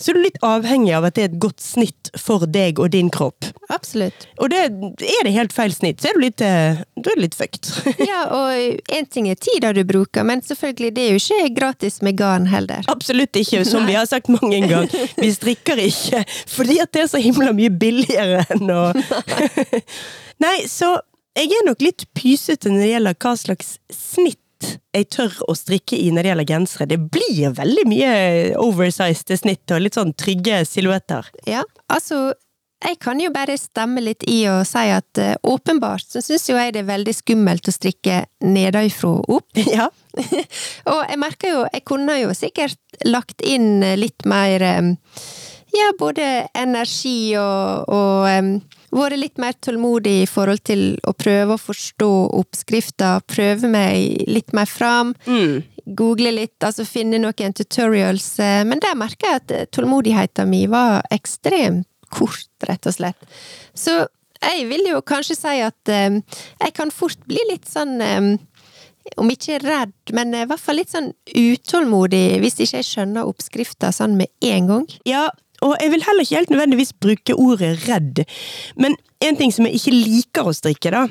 så 0.00 0.10
er 0.12 0.16
du 0.16 0.22
litt 0.24 0.38
avhengig 0.46 0.94
av 0.96 1.04
at 1.10 1.18
det 1.18 1.26
er 1.26 1.28
et 1.28 1.36
godt 1.42 1.60
snitt 1.60 2.08
for 2.16 2.46
deg 2.48 2.80
og 2.80 2.88
din 2.94 3.10
kropp. 3.12 3.50
Absolutt. 3.74 4.24
Og 4.40 4.48
det, 4.54 4.62
er 5.04 5.28
det 5.28 5.34
helt 5.36 5.52
feil 5.52 5.74
snitt, 5.76 6.00
så 6.00 6.08
er 6.08 6.16
du 6.16 6.24
litt, 6.24 6.40
eh, 6.40 6.80
er 6.80 7.20
litt 7.20 7.36
fucked. 7.36 7.68
Ja, 8.08 8.22
og 8.32 8.56
én 8.96 9.10
ting 9.12 9.28
er 9.28 9.36
tida 9.36 9.74
du 9.76 9.82
bruker, 9.84 10.24
men 10.24 10.40
selvfølgelig, 10.46 10.94
det 10.96 11.04
er 11.04 11.12
jo 11.18 11.20
ikke 11.20 11.52
gratis 11.60 12.00
med 12.00 12.16
garn 12.16 12.48
heller. 12.48 12.88
Absolutt 12.88 13.36
ikke, 13.36 13.60
som 13.68 13.84
vi 13.84 13.98
har 13.98 14.08
sagt 14.08 14.32
mange 14.32 14.62
ganger. 14.64 14.88
Vi 15.20 15.30
strikker 15.36 15.84
ikke 15.84 16.24
fordi 16.48 16.78
at 16.80 16.94
det 16.96 17.04
er 17.04 17.12
så 17.12 17.20
himla 17.20 17.52
mye 17.52 17.68
billigere 17.76 18.17
enn 18.54 18.74
å 18.74 18.82
Nei, 20.44 20.58
så 20.70 20.96
jeg 21.38 21.54
er 21.54 21.66
nok 21.66 21.82
litt 21.82 22.04
pysete 22.18 22.70
når 22.70 22.82
det 22.82 22.92
gjelder 22.92 23.18
hva 23.22 23.32
slags 23.38 23.72
snitt 23.94 24.42
jeg 24.94 25.06
tør 25.14 25.34
å 25.46 25.54
strikke 25.54 25.94
i 25.94 26.08
når 26.10 26.24
det 26.24 26.30
gjelder 26.32 26.48
gensere. 26.50 26.86
Det 26.90 26.98
blir 27.14 27.54
veldig 27.54 27.84
mye 27.86 28.10
oversized 28.58 29.30
snitt 29.38 29.70
og 29.74 29.84
litt 29.84 29.98
sånn 29.98 30.14
trygge 30.18 30.64
silhuetter. 30.66 31.30
Ja, 31.46 31.62
altså 31.86 32.32
jeg 32.78 33.00
kan 33.02 33.18
jo 33.18 33.30
bare 33.34 33.56
stemme 33.58 34.02
litt 34.04 34.22
i 34.30 34.44
og 34.50 34.60
si 34.68 34.84
at 34.94 35.18
uh, 35.18 35.32
åpenbart 35.50 36.06
så 36.12 36.22
syns 36.22 36.46
jo 36.46 36.58
jeg 36.58 36.76
det 36.76 36.84
er 36.84 36.92
veldig 36.92 37.14
skummelt 37.16 37.66
å 37.66 37.74
strikke 37.74 38.20
nedenfra 38.44 39.16
og 39.18 39.38
opp. 39.40 39.62
Ja. 39.78 39.88
og 40.90 41.00
jeg 41.06 41.18
merker 41.20 41.52
jo, 41.52 41.64
jeg 41.70 41.84
kunne 41.86 42.16
jo 42.18 42.30
sikkert 42.34 43.02
lagt 43.06 43.42
inn 43.46 43.82
litt 43.98 44.26
mer 44.26 44.62
em, 44.66 44.88
ja, 45.74 45.92
både 45.98 46.26
energi 46.56 47.36
og, 47.40 47.88
og 47.92 48.28
um, 48.28 48.52
vært 48.94 49.20
litt 49.20 49.40
mer 49.40 49.56
tålmodig 49.60 50.14
i 50.22 50.28
forhold 50.28 50.62
til 50.66 50.84
å 51.06 51.14
prøve 51.16 51.56
å 51.56 51.60
forstå 51.60 52.10
oppskrifta, 52.38 53.18
prøve 53.28 53.70
meg 53.70 54.24
litt 54.28 54.54
mer 54.56 54.70
fram. 54.70 55.14
Mm. 55.26 55.62
Google 55.98 56.34
litt, 56.36 56.56
altså 56.64 56.84
finne 56.88 57.20
noen 57.22 57.56
tutorials, 57.56 58.34
eh, 58.44 58.60
men 58.68 58.80
der 58.84 58.96
merka 58.98 59.32
jeg 59.32 59.42
at 59.42 59.54
eh, 59.56 59.68
tålmodigheten 59.72 60.50
min 60.50 60.68
var 60.72 61.00
ekstremt 61.14 61.86
kort, 62.12 62.48
rett 62.64 62.88
og 62.88 62.96
slett. 62.96 63.38
Så 63.76 64.06
jeg 64.40 64.68
vil 64.70 64.86
jo 64.88 65.00
kanskje 65.04 65.36
si 65.36 65.58
at 65.64 65.92
um, 65.92 66.20
jeg 66.62 66.74
kan 66.76 66.92
fort 66.94 67.20
bli 67.28 67.40
litt 67.50 67.66
sånn 67.68 67.98
um, 68.00 68.30
om 69.18 69.30
ikke 69.32 69.58
redd, 69.62 69.94
men 70.14 70.34
i 70.36 70.44
hvert 70.48 70.62
fall 70.62 70.78
litt 70.78 70.92
sånn 70.92 71.10
utålmodig 71.32 72.38
hvis 72.42 72.58
ikke 72.60 72.80
jeg 72.80 72.88
skjønner 72.88 73.28
oppskrifta 73.28 73.90
sånn 73.94 74.16
med 74.20 74.30
en 74.44 74.70
gang. 74.70 74.86
Ja, 75.08 75.28
og 75.62 75.76
jeg 75.80 75.90
vil 75.90 76.04
heller 76.06 76.26
ikke 76.26 76.36
helt 76.36 76.50
nødvendigvis 76.54 76.92
bruke 77.00 77.34
ordet 77.34 77.88
redd. 77.88 78.24
Men 78.76 78.96
en 79.24 79.36
ting 79.36 79.52
som 79.54 79.66
jeg 79.66 79.80
ikke 79.80 79.96
liker 79.96 80.50
å 80.50 80.54
strikke, 80.56 80.94
da, 80.94 81.08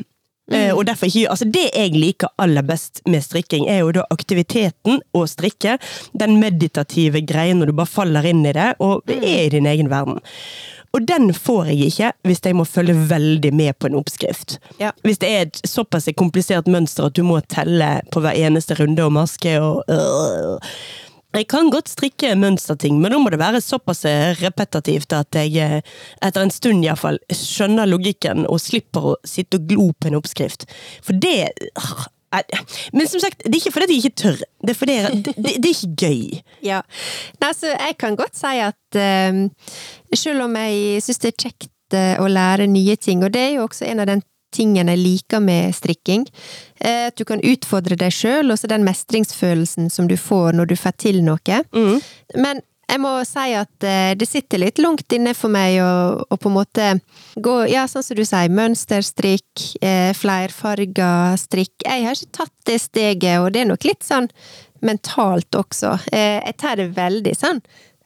Mm. 0.47 0.77
og 0.77 0.85
derfor 0.87 1.05
ikke, 1.05 1.27
altså 1.27 1.45
Det 1.51 1.69
jeg 1.75 1.91
liker 1.91 2.29
aller 2.39 2.61
best 2.63 3.01
med 3.05 3.19
strikking, 3.19 3.67
er 3.67 3.79
jo 3.79 3.91
da 3.91 4.05
aktiviteten 4.09 5.01
å 5.13 5.25
strikke. 5.27 5.77
Den 6.15 6.39
meditative 6.39 7.19
greien 7.27 7.59
når 7.59 7.65
du 7.65 7.73
bare 7.73 7.91
faller 7.91 8.23
inn 8.23 8.45
i 8.45 8.53
det, 8.53 8.75
og 8.79 9.03
er 9.11 9.45
i 9.45 9.49
din 9.49 9.67
egen 9.67 9.89
verden. 9.89 10.21
Og 10.93 11.05
den 11.05 11.33
får 11.33 11.67
jeg 11.73 11.91
ikke 11.91 12.11
hvis 12.23 12.39
jeg 12.45 12.55
må 12.55 12.63
følge 12.63 12.95
veldig 13.09 13.51
med 13.53 13.77
på 13.77 13.89
en 13.89 13.99
oppskrift. 13.99 14.57
Ja. 14.79 14.93
Hvis 15.03 15.19
det 15.19 15.29
er 15.29 15.41
et 15.49 15.59
såpass 15.67 16.07
komplisert 16.15 16.65
mønster 16.71 17.09
at 17.09 17.13
du 17.13 17.23
må 17.27 17.41
telle 17.51 18.01
på 18.13 18.23
hver 18.23 18.39
eneste 18.47 18.79
runde 18.79 19.03
og 19.03 19.11
maske 19.11 19.59
og 19.59 19.83
øh. 19.91 20.57
Jeg 21.35 21.47
kan 21.51 21.67
godt 21.69 21.89
strikke 21.91 22.31
mønsterting, 22.39 23.01
men 23.03 23.11
da 23.11 23.17
må 23.19 23.29
det 23.33 23.39
være 23.41 23.59
såpass 23.61 24.05
repetitivt 24.39 25.11
at 25.13 25.35
jeg 25.35 25.57
eh, 25.59 25.81
etter 26.23 26.45
en 26.45 26.53
stund 26.53 26.85
i 26.87 26.93
fall, 26.97 27.19
skjønner 27.35 27.89
logikken 27.89 28.45
og 28.47 28.61
slipper 28.63 29.09
å 29.11 29.15
sitte 29.27 29.59
og 29.59 29.67
glo 29.69 29.89
på 29.99 30.07
en 30.09 30.15
oppskrift. 30.21 30.63
For 31.03 31.13
det 31.19 31.49
øh, 31.75 32.05
er- 32.39 32.63
Men 32.93 33.07
som 33.11 33.19
sagt, 33.19 33.43
det 33.43 33.53
er 33.53 33.59
ikke 33.59 33.75
fordi 33.75 33.97
jeg 33.99 34.05
ikke 34.05 34.21
tør. 34.23 34.39
Det 34.63 34.69
er 34.73 34.79
fordi 34.79 34.95
jeg, 34.97 35.19
det, 35.27 35.35
det 35.43 35.69
er 35.69 35.75
ikke 35.75 35.95
gøy. 36.07 36.39
Ja. 36.71 36.81
Nei, 37.41 37.49
altså, 37.51 37.73
jeg 37.75 37.97
kan 37.99 38.15
godt 38.19 38.35
si 38.39 38.55
at 38.63 38.99
eh, 39.03 39.43
selv 40.15 40.47
om 40.47 40.55
jeg 40.55 41.03
syns 41.05 41.21
det 41.23 41.33
er 41.33 41.37
kjekt 41.43 41.97
eh, 41.99 42.15
å 42.23 42.31
lære 42.31 42.71
nye 42.71 42.95
ting, 42.95 43.23
og 43.27 43.35
det 43.35 43.43
er 43.49 43.53
jo 43.59 43.67
også 43.67 43.85
en 43.91 43.99
av 44.03 44.09
den 44.09 44.23
tingen 44.55 44.89
jeg 44.91 45.01
liker 45.01 45.43
med 45.43 45.75
strikking, 45.75 46.25
eh, 46.79 47.07
at 47.09 47.17
du 47.19 47.25
kan 47.27 47.43
utfordre 47.43 47.97
deg 47.99 48.13
sjøl, 48.13 48.51
og 48.51 48.59
så 48.59 48.69
den 48.71 48.85
mestringsfølelsen 48.87 49.91
som 49.93 50.07
du 50.07 50.17
får 50.17 50.57
når 50.57 50.71
du 50.71 50.75
får 50.79 50.97
til 51.03 51.21
noe. 51.25 51.61
Men 52.35 52.63
jeg 52.87 53.01
må 53.03 53.09
si 53.27 53.51
at 53.59 53.83
eh, 53.83 54.13
det 54.15 54.29
sitter 54.29 54.61
litt 54.61 54.79
langt 54.79 55.11
inne 55.11 55.33
for 55.35 55.51
meg 55.51 55.81
å, 55.83 56.23
å 56.23 56.37
på 56.39 56.47
en 56.47 56.55
måte 56.55 56.85
gå, 57.35 57.55
ja, 57.67 57.83
sånn 57.91 58.05
som 58.05 58.15
du 58.15 58.23
sier, 58.23 58.53
mønsterstrikk, 58.53 59.65
eh, 59.83 60.13
flerfarga 60.15 61.09
strikk. 61.41 61.75
Jeg 61.83 62.07
har 62.07 62.15
ikke 62.15 62.37
tatt 62.39 62.55
det 62.69 62.79
steget, 62.85 63.41
og 63.41 63.51
det 63.51 63.65
er 63.65 63.69
nok 63.73 63.87
litt 63.87 64.07
sånn 64.07 64.29
mentalt 64.85 65.57
også. 65.59 65.97
Eh, 66.13 66.39
jeg 66.45 66.57
tar 66.63 66.79
det 66.79 66.93
veldig 66.95 67.35
sånn 67.35 67.61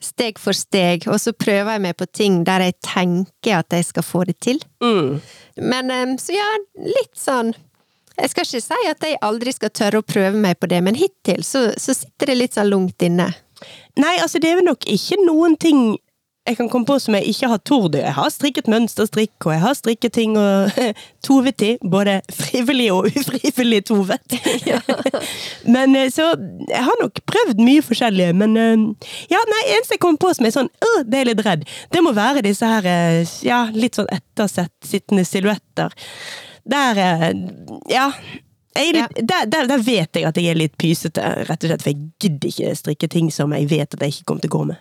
steg 0.05 0.39
for 0.41 0.57
steg, 0.57 1.07
og 1.11 1.19
så 1.21 1.33
prøver 1.33 1.75
jeg 1.75 1.83
meg 1.83 1.97
på 1.99 2.07
ting 2.09 2.41
der 2.47 2.65
jeg 2.67 2.77
tenker 2.85 3.59
at 3.61 3.75
jeg 3.75 3.87
skal 3.87 4.05
få 4.05 4.23
det 4.29 4.37
til. 4.43 4.61
Mm. 4.83 5.19
Men 5.61 6.17
så 6.21 6.35
ja, 6.35 6.47
litt 6.81 7.13
sånn 7.17 7.53
Jeg 8.17 8.29
skal 8.31 8.45
ikke 8.45 8.61
si 8.61 8.87
at 8.89 9.05
jeg 9.05 9.17
aldri 9.23 9.53
skal 9.55 9.71
tørre 9.73 10.01
å 10.01 10.05
prøve 10.05 10.37
meg 10.37 10.59
på 10.59 10.67
det, 10.69 10.81
men 10.83 10.97
hittil 10.99 11.45
så, 11.47 11.69
så 11.79 11.95
sitter 11.95 12.29
det 12.29 12.35
litt 12.37 12.57
sånn 12.57 12.69
lungt 12.69 13.01
inne. 13.01 13.31
Nei, 13.97 14.17
altså 14.21 14.41
det 14.41 14.51
er 14.51 14.59
vel 14.59 14.67
nok 14.67 14.85
ikke 14.89 15.17
noen 15.23 15.55
ting 15.57 15.95
jeg 16.47 16.57
kan 16.57 16.69
komme 16.69 16.87
på 16.89 16.95
som 16.99 17.13
jeg 17.13 17.29
ikke 17.29 17.47
har 17.51 17.59
tord. 17.69 17.95
Jeg 17.95 18.13
har 18.17 18.29
strikket 18.33 18.69
mønsterstrikk, 18.71 19.35
og 19.45 19.53
jeg 19.53 19.61
har 19.61 19.75
strikket 19.77 20.15
ting 20.17 20.37
og 20.41 20.73
tovet 21.27 21.61
i. 21.61 21.71
Både 21.85 22.17
frivillig 22.33 22.87
og 22.93 23.11
ufrivillig 23.11 23.83
tovet. 23.85 24.37
men 25.75 25.95
eh, 25.95 26.09
så 26.09 26.31
Jeg 26.69 26.83
har 26.87 27.01
nok 27.01 27.21
prøvd 27.29 27.61
mye 27.61 27.85
forskjellig, 27.85 28.31
men 28.35 28.57
eh, 28.57 29.07
Ja, 29.33 29.41
nei, 29.53 29.63
eneste 29.75 29.97
jeg 29.97 30.03
kom 30.03 30.17
på 30.21 30.33
som 30.33 30.47
er 30.47 30.55
sånn 30.55 30.71
øh, 30.81 31.01
det 31.05 31.19
er 31.19 31.29
litt 31.29 31.45
redd, 31.45 31.65
det 31.93 32.01
må 32.03 32.13
være 32.15 32.43
disse 32.45 32.67
her 32.67 32.87
eh, 32.89 33.21
ja, 33.45 33.63
litt 33.73 33.99
sånn 33.99 34.09
ettersett 34.11 34.73
sittende 34.85 35.25
silhuetter. 35.27 35.93
Der 36.65 36.97
Ja. 37.89 38.11
Litt, 38.71 39.17
der, 39.19 39.49
der, 39.51 39.65
der 39.67 39.81
vet 39.83 40.15
jeg 40.15 40.23
at 40.23 40.37
jeg 40.39 40.47
er 40.47 40.55
litt 40.55 40.77
pysete, 40.79 41.21
rett 41.49 41.65
og 41.65 41.67
slett, 41.67 41.81
for 41.83 41.91
jeg 41.91 42.05
gidder 42.23 42.47
ikke 42.47 42.75
strikke 42.79 43.09
ting 43.11 43.27
som 43.33 43.51
jeg 43.51 43.67
vet 43.67 43.97
at 43.97 44.05
jeg 44.05 44.15
ikke 44.15 44.29
kommer 44.29 44.45
til 44.45 44.51
å 44.53 44.55
gå 44.55 44.61
med. 44.69 44.79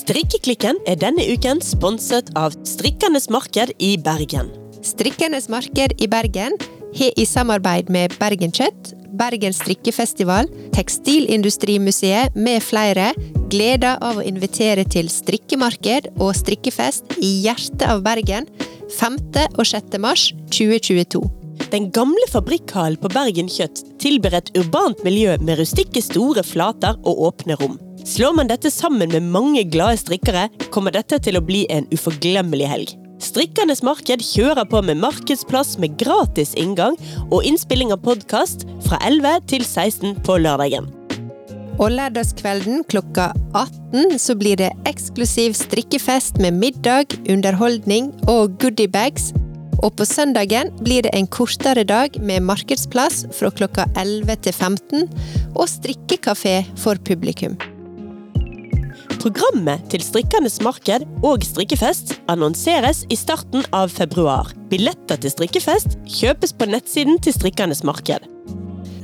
Strikkeklikken 0.00 0.78
er 0.88 0.96
denne 0.96 1.24
uken 1.28 1.58
sponset 1.64 2.30
av 2.38 2.54
Strikkenes 2.64 3.26
marked 3.32 3.72
i 3.84 3.90
Bergen. 4.00 4.48
Strikkenes 4.86 5.50
marked 5.52 5.92
i 6.00 6.06
Bergen 6.08 6.56
har 6.96 7.18
i 7.20 7.26
samarbeid 7.28 7.90
med 7.92 8.14
Bergen 8.20 8.54
Kjøtt, 8.54 8.94
Bergen 9.20 9.52
strikkefestival, 9.52 10.48
Tekstilindustrimuseet 10.72 12.38
med 12.38 12.64
flere 12.64 13.10
gleder 13.52 14.00
av 14.00 14.22
å 14.22 14.24
invitere 14.24 14.86
til 14.88 15.10
strikkemarked 15.12 16.08
og 16.16 16.32
strikkefest 16.38 17.18
i 17.18 17.34
hjertet 17.44 17.84
av 17.90 18.00
Bergen 18.06 18.48
5. 18.96 19.20
og 19.58 19.66
6. 19.68 20.00
mars 20.00 20.30
2022. 20.54 21.20
Den 21.74 21.90
gamle 21.92 22.24
fabrikkhallen 22.32 22.98
på 23.02 23.12
Bergen 23.12 23.52
Kjøtt 23.52 23.84
tilber 24.00 24.38
et 24.40 24.50
urbant 24.56 25.04
miljø 25.04 25.36
med 25.44 25.60
rustikke 25.60 26.00
store 26.02 26.46
flater 26.46 26.96
og 27.04 27.26
åpne 27.28 27.60
rom. 27.60 27.78
Slår 28.04 28.32
man 28.32 28.48
dette 28.48 28.70
sammen 28.72 29.10
med 29.12 29.22
mange 29.28 29.62
glade 29.68 29.98
strikkere, 30.00 30.46
kommer 30.72 30.94
dette 30.94 31.18
til 31.20 31.36
å 31.36 31.44
bli 31.44 31.66
en 31.72 31.86
uforglemmelig 31.92 32.68
helg. 32.70 32.92
Strikkernes 33.20 33.82
marked 33.84 34.22
kjører 34.24 34.64
på 34.64 34.80
med 34.86 34.96
markedsplass 35.02 35.74
med 35.82 35.98
gratis 36.00 36.54
inngang 36.56 36.96
og 37.28 37.44
innspilling 37.44 37.92
av 37.92 38.00
podkast 38.06 38.64
fra 38.86 38.96
11 39.04 39.44
til 39.52 39.66
16 39.66 40.16
på 40.24 40.38
lørdagen. 40.40 40.88
Og 41.80 41.92
lørdagskvelden 41.92 42.86
klokka 42.88 43.30
18 43.52 44.16
så 44.20 44.36
blir 44.36 44.56
det 44.60 44.70
eksklusiv 44.88 45.56
strikkefest 45.58 46.40
med 46.40 46.56
middag, 46.56 47.12
underholdning 47.28 48.14
og 48.28 48.56
goodiebags. 48.60 49.34
Og 49.80 49.92
på 49.96 50.04
søndagen 50.08 50.72
blir 50.80 51.04
det 51.04 51.12
en 51.16 51.28
kortere 51.28 51.84
dag 51.88 52.16
med 52.20 52.44
markedsplass 52.48 53.26
fra 53.36 53.52
klokka 53.52 53.88
11 53.92 54.40
til 54.48 54.56
15 54.56 55.04
og 55.54 55.68
strikkekafé 55.68 56.62
for 56.80 57.00
publikum. 57.04 57.60
Programmet 59.20 59.82
til 59.92 60.00
Strikkernes 60.00 60.62
marked 60.64 61.02
og 61.26 61.42
strikkefest 61.44 62.14
annonseres 62.32 63.02
i 63.12 63.16
starten 63.20 63.66
av 63.76 63.92
februar. 63.92 64.48
Billetter 64.72 65.20
til 65.20 65.34
strikkefest 65.34 65.98
kjøpes 66.08 66.54
på 66.56 66.70
nettsiden 66.70 67.20
til 67.20 67.36
Strikkernes 67.36 67.84
marked. 67.84 68.24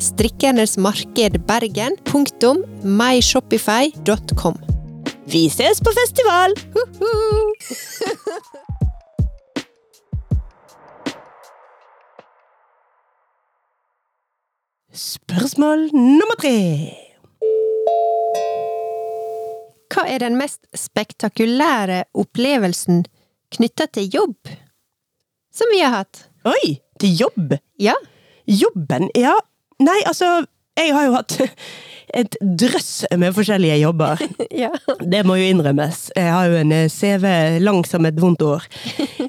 Strikkernes 0.01 0.79
marked 0.81 1.37
Bergen. 1.49 2.01
Myshopify.com. 2.83 4.57
Vi 5.29 5.49
ses 5.53 5.85
på 5.85 5.93
festival! 5.93 6.57
Spørsmål 14.97 15.91
nummer 15.93 16.41
tre. 16.41 16.57
Hva 19.97 20.05
er 20.13 20.21
den 20.21 20.35
mest 20.37 20.61
spektakulære 20.77 22.03
opplevelsen 22.21 23.07
knytta 23.57 23.87
til 23.97 24.11
jobb 24.13 24.51
som 25.57 25.71
vi 25.73 25.79
har 25.81 25.95
hatt? 26.03 26.27
Oi, 26.45 26.75
til 27.01 27.15
jobb. 27.17 27.55
Ja. 27.81 27.95
Jobben, 28.45 29.09
ja. 29.17 29.33
Nei, 29.81 29.97
altså, 30.05 30.43
jeg 30.77 30.93
har 30.93 31.07
jo 31.09 31.15
hatt 31.17 31.39
et 32.21 32.37
drøss 32.61 33.07
med 33.17 33.33
forskjellige 33.39 33.79
jobber. 33.81 34.21
ja. 34.65 34.69
Det 35.01 35.23
må 35.25 35.39
jo 35.41 35.49
innrømmes. 35.49 36.11
Jeg 36.13 36.29
har 36.35 36.51
jo 36.53 36.61
en 36.61 36.77
eh, 36.77 36.91
CV 36.93 37.25
lang 37.65 37.81
som 37.89 38.05
et 38.09 38.21
vondt 38.21 38.45
år. 38.45 38.69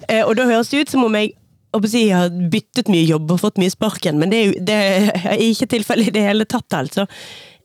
Eh, 0.08 0.22
Og 0.24 0.38
da 0.38 0.46
høres 0.48 0.70
det 0.72 0.86
ut 0.86 0.92
som 0.94 1.04
om 1.08 1.16
jeg 1.20 1.34
jeg 1.78 2.14
har 2.16 2.32
byttet 2.50 2.88
mye 2.90 3.04
jobb 3.06 3.32
og 3.36 3.42
fått 3.42 3.60
mye 3.60 3.70
sparken, 3.70 4.16
men 4.18 4.32
det 4.32 4.38
er 4.40 4.46
jo 4.48 4.62
det 4.66 4.76
er 4.78 5.42
ikke 5.44 5.68
tilfellet 5.76 6.08
i 6.10 6.14
det 6.16 6.24
hele 6.26 6.46
tatt, 6.50 6.74
altså. 6.74 7.04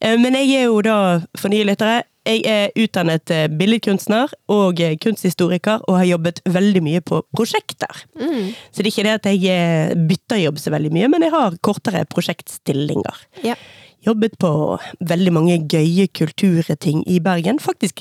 Eh, 0.02 0.16
Men 0.20 0.34
jeg 0.36 0.50
er 0.58 0.64
jo 0.66 0.80
da, 0.84 0.96
for 1.38 1.48
nye 1.52 1.64
lyttere, 1.64 2.02
jeg 2.22 2.42
er 2.46 2.70
utdannet 2.78 3.32
eh, 3.34 3.48
billedkunstner 3.50 4.32
og 4.52 4.80
eh, 4.82 4.94
kunsthistoriker, 5.02 5.82
og 5.88 5.98
har 5.98 6.08
jobbet 6.12 6.42
veldig 6.46 6.82
mye 6.84 7.02
på 7.04 7.22
prosjekter. 7.34 8.04
Så 8.14 8.78
det 8.78 8.86
er 8.86 8.92
ikke 8.92 9.06
det 9.08 9.16
at 9.18 9.28
jeg 9.32 9.44
eh, 9.50 9.94
bytter 10.10 10.42
jobb 10.44 10.60
så 10.62 10.74
veldig 10.74 10.92
mye, 10.94 11.10
men 11.12 11.26
jeg 11.26 11.34
har 11.34 11.58
kortere 11.64 12.06
prosjektstillinger. 12.10 13.28
ja. 13.46 13.58
Jobbet 14.02 14.32
på 14.42 14.48
veldig 15.06 15.30
mange 15.30 15.56
gøye 15.70 16.08
kulturting 16.10 17.04
i 17.06 17.20
Bergen. 17.22 17.60
Faktisk 17.62 18.00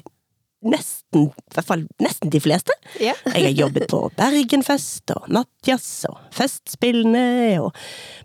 nesten, 0.66 1.28
i 1.30 1.54
hvert 1.56 1.68
fall 1.68 1.84
nesten 2.02 2.32
de 2.34 2.42
fleste. 2.42 2.74
Ja. 3.02 3.14
Jeg 3.36 3.44
har 3.48 3.58
jobbet 3.68 3.86
på 3.92 4.00
Bergenfest 4.18 5.14
og 5.16 5.30
Nattjazz 5.30 6.08
og 6.10 6.18
Festspillene 6.34 7.60
og 7.62 7.78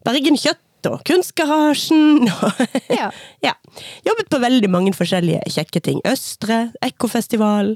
Bergen 0.08 0.40
Kjøtt 0.40 0.62
og 0.90 1.02
Kunstgarasjen 1.08 2.26
Ja. 2.90 3.10
ja. 3.48 3.54
Jobbet 4.06 4.30
på 4.32 4.40
veldig 4.42 4.70
mange 4.72 4.92
forskjellige 4.96 5.42
kjekke 5.52 5.82
ting. 5.84 5.98
Østre, 6.08 6.70
Ekkofestival. 6.84 7.74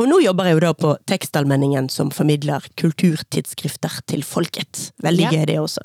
Og 0.00 0.06
nå 0.08 0.22
jobber 0.24 0.48
jeg 0.48 0.56
jo 0.56 0.62
da 0.64 0.72
på 0.72 0.94
Tekstalmenningen 1.10 1.90
som 1.92 2.08
formidler 2.14 2.64
kulturtidsskrifter 2.80 3.98
til 4.08 4.22
folket. 4.24 4.90
Veldig 5.04 5.26
Ja. 5.28 5.30
gøy 5.36 5.44
det 5.50 5.58
også. 5.60 5.84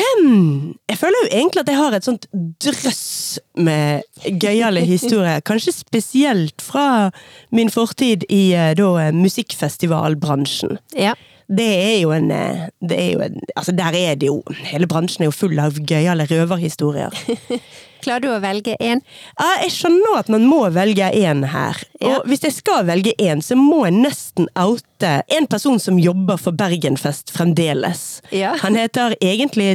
Hmm, 0.00 0.74
jeg 0.88 0.96
føler 1.00 1.24
jo 1.24 1.28
egentlig 1.36 1.60
at 1.64 1.68
jeg 1.68 1.76
har 1.80 1.92
et 1.96 2.06
sånt 2.06 2.26
drøss 2.62 3.38
med 3.58 4.04
gøyale 4.40 4.80
historier. 4.92 5.40
Kanskje 5.44 5.74
spesielt 5.76 6.62
fra 6.64 7.10
min 7.52 7.68
fortid 7.72 8.24
i 8.32 8.52
eh, 8.56 8.72
da 8.78 8.90
eh, 9.06 9.12
musikkfestivalbransjen. 9.16 10.78
ja. 10.96 11.16
Det 11.50 11.66
er 11.66 11.96
jo 11.98 12.12
en 12.14 12.30
eh, 12.30 12.68
Det 12.78 12.94
er 12.94 13.08
jo 13.16 13.22
en 13.24 13.40
Altså, 13.58 13.72
der 13.74 13.96
er 13.98 14.14
det 14.14 14.28
jo 14.28 14.36
Hele 14.70 14.86
bransjen 14.86 15.24
er 15.24 15.30
jo 15.30 15.34
full 15.34 15.58
av 15.58 15.78
gøyale 15.82 16.28
røverhistorier. 16.30 17.14
Klarer 18.04 18.22
du 18.24 18.30
å 18.32 18.38
velge 18.40 18.76
én? 18.80 19.02
Ja, 19.34 19.48
jeg 19.64 19.74
skjønner 19.74 20.20
at 20.22 20.30
man 20.32 20.46
må 20.48 20.62
velge 20.72 21.10
én 21.12 21.42
her. 21.52 21.76
Ja. 22.00 22.14
Og 22.14 22.30
hvis 22.30 22.46
jeg 22.46 22.54
skal 22.56 22.86
velge 22.88 23.12
én, 23.20 23.42
så 23.44 23.58
må 23.60 23.82
jeg 23.84 23.98
nesten 23.98 24.48
oute 24.56 25.10
en 25.28 25.48
person 25.50 25.76
som 25.82 26.00
jobber 26.00 26.40
for 26.40 26.56
Bergenfest 26.56 27.28
fremdeles. 27.34 28.22
Ja. 28.32 28.54
Han 28.62 28.78
heter 28.80 29.18
egentlig 29.20 29.74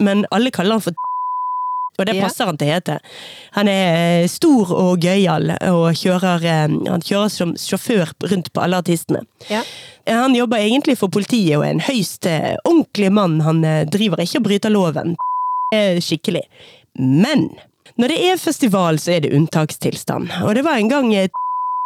men 0.00 0.26
alle 0.30 0.50
kaller 0.50 0.78
han 0.78 0.84
for 0.84 0.94
og 2.02 2.08
det 2.10 2.18
passer 2.20 2.48
han 2.48 2.58
til 2.60 2.68
å 2.68 2.74
hete. 2.76 2.98
Han 3.56 3.70
er 3.70 3.86
eh, 3.94 4.28
stor 4.30 4.72
og 4.76 5.04
gøyal, 5.06 5.54
og 5.70 5.86
kjører, 5.98 6.46
eh, 6.50 6.76
han 6.90 7.04
kjører 7.06 7.32
som 7.32 7.56
sjåfør 7.58 8.14
rundt 8.32 8.52
på 8.52 8.62
alle 8.64 8.82
artistene. 8.82 9.24
Ja. 9.50 9.62
Han 10.10 10.34
jobber 10.34 10.58
egentlig 10.58 10.98
for 10.98 11.12
politiet 11.14 11.56
og 11.56 11.66
er 11.66 11.76
en 11.76 11.84
høyst 11.86 12.26
eh, 12.26 12.54
ordentlig 12.64 13.12
mann. 13.14 13.40
Han 13.46 13.62
eh, 13.64 13.84
driver 13.90 14.22
ikke 14.24 14.42
og 14.42 14.48
bryter 14.50 14.74
loven. 14.74 15.16
Skikkelig. 15.72 16.42
Men 17.00 17.46
når 17.96 18.12
det 18.12 18.16
er 18.28 18.40
festival, 18.40 18.98
så 19.00 19.14
er 19.14 19.22
det 19.24 19.30
unntakstilstand. 19.32 20.28
Og 20.44 20.52
det 20.58 20.66
var 20.66 20.76
en 20.76 20.90
gang 20.90 21.08
jeg 21.14 21.30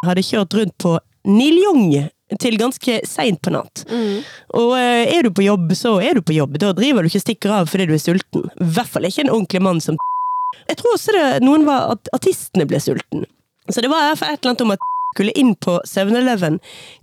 hadde 0.06 0.24
kjørt 0.26 0.56
rundt 0.58 0.74
på 0.82 0.96
Niljong 1.30 1.92
til 2.34 2.58
ganske 2.58 2.98
seint 3.06 3.38
på 3.42 3.52
natt. 3.54 3.84
Mm. 3.90 4.24
Og 4.58 4.74
eh, 4.78 5.12
er 5.14 5.26
du 5.26 5.30
på 5.34 5.46
jobb, 5.46 5.70
så 5.78 5.96
er 6.02 6.18
du 6.18 6.24
på 6.26 6.34
jobb. 6.34 6.58
Da 6.62 6.72
driver 6.74 7.04
du 7.04 7.10
ikke 7.10 7.22
stikker 7.22 7.54
av 7.60 7.70
fordi 7.70 7.86
du 7.86 7.94
er 7.94 8.02
sulten. 8.02 8.48
I 8.58 8.70
hvert 8.76 8.90
fall 8.90 9.06
ikke 9.06 9.26
en 9.26 9.32
ordentlig 9.32 9.62
mann 9.62 9.80
som 9.84 10.00
Jeg 10.70 10.80
tror 10.80 10.96
også 10.96 11.14
det, 11.14 11.24
noen 11.46 11.66
var 11.66 11.92
at 11.94 12.10
artistene 12.16 12.66
ble 12.66 12.80
sulten. 12.82 13.26
Så 13.70 13.82
det 13.82 13.90
var 13.90 14.12
et 14.14 14.22
eller 14.22 14.52
annet 14.52 14.66
om 14.66 14.74
at 14.74 14.92
skulle 15.16 15.32
inn 15.38 15.54
på 15.62 15.78
7-Eleven 15.88 16.58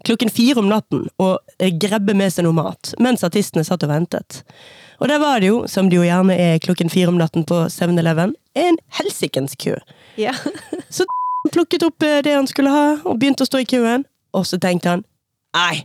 klokken 0.06 0.30
fire 0.30 0.62
om 0.62 0.68
natten 0.70 1.08
og 1.24 1.40
eh, 1.58 1.72
grabbe 1.72 2.14
med 2.18 2.34
seg 2.34 2.46
noe 2.46 2.58
mat, 2.60 2.94
mens 3.02 3.24
artistene 3.26 3.64
satt 3.66 3.86
og 3.88 3.94
ventet. 3.94 4.44
Og 5.02 5.10
der 5.10 5.20
var 5.24 5.42
det 5.42 5.50
jo, 5.50 5.64
som 5.72 5.90
det 5.90 5.98
jo 5.98 6.06
gjerne 6.06 6.36
er 6.38 6.62
klokken 6.64 6.92
fire 6.94 7.10
om 7.10 7.18
natten 7.20 7.48
på 7.48 7.64
7-Eleven, 7.74 8.36
en 8.60 8.78
helsikens 9.00 9.56
kø. 9.60 9.80
Ja. 10.20 10.36
Så 10.94 11.08
plukket 11.52 11.88
opp 11.88 12.04
eh, 12.04 12.22
det 12.24 12.36
han 12.36 12.48
skulle 12.48 12.74
ha, 12.74 12.86
og 13.02 13.18
begynte 13.20 13.48
å 13.48 13.50
stå 13.50 13.64
i 13.64 13.70
køen. 13.72 14.06
Og 14.34 14.48
så 14.50 14.58
tenkte 14.58 14.90
han 14.90 15.04
nei, 15.54 15.84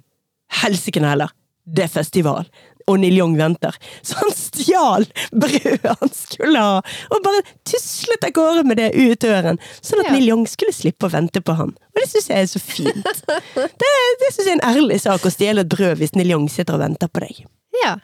helsike 0.63 1.01
heller, 1.05 1.31
det 1.69 1.85
er 1.89 1.93
festival. 1.93 2.49
Og 2.89 2.97
Niljong 3.03 3.35
venter. 3.37 3.75
Så 4.01 4.17
han 4.17 4.31
stjal 4.33 5.05
brødet 5.37 5.91
han 6.01 6.09
skulle 6.17 6.57
ha, 6.63 6.79
og 7.13 7.19
bare 7.27 7.43
tuslet 7.69 8.25
av 8.25 8.33
gårde 8.33 8.63
med 8.65 8.79
det 8.81 8.87
ut 8.97 9.21
døren. 9.21 9.59
Sånn 9.85 10.01
at 10.01 10.09
Ja. 10.09 10.15
Niljong 10.17 10.47
skulle 10.49 10.73
slippe 10.73 11.05
å 11.05 11.13
vente 11.13 11.43
på 11.45 11.53
han. 11.59 11.75
Og 11.77 12.01
det 12.01 12.07
syns 12.09 12.31
jeg 12.33 12.47
er 12.47 12.49
så 12.49 12.63
fint. 12.65 13.05
Det, 13.55 13.93
det 14.23 14.31
syns 14.33 14.47
jeg 14.47 14.55
er 14.55 14.61
en 14.63 14.69
ærlig 14.73 15.01
sak 15.05 15.21
å 15.29 15.31
stjele 15.35 15.67
et 15.67 15.69
brød 15.69 15.99
hvis 16.01 16.17
Niljong 16.17 16.49
sitter 16.49 16.79
og 16.79 16.85
venter 16.87 17.09
på 17.13 17.21
deg. 17.27 17.45
ja. 17.85 17.99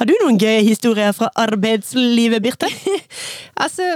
Har 0.00 0.06
du 0.08 0.14
noen 0.22 0.38
gøye 0.40 0.62
historier 0.64 1.12
fra 1.12 1.26
arbeidslivet, 1.36 2.40
Birte? 2.42 2.70
Altså, 3.62 3.90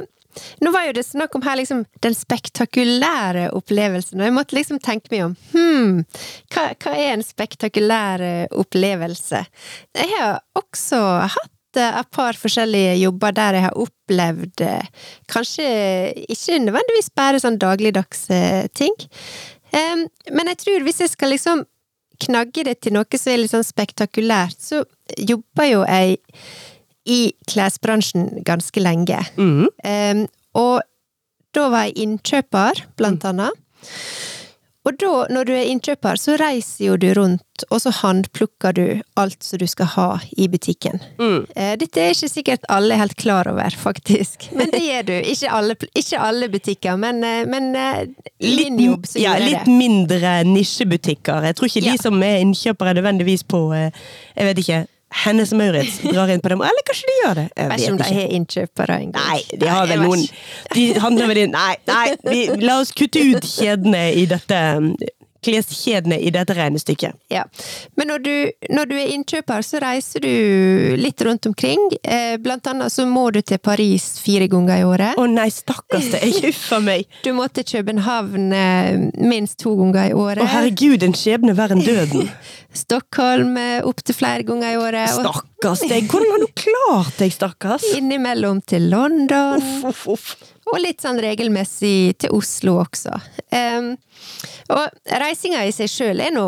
nå 0.61 0.73
var 0.75 0.89
jo 0.89 0.95
det 0.97 1.05
snakk 1.07 1.35
om 1.37 1.45
her 1.47 1.59
liksom 1.61 1.85
den 2.05 2.17
spektakulære 2.17 3.49
opplevelsen, 3.57 4.21
og 4.21 4.29
jeg 4.29 4.37
måtte 4.37 4.57
liksom 4.59 4.81
tenke 4.83 5.13
meg 5.13 5.27
om. 5.29 5.37
Hm, 5.53 6.01
hva, 6.55 6.71
hva 6.83 6.95
er 6.95 7.13
en 7.15 7.27
spektakulær 7.27 8.25
eh, 8.25 8.47
opplevelse? 8.57 9.43
Jeg 9.97 10.11
har 10.15 10.41
også 10.59 11.03
hatt 11.37 11.81
eh, 11.81 12.01
et 12.03 12.11
par 12.15 12.39
forskjellige 12.41 12.97
jobber 13.03 13.37
der 13.37 13.59
jeg 13.59 13.67
har 13.69 13.81
opplevd 13.87 14.65
eh, 14.67 14.91
kanskje 15.33 15.69
ikke 16.27 16.61
nødvendigvis 16.67 17.13
bare 17.17 17.43
sånn 17.43 17.61
dagligdagse 17.63 18.41
ting. 18.77 18.95
Men 19.77 20.49
jeg 20.49 20.57
tror 20.63 20.85
hvis 20.87 21.03
jeg 21.03 21.11
skal 21.13 21.35
liksom 21.35 21.67
knagge 22.23 22.65
det 22.65 22.79
til 22.81 22.95
noe 22.97 23.19
som 23.19 23.33
er 23.33 23.43
litt 23.43 23.53
sånn 23.53 23.67
spektakulært, 23.67 24.57
så 24.63 24.85
jobber 25.19 25.69
jo 25.69 25.83
jeg 25.85 26.17
i 27.07 27.33
klesbransjen 27.51 28.43
ganske 28.47 28.83
lenge. 28.83 29.21
Mm. 29.39 29.67
Um, 29.71 30.25
og 30.59 30.81
da 31.57 31.69
var 31.73 31.87
jeg 31.89 31.97
innkjøper, 32.07 32.85
blant 32.99 33.25
annet. 33.25 33.55
Og 34.87 34.95
da, 35.03 35.09
når 35.35 35.49
du 35.49 35.51
er 35.57 35.67
innkjøper, 35.67 36.15
så 36.21 36.37
reiser 36.39 36.85
jo 36.93 36.97
du 37.03 37.09
rundt, 37.19 37.65
og 37.75 37.81
så 37.83 37.91
håndplukker 37.91 38.77
du 38.77 38.83
alt 39.19 39.43
som 39.43 39.59
du 39.59 39.65
skal 39.67 39.89
ha 39.97 40.05
i 40.39 40.47
butikken. 40.53 41.01
Mm. 41.19 41.41
Eh, 41.59 41.73
Dette 41.81 42.05
er 42.05 42.13
ikke 42.15 42.29
sikkert 42.31 42.69
alle 42.71 42.95
er 42.95 43.01
helt 43.03 43.17
klar 43.19 43.51
over, 43.51 43.75
faktisk. 43.83 44.47
Men 44.59 44.71
det 44.71 44.85
gjør 44.85 45.09
du. 45.09 45.15
Ikke 45.33 45.51
alle, 45.59 45.75
ikke 45.91 46.21
alle 46.23 46.49
butikker, 46.55 47.01
men, 47.03 47.19
eh, 47.27 47.43
men 47.51 47.73
litt, 47.75 48.31
i 48.39 48.55
min 48.71 48.79
jobb 48.85 49.09
så 49.11 49.19
ja, 49.19 49.33
gjør 49.35 49.43
jeg 49.43 49.51
litt 49.57 49.67
det. 49.67 49.75
mindre 49.83 50.35
nisjebutikker. 50.53 51.49
Jeg 51.51 51.59
tror 51.59 51.73
ikke 51.73 51.83
Ja. 51.89 51.97
de 51.97 52.03
som 52.07 52.23
er 52.23 52.39
innkjøpere 52.45 52.95
nødvendigvis 53.01 53.43
på 53.51 53.65
eh, 53.75 53.91
Jeg 54.37 54.53
vet 54.53 54.63
ikke. 54.63 54.85
Hennes 55.25 55.53
og 55.55 55.61
Maurits 55.61 55.99
drar 56.05 56.31
inn 56.33 56.43
på 56.45 56.51
dem. 56.53 56.63
Eller 56.67 56.85
kanskje 56.87 57.09
de 57.09 57.17
gjør 57.23 57.39
det? 57.41 57.47
Jeg 57.57 57.71
Vet 57.71 57.85
ikke 57.87 57.97
de 58.03 58.17
har 58.19 58.35
innkjøpere. 58.39 58.99
Nei, 59.15 59.39
de 59.63 59.71
har 59.71 59.91
vel 59.91 60.03
noen. 60.05 60.25
De 60.75 60.85
handler 61.01 61.31
med 61.31 61.41
de 61.41 61.47
Nei, 61.55 61.75
nei 61.89 62.07
vi, 62.27 62.41
la 62.63 62.81
oss 62.83 62.93
kutte 62.97 63.23
ut 63.23 63.47
kjedene 63.49 64.03
i 64.19 64.27
dette 64.29 64.61
kleskjedene 65.47 66.19
i 66.21 66.33
dette 66.35 66.55
regnestykket. 66.59 67.17
Ja. 67.33 67.45
Men 67.97 68.11
når 68.11 68.25
du, 68.27 68.33
når 68.75 68.91
du 68.91 68.95
er 68.99 69.13
innkjøper, 69.15 69.63
så 69.67 69.81
reiser 69.83 70.25
du 70.27 70.97
litt 70.99 71.23
rundt 71.27 71.47
omkring. 71.49 71.81
Eh, 72.03 72.35
Blant 72.43 72.67
annet 72.71 72.93
så 72.93 73.07
må 73.09 73.29
du 73.35 73.41
til 73.47 73.59
Paris 73.63 74.17
fire 74.23 74.49
ganger 74.53 74.83
i 74.83 74.87
året. 74.87 75.21
Å 75.23 75.27
nei, 75.31 75.49
stakkars 75.55 76.11
deg. 76.17 76.27
Huff 76.45 76.67
a 76.77 76.83
meg. 76.83 77.07
Du 77.27 77.33
må 77.35 77.47
til 77.51 77.65
København 77.67 78.53
eh, 78.55 78.99
minst 79.23 79.59
to 79.63 79.73
ganger 79.79 80.11
i 80.11 80.15
året. 80.17 80.43
Å 80.45 80.51
herregud, 80.57 81.03
en 81.07 81.15
skjebne 81.17 81.55
verre 81.59 81.79
enn 81.79 81.85
døden. 81.87 82.29
Stockholm 82.83 83.57
eh, 83.61 83.79
opptil 83.89 84.17
flere 84.19 84.45
ganger 84.47 84.75
i 84.75 84.81
året. 84.81 85.15
Stakkars 85.17 85.83
deg. 85.89 86.11
Hvordan 86.11 86.35
har 86.35 86.45
du 86.45 86.51
klart 86.61 87.23
deg, 87.23 87.33
stakkars? 87.35 87.87
innimellom 87.97 88.61
til 88.69 88.91
London. 88.93 89.63
Uff, 89.63 89.87
uff, 89.93 90.05
uff. 90.17 90.56
Og 90.67 90.79
litt 90.83 91.03
sånn 91.05 91.21
regelmessig 91.23 92.17
til 92.23 92.35
Oslo 92.35 92.81
også. 92.83 93.15
Um, 93.55 93.95
og 94.75 95.13
reisinga 95.23 95.63
i 95.67 95.75
seg 95.75 95.91
sjøl 95.91 96.23
er 96.25 96.33
nå 96.35 96.47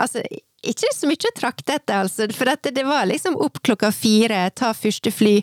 altså, 0.00 0.24
ikke 0.60 0.90
så 0.92 1.08
mye 1.08 1.30
å 1.30 1.36
trakte 1.36 1.76
etter, 1.78 2.02
altså. 2.02 2.26
For 2.36 2.50
det, 2.50 2.74
det 2.76 2.84
var 2.84 3.06
liksom 3.08 3.38
opp 3.40 3.62
klokka 3.64 3.92
fire, 3.94 4.42
ta 4.52 4.74
første 4.76 5.12
fly. 5.14 5.38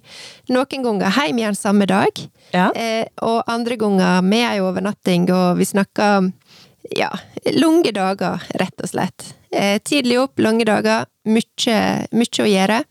Noen 0.54 0.86
ganger 0.86 1.16
hjem 1.16 1.42
igjen 1.42 1.58
samme 1.58 1.88
dag. 1.90 2.22
Ja. 2.54 2.70
Eh, 2.76 3.08
og 3.26 3.48
andre 3.50 3.80
ganger 3.80 4.22
med 4.26 4.46
ei 4.46 4.62
overnatting, 4.62 5.30
og 5.34 5.58
vi 5.58 5.68
snakker 5.68 6.30
ja, 6.96 7.10
lange 7.58 7.92
dager, 7.96 8.44
rett 8.62 8.84
og 8.84 8.92
slett. 8.92 9.32
Eh, 9.52 9.78
tidlig 9.82 10.20
opp, 10.22 10.40
lange 10.44 10.68
dager, 10.68 11.08
mye, 11.28 11.80
mye 12.14 12.44
å 12.44 12.50
gjøre. 12.52 12.82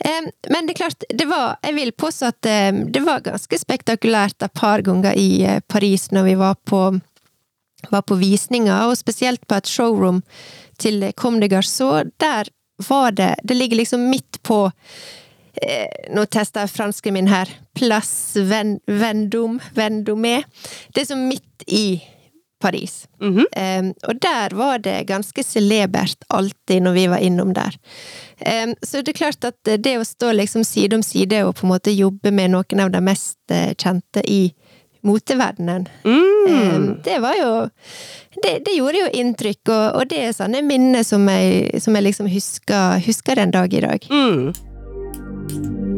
Eh, 0.00 0.30
men 0.50 0.66
det 0.66 0.76
er 0.76 0.80
klart, 0.84 1.04
det 1.08 1.26
var 1.26 1.56
Jeg 1.62 1.74
vil 1.74 1.92
påstå 1.92 2.30
at 2.30 2.46
eh, 2.46 2.72
det 2.72 3.02
var 3.06 3.24
ganske 3.24 3.58
spektakulært 3.58 4.42
et 4.42 4.54
par 4.54 4.82
ganger 4.86 5.18
i 5.18 5.42
eh, 5.42 5.60
Paris 5.66 6.10
når 6.14 6.28
vi 6.28 6.34
var 6.38 6.54
på, 6.64 6.82
var 7.90 8.02
på 8.06 8.18
visninger, 8.20 8.86
og 8.86 8.98
spesielt 8.98 9.46
på 9.48 9.58
et 9.58 9.70
showroom 9.70 10.22
til 10.78 11.12
Comme 11.16 11.40
des 11.40 11.50
Garçons. 11.50 12.12
Der 12.18 12.50
var 12.88 13.10
det 13.10 13.34
Det 13.42 13.54
ligger 13.54 13.76
liksom 13.76 14.10
midt 14.10 14.42
på 14.42 14.70
eh, 15.62 16.10
Nå 16.14 16.24
tester 16.26 16.60
jeg 16.60 16.70
fransken 16.70 17.14
min 17.14 17.28
her. 17.28 17.48
Place 17.74 18.38
Vendome. 18.86 19.60
Vendome. 19.74 20.44
Det 20.94 21.02
er 21.02 21.10
som 21.10 21.26
midt 21.28 21.66
i 21.66 22.00
Paris. 22.60 23.06
Mhm. 23.22 23.44
Um, 23.56 23.90
og 24.08 24.20
der 24.22 24.54
var 24.58 24.78
det 24.82 25.06
ganske 25.06 25.42
celebert 25.46 26.24
alltid 26.28 26.82
når 26.82 26.92
vi 26.96 27.06
var 27.12 27.18
innom 27.22 27.52
der. 27.54 27.76
Um, 28.42 28.74
så 28.82 29.02
det 29.02 29.14
er 29.14 29.18
klart 29.20 29.44
at 29.44 29.70
det 29.82 29.96
å 29.98 30.04
stå 30.06 30.32
liksom 30.34 30.64
side 30.66 30.94
om 30.98 31.02
side 31.06 31.44
og 31.46 31.54
på 31.58 31.66
en 31.66 31.72
måte 31.74 31.94
jobbe 31.94 32.32
med 32.34 32.50
noen 32.56 32.80
av 32.84 32.90
de 32.94 33.00
mest 33.04 33.38
eh, 33.54 33.74
kjente 33.78 34.22
i 34.26 34.52
moteverdenen, 35.06 35.86
Mm. 36.04 36.74
um, 36.74 36.86
det 37.04 37.20
var 37.22 37.36
jo 37.38 37.50
det, 38.42 38.64
det 38.66 38.74
gjorde 38.74 38.98
jo 38.98 39.10
inntrykk, 39.20 39.68
og, 39.70 39.84
og 40.00 40.08
det 40.10 40.18
er 40.26 40.32
sånne 40.34 40.62
minner 40.66 41.06
som 41.06 41.22
jeg, 41.30 41.80
som 41.80 41.94
jeg 41.94 42.04
liksom 42.08 42.26
husker, 42.28 42.98
husker 43.06 43.38
den 43.38 43.54
dag 43.54 43.74
i 43.74 43.80
dag. 43.86 44.10
Mm. 44.10 45.97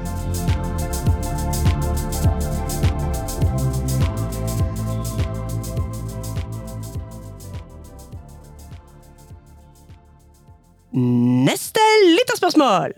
Neste 10.91 11.79
lytterspørsmål! 12.03 12.91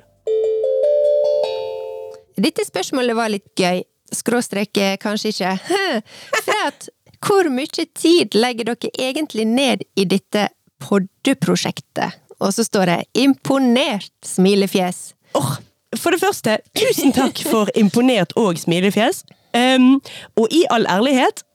Dette 2.42 2.66
spørsmålet 2.66 3.14
var 3.14 3.30
litt 3.30 3.52
gøy. 3.54 3.84
Skråstrek 4.14 4.78
eh, 4.82 4.96
kanskje 5.02 5.30
ikke. 5.30 5.52
Fred, 6.48 6.88
hvor 7.22 7.50
mye 7.54 7.86
tid 7.94 8.34
legger 8.34 8.72
dere 8.72 8.90
egentlig 8.98 9.46
ned 9.46 9.86
i 9.94 10.08
dette 10.10 10.48
poddeprosjektet? 10.82 12.18
Og 12.42 12.56
så 12.58 12.66
står 12.66 12.90
det 12.90 12.98
'imponert', 13.14 14.12
smilefjes. 14.26 15.14
Oh, 15.38 15.62
for 15.94 16.12
det 16.12 16.20
første, 16.20 16.58
tusen 16.74 17.14
takk 17.14 17.46
for 17.46 17.70
imponert 17.78 18.34
og 18.36 18.58
smilefjes. 18.58 19.22
Um, 19.54 20.02
og 20.36 20.50
i 20.50 20.66
all 20.74 20.90
ærlighet 20.90 21.46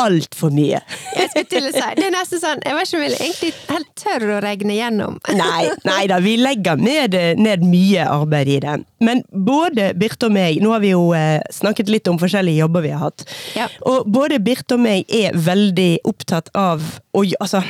altfor 0.00 0.52
mye. 0.54 0.80
Jeg 1.16 1.30
skulle 1.32 1.50
til 1.50 1.68
å 1.68 1.72
si, 1.74 1.86
Det 1.98 2.06
er 2.06 2.14
nesten 2.14 2.40
sånn 2.42 2.62
Jeg 2.64 2.76
vet 2.76 2.88
ikke 2.88 2.98
om 2.98 3.04
jeg 3.04 3.16
egentlig 3.18 3.50
helt 3.70 3.90
tør 4.00 4.26
å 4.36 4.40
regne 4.44 4.76
gjennom. 4.78 5.18
Nei, 5.40 5.70
nei 5.86 6.00
da, 6.10 6.18
vi 6.22 6.34
legger 6.40 6.80
ned, 6.80 7.16
ned 7.40 7.64
mye 7.66 8.06
arbeid 8.08 8.50
i 8.50 8.58
det. 8.64 8.76
Men 9.04 9.22
både 9.30 9.90
Birte 9.98 10.28
og 10.28 10.34
meg 10.34 10.60
Nå 10.62 10.74
har 10.74 10.82
vi 10.82 10.92
jo 10.92 11.10
eh, 11.16 11.40
snakket 11.54 11.92
litt 11.92 12.10
om 12.10 12.18
forskjellige 12.20 12.64
jobber 12.64 12.84
vi 12.84 12.92
har 12.94 13.06
hatt. 13.06 13.24
Ja. 13.56 13.68
Og 13.88 14.08
både 14.10 14.40
Birte 14.44 14.76
og 14.76 14.84
meg 14.84 15.08
er 15.08 15.36
veldig 15.36 15.92
opptatt 16.08 16.52
av 16.56 16.84
å 17.16 17.24
Altså 17.40 17.60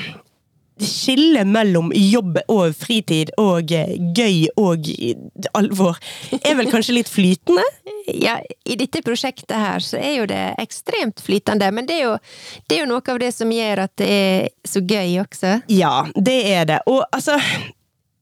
Skillet 0.80 1.48
mellom 1.48 1.90
jobb 1.94 2.40
og 2.48 2.76
fritid 2.78 3.32
og 3.40 3.72
eh, 3.74 3.96
gøy 4.16 4.48
og 4.60 4.88
alvor 5.58 5.98
er 6.40 6.56
vel 6.58 6.70
kanskje 6.72 6.96
litt 6.96 7.10
flytende? 7.10 7.64
Ja, 8.10 8.38
I 8.64 8.76
dette 8.80 9.02
prosjektet 9.06 9.56
her 9.56 9.84
så 9.84 10.00
er 10.00 10.14
jo 10.20 10.28
det 10.30 10.42
ekstremt 10.62 11.20
flytende, 11.24 11.70
men 11.74 11.88
det 11.88 12.00
er, 12.00 12.06
jo, 12.08 12.14
det 12.66 12.78
er 12.78 12.84
jo 12.84 12.90
noe 12.90 13.04
av 13.12 13.20
det 13.22 13.32
som 13.36 13.52
gjør 13.52 13.84
at 13.86 13.94
det 14.00 14.08
er 14.10 14.48
så 14.66 14.82
gøy 14.82 15.20
også. 15.22 15.60
Ja, 15.72 16.06
det 16.16 16.38
er 16.54 16.66
det. 16.70 16.80
Og 16.90 17.04
altså 17.12 17.38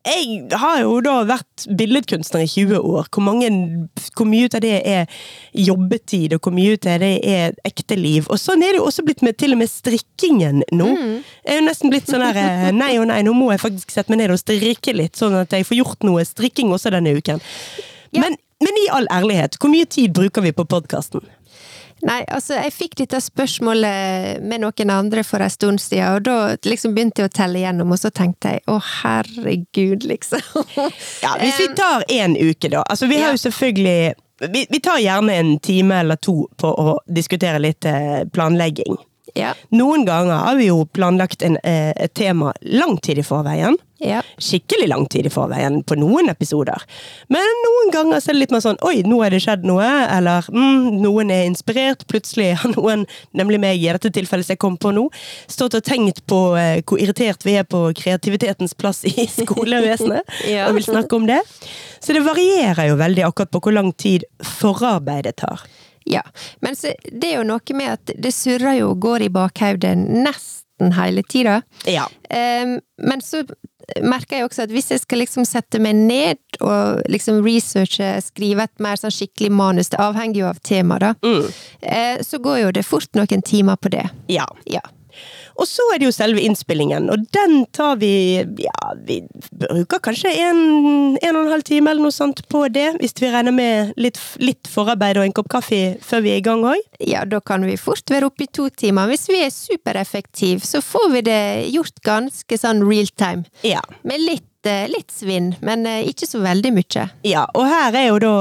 jeg 0.08 0.58
har 0.60 0.80
jo 0.82 0.98
da 1.04 1.14
vært 1.28 1.66
billedkunstner 1.78 2.44
i 2.44 2.48
20 2.50 2.80
år. 2.80 3.08
Hvor, 3.12 3.24
mange, 3.24 3.50
hvor 4.16 4.28
mye 4.28 4.48
ut 4.48 4.56
av 4.56 4.62
det 4.64 4.74
er 4.80 5.20
jobbetid, 5.52 6.34
og 6.36 6.44
hvor 6.44 6.54
mye 6.56 6.76
ut 6.76 6.88
av 6.88 7.02
det 7.02 7.12
er 7.28 7.56
ekte 7.68 7.98
liv. 7.98 8.26
Og 8.32 8.40
sånn 8.40 8.64
er 8.64 8.74
det 8.74 8.80
jo 8.80 8.88
også 8.88 9.04
blitt 9.06 9.24
med 9.26 9.38
til 9.40 9.56
og 9.56 9.62
med 9.62 9.70
strikkingen 9.72 10.64
nå. 10.72 10.90
Jeg 11.44 11.54
er 11.54 11.60
jo 11.60 11.68
nesten 11.68 11.92
blitt 11.92 12.10
sånn 12.10 12.24
her 12.24 12.40
eh, 12.42 12.68
Nei 12.74 12.94
og 13.00 13.08
nei, 13.10 13.20
nå 13.26 13.34
må 13.36 13.50
jeg 13.52 13.62
faktisk 13.62 13.94
sette 13.94 14.12
meg 14.12 14.22
ned 14.22 14.34
og 14.34 14.40
strikke 14.40 14.94
litt, 14.96 15.16
sånn 15.18 15.36
at 15.40 15.54
jeg 15.54 15.66
får 15.68 15.80
gjort 15.82 16.06
noe 16.08 16.26
strikking 16.26 16.72
også 16.74 16.92
denne 16.94 17.14
uken. 17.18 17.42
Ja. 18.14 18.22
Men, 18.24 18.38
men 18.64 18.80
i 18.84 18.88
all 18.94 19.08
ærlighet, 19.12 19.58
hvor 19.60 19.72
mye 19.72 19.88
tid 19.90 20.14
bruker 20.16 20.44
vi 20.44 20.54
på 20.56 20.66
podkasten? 20.68 21.24
Nei, 22.06 22.20
altså, 22.30 22.54
jeg 22.60 22.74
fikk 22.74 22.94
dette 23.00 23.20
spørsmålet 23.22 24.42
med 24.46 24.62
noen 24.62 24.92
andre 24.94 25.24
for 25.26 25.42
en 25.42 25.50
stund 25.50 25.82
siden, 25.82 26.18
og 26.18 26.26
da 26.28 26.68
liksom 26.68 26.94
begynte 26.94 27.24
jeg 27.24 27.30
å 27.30 27.34
telle 27.40 27.62
igjennom, 27.62 27.90
og 27.94 27.98
så 27.98 28.12
tenkte 28.14 28.54
jeg 28.54 28.64
å 28.70 28.78
herregud, 28.78 30.06
liksom. 30.06 30.44
Ja, 31.24 31.34
Hvis 31.40 31.58
vi 31.58 31.68
tar 31.76 32.04
én 32.12 32.36
uke, 32.38 32.70
da. 32.70 32.84
Altså, 32.86 33.08
vi 33.10 33.18
har 33.20 33.34
jo 33.34 33.42
selvfølgelig 33.42 34.14
vi, 34.38 34.66
vi 34.70 34.80
tar 34.80 35.00
gjerne 35.02 35.34
en 35.34 35.56
time 35.58 35.96
eller 36.04 36.16
to 36.22 36.44
på 36.56 36.68
å 36.70 36.98
diskutere 37.10 37.58
litt 37.58 37.84
eh, 37.88 38.22
planlegging. 38.30 38.94
Ja, 39.38 39.52
Noen 39.70 40.02
ganger 40.08 40.40
har 40.48 40.56
vi 40.58 40.66
jo 40.72 40.82
planlagt 40.90 41.44
en, 41.46 41.56
eh, 41.62 41.92
et 41.96 42.14
tema 42.18 42.52
lang 42.66 42.96
tid 43.04 43.20
i 43.22 43.22
forveien. 43.26 43.76
ja. 44.02 44.20
Skikkelig 44.38 44.86
lang 44.88 45.06
tid 45.10 45.26
i 45.26 45.30
forveien 45.30 45.80
på 45.86 45.96
noen 45.98 46.28
episoder. 46.30 46.82
Men 47.28 47.42
noen 47.64 47.90
ganger 47.94 48.20
så 48.22 48.30
er 48.30 48.36
det 48.36 48.40
litt 48.44 48.52
mer 48.54 48.62
sånn 48.62 48.78
oi, 48.86 49.02
nå 49.06 49.18
er 49.26 49.30
det 49.34 49.40
skjedd 49.42 49.64
noe, 49.66 49.86
eller 50.16 50.46
mm, 50.54 51.00
noen 51.02 51.30
er 51.34 51.44
inspirert. 51.48 52.04
Plutselig 52.10 52.52
har 52.62 52.70
noen, 52.76 53.06
nemlig 53.34 53.58
meg 53.62 53.78
i 53.82 53.88
dette 53.90 54.10
tilfellet 54.14 54.46
som 54.46 54.54
jeg 54.54 54.62
kom 54.62 54.76
på 54.78 54.92
nå, 54.94 55.08
stått 55.50 55.74
og 55.78 55.84
tenkt 55.86 56.22
på 56.30 56.40
eh, 56.58 56.80
hvor 56.86 57.02
irritert 57.02 57.42
vi 57.46 57.56
er 57.58 57.66
på 57.66 57.88
kreativitetens 57.98 58.74
plass 58.78 59.04
i 59.04 59.26
skolevesenet, 59.40 60.22
Ja. 60.54 60.68
og 60.68 60.78
vil 60.78 60.86
snakke 60.86 61.18
om 61.18 61.26
det. 61.30 61.40
Så 62.00 62.14
det 62.14 62.22
varierer 62.26 62.88
jo 62.92 62.96
veldig 63.00 63.26
akkurat 63.26 63.50
på 63.50 63.60
hvor 63.66 63.74
lang 63.74 63.90
tid 63.98 64.24
forarbeidet 64.58 65.36
tar. 65.42 65.66
Ja, 66.08 66.22
men 66.64 66.76
så, 66.78 66.94
det 67.12 67.32
er 67.32 67.40
jo 67.42 67.46
noe 67.48 67.74
med 67.76 67.92
at 67.98 68.12
det 68.16 68.32
surrer 68.34 68.78
jo 68.80 68.92
og 68.94 69.00
går 69.04 69.26
i 69.26 69.32
bakhodet 69.34 69.94
nesten 69.98 70.94
hele 70.96 71.22
tida. 71.28 71.60
Ja. 71.84 72.06
Um, 72.32 72.78
men 73.02 73.20
så 73.24 73.42
merker 74.04 74.36
jeg 74.36 74.44
også 74.48 74.66
at 74.66 74.72
hvis 74.74 74.90
jeg 74.92 75.00
skal 75.00 75.22
liksom 75.22 75.46
sette 75.48 75.80
meg 75.80 75.96
ned 75.96 76.60
og 76.60 77.00
liksom 77.08 77.40
researche, 77.44 78.10
skrive 78.22 78.66
et 78.68 78.82
mer 78.84 79.00
sånn 79.00 79.14
skikkelig 79.14 79.48
manus, 79.56 79.88
det 79.92 80.00
avhenger 80.04 80.42
jo 80.42 80.50
av 80.50 80.60
temaet, 80.64 81.00
da, 81.00 81.14
Mm. 81.24 81.48
uh, 81.88 82.22
så 82.24 82.38
går 82.44 82.58
jo 82.66 82.70
det 82.76 82.84
fort 82.84 83.08
noen 83.16 83.42
timer 83.42 83.76
på 83.76 83.90
det. 83.96 84.06
ja. 84.28 84.46
Ja. 84.68 84.84
Og 85.58 85.66
så 85.66 85.82
er 85.92 85.98
det 85.98 86.06
jo 86.06 86.14
selve 86.14 86.42
innspillingen, 86.46 87.08
og 87.10 87.24
den 87.34 87.64
tar 87.74 87.96
vi 87.98 88.12
Ja, 88.62 88.92
vi 89.06 89.20
bruker 89.58 89.98
kanskje 90.04 90.30
en, 90.44 90.60
en 91.18 91.36
og 91.36 91.40
en 91.44 91.52
halv 91.52 91.64
time 91.66 91.90
eller 91.90 92.04
noe 92.06 92.14
sånt 92.14 92.44
på 92.50 92.64
det, 92.72 92.92
hvis 93.00 93.16
vi 93.18 93.30
regner 93.32 93.54
med 93.54 93.92
litt, 93.98 94.20
litt 94.38 94.70
forarbeid 94.70 95.18
og 95.18 95.26
en 95.26 95.34
kopp 95.36 95.50
kaffe 95.58 95.80
før 96.04 96.22
vi 96.24 96.34
er 96.36 96.42
i 96.42 96.46
gang 96.46 96.62
òg. 96.66 96.78
ja, 97.02 97.24
da 97.28 97.40
kan 97.40 97.64
vi 97.66 97.76
fort 97.76 98.06
være 98.10 98.30
oppe 98.30 98.46
i 98.46 98.52
to 98.52 98.68
timer. 98.70 99.08
Hvis 99.10 99.26
vi 99.30 99.42
er 99.44 99.50
supereffektive, 99.54 100.60
så 100.66 100.80
får 100.84 101.10
vi 101.16 101.24
det 101.26 101.40
gjort 101.74 101.98
ganske 102.06 102.58
sånn 102.58 102.84
real 102.86 103.10
time. 103.18 103.44
Ja. 103.66 103.80
Med 104.06 104.20
litt, 104.22 104.44
eh, 104.66 104.86
litt 104.90 105.10
svinn, 105.14 105.52
men 105.64 105.86
eh, 105.86 106.04
ikke 106.10 106.26
så 106.28 106.40
veldig 106.42 106.72
mye. 106.76 107.04
ja. 107.26 107.44
Og 107.54 107.66
her 107.70 107.94
er 107.96 108.06
jo 108.08 108.18
da 108.22 108.32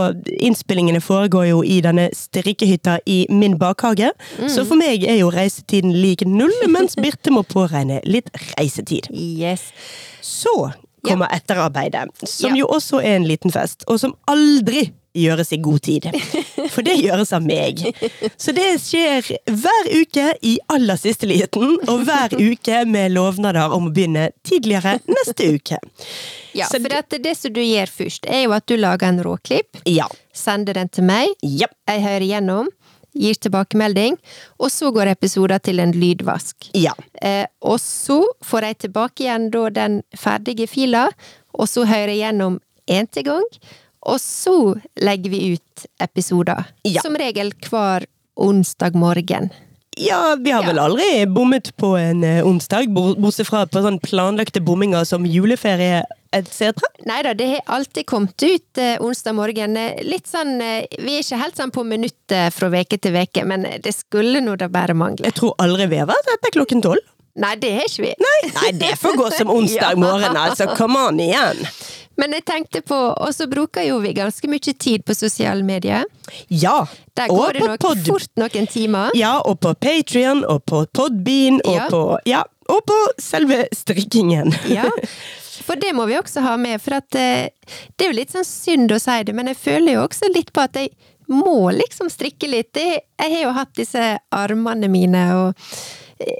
Innspillingene 0.48 1.00
foregår 1.02 1.48
jo 1.50 1.62
i 1.66 1.80
denne 1.82 2.10
strikkehytta 2.14 2.98
i 3.10 3.26
min 3.30 3.58
bakhage. 3.60 4.12
Så 4.50 4.66
for 4.68 4.78
meg 4.80 5.04
er 5.08 5.18
jo 5.22 5.32
reisetiden 5.34 5.96
lik 5.98 6.22
null, 6.28 6.54
mens 6.70 6.98
Birte 7.08 7.32
må 7.32 7.44
påregne 7.48 8.02
litt 8.06 8.30
reisetid. 8.58 9.08
Yes. 9.16 9.70
Så 10.22 10.72
kommer 11.08 11.32
etterarbeidet, 11.32 12.10
som 12.28 12.52
Ja. 12.56 12.64
jo 12.66 12.68
også 12.68 13.00
er 13.00 13.16
en 13.16 13.28
liten 13.28 13.52
fest, 13.54 13.86
og 13.88 14.00
som 14.02 14.16
aldri 14.28 14.90
gjøres 15.18 15.54
i 15.56 15.58
god 15.64 15.80
tid. 15.82 16.04
For 16.74 16.84
det 16.86 16.98
gjøres 17.00 17.32
av 17.34 17.42
meg. 17.48 17.80
Så 18.38 18.52
det 18.54 18.66
skjer 18.84 19.30
hver 19.50 19.88
uke 20.02 20.26
i 20.46 20.58
aller 20.70 21.00
siste 21.00 21.26
liten, 21.30 21.78
og 21.88 22.04
hver 22.06 22.36
uke 22.52 22.84
med 22.86 23.16
lovnader 23.16 23.72
om 23.74 23.88
å 23.88 23.94
begynne 23.96 24.28
tidligere 24.46 24.98
neste 25.08 25.48
uke. 25.56 25.80
Ja, 26.58 26.66
Så 26.68 26.82
for 26.82 26.90
det- 26.90 27.24
det 27.24 27.38
som 27.38 27.54
du 27.54 27.62
gjør 27.62 27.88
først, 27.90 28.26
er 28.28 28.44
jo 28.44 28.52
at 28.52 28.66
du 28.68 28.76
lager 28.78 29.08
en 29.08 29.24
råklipp, 29.24 29.80
Ja. 29.86 30.08
sender 30.34 30.74
den 30.74 30.90
til 30.90 31.04
meg, 31.08 31.30
Ja. 31.42 31.68
jeg 31.88 32.02
hører 32.04 32.28
gjennom, 32.28 32.68
gir 33.18 33.40
tilbakemelding, 33.42 34.18
og 34.62 34.72
så 34.74 34.92
går 34.96 35.12
episoder 35.14 35.62
til 35.64 35.82
en 35.84 35.94
lydvask. 35.96 36.70
Ja. 36.78 36.94
Eh, 37.22 37.46
og 37.62 37.80
så 37.84 38.22
får 38.46 38.70
jeg 38.70 38.80
tilbake 38.86 39.26
igjen 39.26 39.50
da 39.54 39.68
den 39.74 40.02
ferdige 40.18 40.70
fila, 40.72 41.08
og 41.58 41.70
så 41.70 41.86
hører 41.90 42.14
jeg 42.14 42.24
gjennom 42.26 42.60
én 42.88 43.10
til 43.12 43.28
gang, 43.28 43.48
og 44.08 44.20
så 44.24 44.58
legger 45.04 45.34
vi 45.34 45.56
ut 45.58 45.88
episoder. 46.04 46.70
Ja. 46.88 47.04
Som 47.04 47.18
regel 47.20 47.52
hver 47.68 48.08
onsdag 48.38 48.96
morgen. 48.96 49.50
Ja, 49.98 50.36
vi 50.40 50.52
har 50.54 50.64
vel 50.68 50.78
aldri 50.80 51.08
bommet 51.26 51.72
på 51.82 51.96
en 51.98 52.24
eh, 52.24 52.44
onsdag, 52.46 52.90
bor- 52.94 53.16
bortsett 53.18 53.48
fra 53.50 53.64
på 53.66 53.82
sånn 53.82 53.98
planlagte 54.04 54.62
bomminger 54.62 55.04
som 55.10 55.26
juleferie 55.26 56.04
etc. 56.38 56.84
Nei 57.08 57.22
da, 57.26 57.32
det 57.38 57.48
har 57.54 57.62
alltid 57.80 58.06
kommet 58.10 58.44
ut 58.46 58.78
eh, 58.84 58.98
onsdag 59.02 59.34
morgen. 59.38 59.78
Eh, 59.80 60.02
Litt 60.06 60.28
sånn 60.30 60.58
eh, 60.62 60.86
Vi 61.02 61.16
er 61.18 61.24
ikke 61.26 61.40
helt 61.42 61.58
sånn 61.58 61.74
på 61.74 61.86
minuttet 61.88 62.54
fra 62.54 62.70
veke 62.74 63.00
til 63.02 63.16
veke, 63.16 63.46
men 63.48 63.66
det 63.84 63.96
skulle 63.96 64.42
nå 64.46 64.54
da 64.62 64.68
bare 64.70 64.94
mangle. 64.98 65.26
Jeg 65.32 65.38
tror 65.40 65.56
aldri 65.64 65.88
vi 65.96 66.02
har 66.04 66.10
vært 66.12 66.34
etter 66.38 66.54
klokken 66.60 66.84
tolv. 66.86 67.02
Nei, 67.38 67.54
det 67.62 67.70
har 67.78 67.86
ikke 67.90 68.02
vi. 68.08 68.14
Nei, 68.22 68.72
det 68.82 68.96
får 69.02 69.18
gå 69.20 69.32
som 69.38 69.52
onsdag 69.58 69.98
morgen, 70.02 70.38
altså. 70.42 70.72
Come 70.78 71.04
on 71.10 71.20
igjen. 71.22 71.66
Men 72.18 72.34
jeg 72.34 72.46
tenkte 72.50 72.82
på 72.82 72.96
Og 72.96 73.30
så 73.36 73.46
bruker 73.50 73.86
jo 73.86 74.00
vi 74.02 74.14
ganske 74.18 74.50
mye 74.50 74.74
tid 74.74 75.04
på 75.06 75.14
sosiale 75.16 75.64
medier. 75.64 76.06
Ja. 76.50 76.86
Der 77.16 77.30
og 77.32 77.38
går 77.38 77.54
det 77.54 77.62
på 77.62 77.68
nok 77.72 77.80
pod. 77.84 78.04
fort 78.08 78.32
noen 78.42 78.68
timer. 78.68 79.12
Ja, 79.18 79.36
og 79.46 79.60
på 79.62 79.74
Patrion, 79.76 80.44
og 80.46 80.64
på 80.66 80.86
Podbean, 80.94 81.62
og 81.66 81.76
Ja. 81.76 81.88
på 81.94 82.02
Ja, 82.26 82.44
og 82.70 82.82
på 82.90 82.98
selve 83.22 83.68
strikkingen. 83.74 84.54
Ja, 84.78 84.90
for 85.68 85.76
det 85.76 85.94
må 85.96 86.06
vi 86.08 86.18
også 86.20 86.42
ha 86.46 86.56
med, 86.58 86.80
for 86.82 86.98
at 87.00 87.16
eh, 87.16 87.50
det 87.98 88.06
er 88.06 88.12
jo 88.12 88.18
litt 88.20 88.32
sånn 88.32 88.46
synd 88.48 88.92
å 88.92 89.00
si 89.02 89.24
det, 89.28 89.34
men 89.36 89.48
jeg 89.52 89.58
føler 89.58 89.94
jo 89.98 90.04
også 90.08 90.30
litt 90.34 90.52
på 90.54 90.62
at 90.64 90.76
jeg 90.80 90.92
må 91.28 91.72
liksom 91.76 92.08
strikke 92.10 92.48
litt. 92.48 92.70
Det, 92.78 92.86
jeg 93.20 93.34
har 93.34 93.42
jo 93.50 93.56
hatt 93.58 93.74
disse 93.76 94.04
armene 94.32 94.88
mine, 94.92 95.24
og 95.36 95.66
eh, 96.24 96.38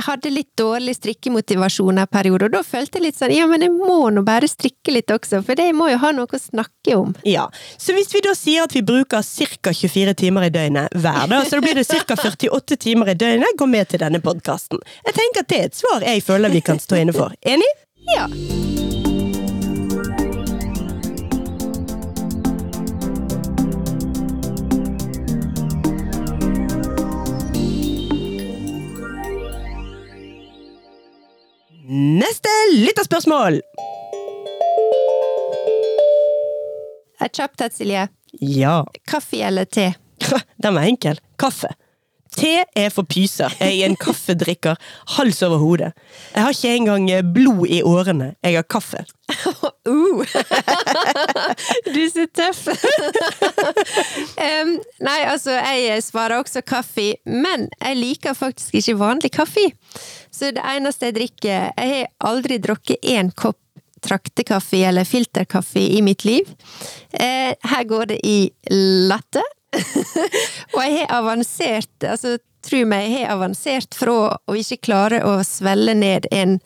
jeg 0.00 0.06
hadde 0.06 0.30
litt 0.32 0.50
dårlig 0.56 0.94
strikkemotivasjon 0.96 2.00
en 2.00 2.08
periode, 2.10 2.48
og 2.48 2.54
da 2.54 2.62
følte 2.64 2.98
jeg 2.98 3.04
litt 3.04 3.18
sånn 3.20 3.34
ja, 3.34 3.46
men 3.50 3.64
jeg 3.66 3.74
må 3.74 4.08
nå 4.14 4.24
bare 4.24 4.48
strikke 4.48 4.94
litt 4.94 5.12
også, 5.12 5.42
for 5.44 5.58
det 5.58 5.68
må 5.76 5.90
jo 5.92 5.98
ha 6.00 6.12
noe 6.16 6.30
å 6.30 6.40
snakke 6.40 6.96
om. 6.96 7.12
Ja, 7.28 7.48
Så 7.76 7.92
hvis 7.96 8.12
vi 8.14 8.22
da 8.24 8.32
sier 8.38 8.64
at 8.64 8.74
vi 8.76 8.82
bruker 8.86 9.20
ca. 9.20 9.74
24 9.76 10.14
timer 10.22 10.48
i 10.48 10.52
døgnet 10.54 10.96
hver 10.96 11.28
dag, 11.28 11.44
så 11.46 11.58
da 11.58 11.64
blir 11.66 11.76
det 11.76 11.86
ca. 11.90 12.16
48 12.16 12.80
timer 12.80 13.12
i 13.12 13.18
døgnet, 13.18 13.56
gå 13.58 13.68
med 13.68 13.92
til 13.92 14.00
denne 14.02 14.22
podkasten. 14.24 14.80
Jeg 15.04 15.18
tenker 15.20 15.44
at 15.44 15.52
det 15.52 15.60
er 15.60 15.68
et 15.70 15.78
svar 15.82 16.06
jeg 16.06 16.24
føler 16.24 16.52
vi 16.52 16.64
kan 16.64 16.80
stå 16.80 17.02
inne 17.04 17.16
for. 17.16 17.36
Enig? 17.44 17.70
Ja. 18.16 18.26
Neste 31.90 32.50
lytterspørsmål! 32.70 33.56
Et 37.18 37.32
kjapt 37.34 37.64
et, 37.66 37.74
Silje. 37.74 38.04
Ja. 38.38 38.76
Kaffe 39.10 39.40
eller 39.42 39.66
te? 39.66 39.88
Den 40.62 40.76
var 40.78 40.86
enkel. 40.86 41.18
Kaffe. 41.40 41.72
Te 42.30 42.60
er 42.78 42.92
for 42.94 43.08
pyser. 43.10 43.50
Jeg 43.58 43.80
er 43.80 43.90
en 43.90 43.98
kaffedrikker 43.98 44.78
hals 45.16 45.42
over 45.42 45.58
hodet. 45.58 45.90
Jeg 46.36 46.44
har 46.44 46.54
ikke 46.54 46.76
engang 46.78 47.32
blod 47.34 47.66
i 47.66 47.80
årene. 47.82 48.36
Jeg 48.44 48.60
har 48.60 48.68
kaffe. 48.70 49.02
Uh. 49.90 50.22
du 51.86 51.96
er 51.98 52.10
så 52.12 52.26
tøff! 52.36 52.66
um, 54.36 54.74
nei, 55.02 55.16
altså, 55.24 55.56
jeg 55.56 56.02
svarer 56.04 56.36
også 56.36 56.60
kaffe, 56.62 57.14
men 57.26 57.66
jeg 57.80 57.98
liker 57.98 58.36
faktisk 58.38 58.76
ikke 58.78 58.98
vanlig 59.00 59.32
kaffe. 59.34 59.64
Så 60.30 60.52
det 60.54 60.62
eneste 60.62 61.10
jeg 61.10 61.16
drikker 61.16 61.72
Jeg 61.74 61.90
har 61.94 62.30
aldri 62.30 62.60
drukket 62.62 63.02
én 63.02 63.32
kopp 63.34 63.58
traktekaffe 64.00 64.78
eller 64.88 65.04
filterkaffe 65.04 65.80
i 65.80 66.00
mitt 66.02 66.24
liv. 66.24 66.48
Eh, 67.12 67.52
her 67.60 67.84
går 67.84 68.06
det 68.14 68.20
i 68.24 68.50
latte. 69.10 69.42
Og 70.74 70.80
jeg 70.80 70.94
har 71.02 71.12
avansert, 71.18 71.92
altså 72.08 72.38
tro 72.64 72.80
meg, 72.88 73.10
jeg 73.10 73.26
har 73.26 73.36
avansert 73.36 73.96
fra 73.96 74.16
å 74.34 74.56
ikke 74.56 74.80
klare 74.88 75.20
å 75.24 75.38
svelle 75.46 75.94
ned 75.96 76.28
en 76.32 76.58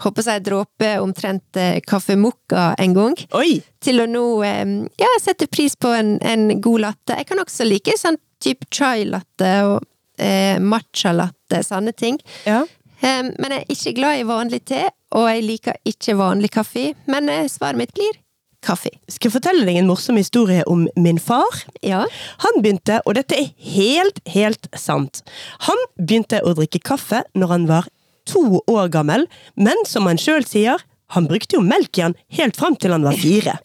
håper 0.00 0.26
jeg 0.32 0.44
dråpe 0.46 0.90
omtrent 1.02 1.60
eh, 1.60 1.78
kaffemokka 1.84 2.74
en 2.80 2.96
gang, 2.96 3.16
Oi! 3.36 3.60
til 3.84 4.00
å 4.00 4.08
nå 4.08 4.24
eh, 4.46 4.74
ja, 5.00 5.12
sette 5.20 5.48
pris 5.52 5.76
på 5.76 5.92
en, 5.96 6.16
en 6.24 6.60
god 6.60 6.86
latte. 6.86 7.18
Jeg 7.20 7.28
kan 7.28 7.42
også 7.42 7.68
like 7.68 7.96
sånn 8.00 8.18
type 8.40 8.68
chai-latte 8.72 9.52
og 9.68 9.84
eh, 10.20 10.56
matcha-latte, 10.60 11.60
sånne 11.66 11.92
ting. 11.96 12.20
Ja. 12.48 12.62
Men 13.02 13.54
jeg 13.54 13.62
er 13.62 13.74
ikke 13.74 13.94
glad 13.96 14.20
i 14.20 14.26
vanlig 14.28 14.64
te, 14.68 14.82
og 15.16 15.28
jeg 15.30 15.46
liker 15.46 15.78
ikke 15.88 16.18
vanlig 16.18 16.50
kaffe. 16.52 16.90
Men 17.10 17.30
eh, 17.32 17.46
svaret 17.48 17.80
mitt 17.80 17.94
blir 17.96 18.18
kaffe. 18.64 18.92
Skal 19.08 19.30
jeg 19.30 19.36
fortelle 19.38 19.64
deg 19.66 19.80
en 19.80 19.88
morsom 19.88 20.18
historie 20.20 20.64
om 20.68 20.86
min 21.00 21.18
far? 21.22 21.62
Ja. 21.86 22.04
Han 22.44 22.60
begynte, 22.60 23.00
og 23.06 23.16
dette 23.16 23.38
er 23.38 23.50
helt, 23.72 24.20
helt 24.28 24.68
sant, 24.76 25.22
han 25.66 25.80
begynte 25.96 26.42
å 26.44 26.54
drikke 26.58 26.82
kaffe 26.84 27.24
når 27.32 27.54
han 27.54 27.66
var 27.70 27.88
to 28.28 28.60
år 28.70 28.90
gammel, 28.92 29.26
men 29.56 29.86
som 29.88 30.08
han 30.10 30.20
sjøl 30.20 30.44
sier, 30.46 30.84
han 31.16 31.26
brukte 31.26 31.56
jo 31.56 31.64
melk 31.66 31.98
igjen 31.98 32.14
helt 32.36 32.58
fram 32.60 32.76
til 32.78 32.94
han 32.94 33.06
var 33.06 33.16
fire. 33.18 33.56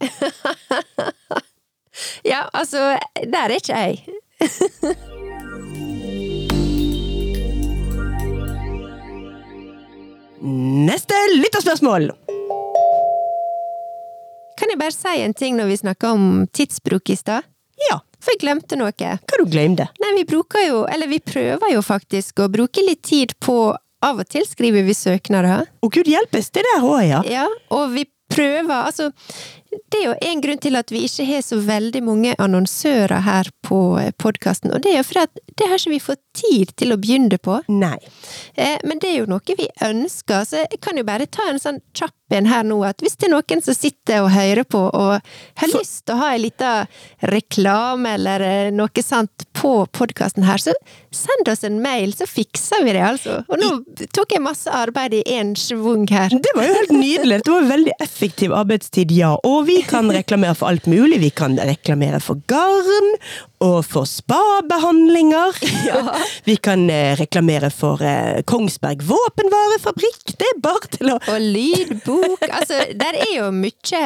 ja, 2.32 2.48
altså, 2.54 2.96
der 3.22 3.52
er 3.52 3.60
ikke 3.60 3.84
jeg. 3.84 5.26
Neste 10.46 11.16
lytterspørsmål! 11.40 12.12
Kan 14.60 14.70
jeg 14.70 14.78
bare 14.78 14.94
si 14.94 15.14
en 15.24 15.34
ting 15.34 15.56
når 15.58 15.72
vi 15.72 15.78
snakker 15.80 16.14
om 16.14 16.28
tidsbruk 16.54 17.10
i 17.10 17.16
stad? 17.18 17.48
Ja, 17.90 17.98
For 18.22 18.36
jeg 18.36 18.44
glemte 18.44 18.78
noe. 18.78 18.94
hva 18.94 19.40
du 19.42 19.46
glemte? 19.50 19.88
Nei, 20.02 20.12
vi 20.20 20.26
bruker 20.30 20.62
jo, 20.68 20.84
eller 20.86 21.10
vi 21.10 21.18
prøver 21.18 21.74
jo 21.74 21.82
faktisk 21.82 22.44
å 22.46 22.50
bruke 22.54 22.86
litt 22.86 23.02
tid 23.02 23.34
på 23.42 23.74
Av 24.06 24.20
og 24.22 24.28
til 24.30 24.46
skriver 24.46 24.86
vi 24.86 24.94
søknader. 24.94 25.66
Å 25.82 25.90
gud 25.90 26.06
hjelpes, 26.06 26.52
det 26.54 26.62
der 26.68 26.86
òg, 26.86 27.02
ja. 27.10 27.24
Ja, 27.26 27.48
og 27.74 27.96
vi 27.96 28.06
prøver 28.30 28.86
Altså, 28.86 29.10
det 29.92 30.00
er 30.02 30.06
jo 30.10 30.16
en 30.32 30.42
grunn 30.44 30.62
til 30.64 30.76
at 30.80 30.92
vi 30.94 31.04
ikke 31.08 31.26
har 31.30 31.42
så 31.46 31.58
veldig 31.62 32.02
mange 32.04 32.36
annonsører 32.42 33.24
her 33.26 33.50
på 33.66 33.80
podkasten, 34.22 34.74
og 34.76 34.82
det 34.86 34.94
er 34.94 35.00
jo 35.02 35.08
fordi 35.08 35.24
at 35.28 35.42
det 35.58 35.70
har 35.72 35.80
ikke 35.80 35.94
vi 35.96 36.00
fått 36.04 36.22
tid 36.36 36.74
til 36.78 36.92
å 36.92 36.98
begynne 37.00 37.38
på. 37.40 37.62
Nei. 37.72 37.98
Eh, 38.60 38.78
Men 38.84 39.00
det 39.00 39.10
er 39.14 39.18
jo 39.22 39.30
noe 39.32 39.56
vi 39.58 39.68
ønsker, 39.86 40.44
så 40.46 40.64
jeg 40.66 40.82
kan 40.84 40.98
jo 41.00 41.04
bare 41.08 41.26
ta 41.32 41.48
en 41.50 41.60
sånn 41.62 41.80
kjapp 41.96 42.12
en 42.34 42.48
her 42.50 42.64
nå, 42.66 42.80
at 42.84 42.98
hvis 43.06 43.16
det 43.22 43.28
er 43.28 43.36
noen 43.36 43.62
som 43.62 43.76
sitter 43.78 44.24
og 44.26 44.32
hører 44.34 44.64
på 44.66 44.80
og 44.90 45.12
har 45.22 45.68
For- 45.70 45.78
lyst 45.80 46.06
til 46.08 46.16
å 46.16 46.22
ha 46.24 46.32
en 46.34 46.42
liten 46.42 46.88
reklame 47.30 48.16
eller 48.18 48.42
eh, 48.42 48.72
noe 48.74 49.04
sånt 49.06 49.46
på 49.56 49.86
podkasten 49.96 50.44
her, 50.48 50.58
så 50.62 50.74
send 51.16 51.48
oss 51.52 51.64
en 51.64 51.78
mail, 51.84 52.14
så 52.18 52.26
fikser 52.28 52.84
vi 52.86 52.94
det, 52.98 53.04
altså. 53.06 53.40
Og 53.48 53.62
nå 53.62 53.70
tok 54.14 54.34
jeg 54.36 54.44
masse 54.44 54.72
arbeid 54.74 55.14
i 55.20 55.22
én 55.38 55.54
svung 55.58 56.08
her. 56.12 56.34
Det 56.34 56.52
var 56.58 56.68
jo 56.68 56.76
helt 56.80 56.94
nydelig. 56.98 57.40
Det 57.46 57.54
var 57.54 57.70
veldig 57.70 57.96
effektiv 58.04 58.54
arbeidstid, 58.58 59.14
ja. 59.16 59.36
Og 59.48 59.65
vi 59.66 59.82
kan 59.88 60.12
reklamere 60.12 60.56
for 60.56 60.72
alt 60.72 60.86
mulig. 60.90 61.20
Vi 61.20 61.30
kan 61.34 61.58
reklamere 61.60 62.20
for 62.24 62.40
garn, 62.50 63.12
og 63.66 63.86
for 63.88 64.08
spabehandlinger. 64.10 65.60
Vi 66.46 66.56
kan 66.62 66.90
eh, 66.90 67.16
reklamere 67.18 67.70
for 67.74 68.02
eh, 68.04 68.42
Kongsberg 68.48 69.04
våpenvarefabrikk. 69.08 70.36
Det 70.38 70.50
er 70.52 70.60
bare 70.64 70.92
til 70.92 71.14
å 71.14 71.20
Og 71.34 71.40
lydbok. 71.42 72.44
Altså, 72.50 72.82
der 72.98 73.18
er 73.26 73.32
jo 73.38 73.48
mye 73.56 74.02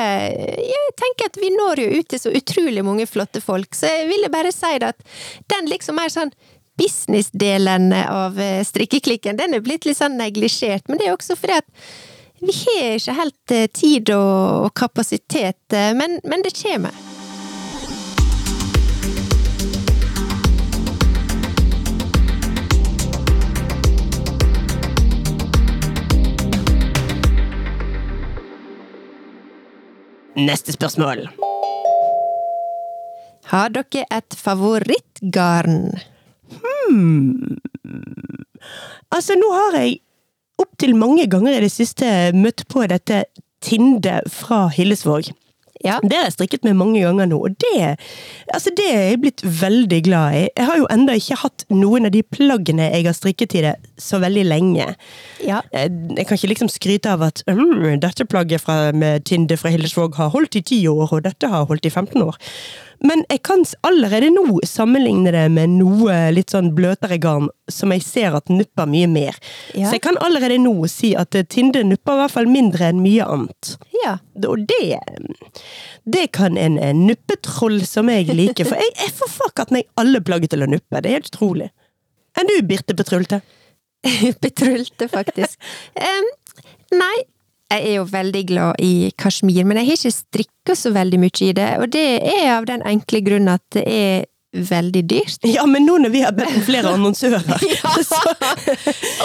Jeg 0.70 0.93
tenker 0.99 1.32
at 1.32 1.39
vi 1.41 1.51
når 1.55 1.84
jo 1.84 1.89
ut 1.99 2.12
til 2.12 2.22
så 2.22 2.34
utrolig 2.36 2.86
mange 2.86 3.07
flotte 3.10 3.41
folk, 3.43 3.74
så 3.76 3.89
jeg 3.89 4.07
ville 4.12 4.32
bare 4.32 4.53
si 4.55 4.72
det 4.80 4.93
at 4.93 5.20
den 5.51 5.70
liksom 5.72 5.99
er 6.01 6.14
sånn 6.14 6.34
Businessdelen 6.80 7.91
av 7.91 8.38
eh, 8.39 8.62
strikkeklikken, 8.64 9.36
den 9.36 9.57
er 9.57 9.64
blitt 9.66 9.84
litt 9.84 9.99
sånn 9.99 10.16
neglisjert, 10.16 10.86
men 10.88 11.01
det 11.01 11.10
er 11.10 11.18
også 11.18 11.36
fordi 11.36 11.57
at 11.60 11.68
vi 12.41 12.53
har 12.55 12.95
ikke 12.95 13.13
helt 13.17 13.51
eh, 13.51 13.67
tid 13.73 14.09
og, 14.15 14.71
kapasitet, 14.75 15.73
eh, 15.73 15.93
men, 15.95 16.19
men 16.23 16.43
det 16.45 16.55
kommer. 16.55 16.95
Neste 30.39 30.71
spørsmål. 30.71 31.25
Har 33.49 33.71
dere 33.73 34.05
et 34.13 34.35
favorittgarn? 34.37 35.89
Altså, 39.09 39.35
nå 39.35 39.49
har 39.51 39.79
jeg 39.81 39.97
opptil 40.62 40.95
mange 40.99 41.28
ganger 41.32 41.57
i 41.57 41.64
det 41.66 41.74
siste 41.74 42.07
møtt 42.38 42.66
på 42.72 42.86
dette 42.91 43.24
Tinde 43.64 44.22
fra 44.32 44.70
Hillesvåg. 44.72 45.34
Ja. 45.84 45.95
Det 46.03 46.12
har 46.18 46.26
jeg 46.28 46.34
strikket 46.36 46.66
med 46.68 46.76
mange 46.76 46.99
ganger 46.99 47.28
nå, 47.32 47.38
og 47.47 47.53
det, 47.64 47.93
altså 48.51 48.72
det 48.76 48.88
er 48.91 49.03
jeg 49.14 49.20
blitt 49.24 49.43
veldig 49.62 49.99
glad 50.03 50.36
i. 50.36 50.41
Jeg 50.57 50.68
har 50.68 50.80
jo 50.82 50.88
enda 50.91 51.16
ikke 51.16 51.38
hatt 51.39 51.64
noen 51.72 52.10
av 52.10 52.12
de 52.12 52.20
plaggene 52.36 52.89
jeg 52.91 53.05
har 53.07 53.16
strikket 53.16 53.55
i 53.55 53.62
det 53.64 53.72
så 53.99 54.20
veldig 54.20 54.43
lenge. 54.49 54.89
ja. 55.45 55.62
Eh, 55.72 55.88
Jeg 56.18 56.28
kan 56.28 56.36
ikke 56.36 56.51
liksom 56.51 56.72
skryte 56.72 57.14
av 57.16 57.24
at 57.30 57.43
mm, 57.47 57.99
dette 58.03 58.28
plagget 58.28 58.60
fra, 58.66 58.91
med 58.91 59.24
Tinde 59.24 59.55
fra 59.60 59.72
Hillesvåg 59.72 60.20
har 60.20 60.34
holdt 60.36 60.60
i 60.60 60.66
ti 60.68 60.82
år, 60.88 61.07
og 61.16 61.24
dette 61.24 61.47
har 61.47 61.64
holdt 61.72 61.88
i 61.88 61.93
15 61.95 62.28
år. 62.28 62.36
Men 63.05 63.23
jeg 63.29 63.41
kan 63.47 63.63
allerede 63.87 64.31
nå 64.33 64.59
sammenligne 64.67 65.31
det 65.31 65.45
med 65.53 65.77
noe 65.77 66.17
litt 66.35 66.51
sånn 66.51 66.73
bløtere 66.75 67.19
garn, 67.21 67.47
som 67.71 67.93
jeg 67.95 68.03
ser 68.03 68.35
at 68.35 68.51
nupper 68.51 68.89
mye 68.89 69.07
mer. 69.07 69.37
Ja. 69.73 69.87
Så 69.87 69.97
jeg 69.97 70.03
kan 70.03 70.19
allerede 70.23 70.59
nå 70.61 70.73
si 70.91 71.13
at 71.17 71.37
eh, 71.37 71.45
Tinde 71.49 71.83
nupper 71.87 72.17
i 72.17 72.21
hvert 72.23 72.35
fall 72.35 72.49
mindre 72.51 72.89
enn 72.91 73.03
mye 73.03 73.25
annet. 73.25 73.75
ja. 74.03 74.17
Og 74.39 74.61
det 74.69 74.95
Det 76.05 76.31
kan 76.31 76.57
en, 76.57 76.77
en 76.79 77.01
nuppetroll 77.07 77.81
som 77.85 78.07
jeg 78.09 78.31
liker, 78.31 78.65
for 78.65 78.79
jeg, 78.79 78.93
jeg 78.95 79.11
får 79.17 79.31
fuck 79.33 79.71
meg 79.75 79.87
alle 79.99 80.21
plagget 80.23 80.53
til 80.53 80.63
å 80.63 80.69
nuppe. 80.69 81.01
Det 81.01 81.09
er 81.09 81.19
helt 81.19 81.31
utrolig. 81.33 81.67
Enn 82.39 82.47
du, 82.47 82.55
Birte 82.63 82.95
Petrulte? 82.95 83.41
Betrulte, 84.43 85.09
faktisk. 85.11 85.59
um, 86.09 86.29
nei, 86.95 87.15
jeg 87.70 87.86
er 87.86 87.95
jo 87.99 88.05
veldig 88.09 88.41
glad 88.49 88.82
i 88.82 89.11
kasjmir, 89.20 89.65
men 89.67 89.78
jeg 89.80 89.89
har 89.89 89.99
ikke 89.99 90.15
strikka 90.15 90.76
så 90.78 90.91
veldig 90.95 91.20
mye 91.22 91.45
i 91.45 91.53
det, 91.57 91.70
og 91.78 91.91
det 91.93 92.05
er 92.26 92.55
av 92.55 92.67
den 92.70 92.86
enkle 92.88 93.22
grunn 93.26 93.51
at 93.51 93.63
det 93.76 93.86
er 93.86 94.26
veldig 94.51 95.03
dyrt. 95.05 95.45
Ja, 95.45 95.65
men 95.65 95.85
nå 95.85 95.97
når 96.01 96.09
vi 96.09 96.21
har 96.23 96.33
bedt 96.33 96.55
om 96.57 96.63
flere 96.65 96.93
annonsører 96.95 97.43
så, 98.09 98.17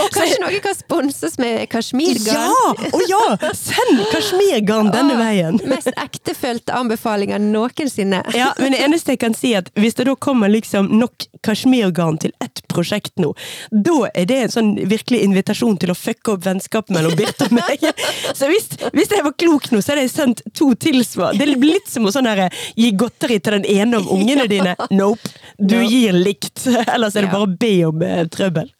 Og 0.02 0.10
kanskje 0.12 0.40
noen 0.42 0.60
kan 0.64 0.76
sponses 0.76 1.38
med 1.40 1.64
kasjmirgarn? 1.72 2.50
Ja! 2.52 2.90
Å 2.92 3.00
ja! 3.08 3.52
Send 3.56 4.02
kasjmirgarn 4.12 4.90
denne 4.92 5.16
Åh, 5.16 5.22
veien! 5.22 5.60
Mest 5.70 5.92
ektefølte 5.96 6.76
anbefalinger 6.76 7.40
noensinne. 7.40 8.20
Ja, 8.34 8.50
men 8.58 8.74
det 8.74 8.80
eneste 8.82 9.14
jeg 9.14 9.20
kan 9.22 9.36
si 9.36 9.52
er 9.54 9.62
at 9.62 9.70
hvis 9.78 9.94
det 9.96 10.08
da 10.08 10.16
kommer 10.18 10.50
liksom 10.50 10.90
nok 10.98 11.28
kasjmirgarn 11.44 12.18
til 12.20 12.32
ett 12.42 12.60
prosjekt 12.72 13.14
nå, 13.20 13.30
da 13.70 14.10
er 14.10 14.26
det 14.28 14.38
en 14.42 14.52
sånn 14.52 14.70
virkelig 14.90 15.22
invitasjon 15.24 15.78
til 15.80 15.92
å 15.92 15.96
fucke 15.96 16.34
opp 16.34 16.44
vennskapet 16.44 16.92
mellom 16.96 17.14
Birte 17.16 17.46
og 17.48 17.54
meg. 17.56 17.84
Så 18.38 18.48
hvis, 18.50 18.68
hvis 18.96 19.12
jeg 19.14 19.24
var 19.24 19.36
klok 19.38 19.70
nå, 19.72 19.80
så 19.80 19.94
hadde 19.94 20.04
jeg 20.06 20.12
sendt 20.12 20.44
to 20.56 20.72
tilsvar. 20.74 21.36
Det 21.38 21.48
blir 21.54 21.78
litt 21.78 21.88
som 21.90 22.08
å 22.08 22.12
sånn 22.12 22.28
her, 22.28 22.48
gi 22.76 22.90
godteri 22.98 23.38
til 23.40 23.58
den 23.60 23.68
ene 23.76 24.02
av 24.02 24.10
ungene 24.12 24.48
dine. 24.50 24.74
Nope. 25.14 25.30
Du 25.58 25.78
gir 25.82 26.16
likt. 26.16 26.66
Ellers 26.94 27.16
er 27.16 27.26
det 27.26 27.32
bare 27.34 27.46
å 27.46 27.54
be 27.60 27.76
om 27.88 28.02
eh, 28.04 28.24
trøbbel. 28.30 28.72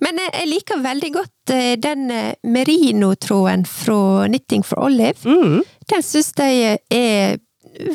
Men 0.00 0.22
eh, 0.22 0.32
jeg 0.40 0.50
liker 0.54 0.82
veldig 0.84 1.12
godt 1.18 1.54
eh, 1.54 1.74
den 1.80 2.08
merino-tråden 2.46 3.66
fra 3.68 4.26
Knitting 4.28 4.64
for 4.66 4.88
Olive. 4.88 5.20
Mm. 5.28 5.60
Den 5.90 6.06
syns 6.06 6.32
jeg 6.38 6.80
er 6.94 7.38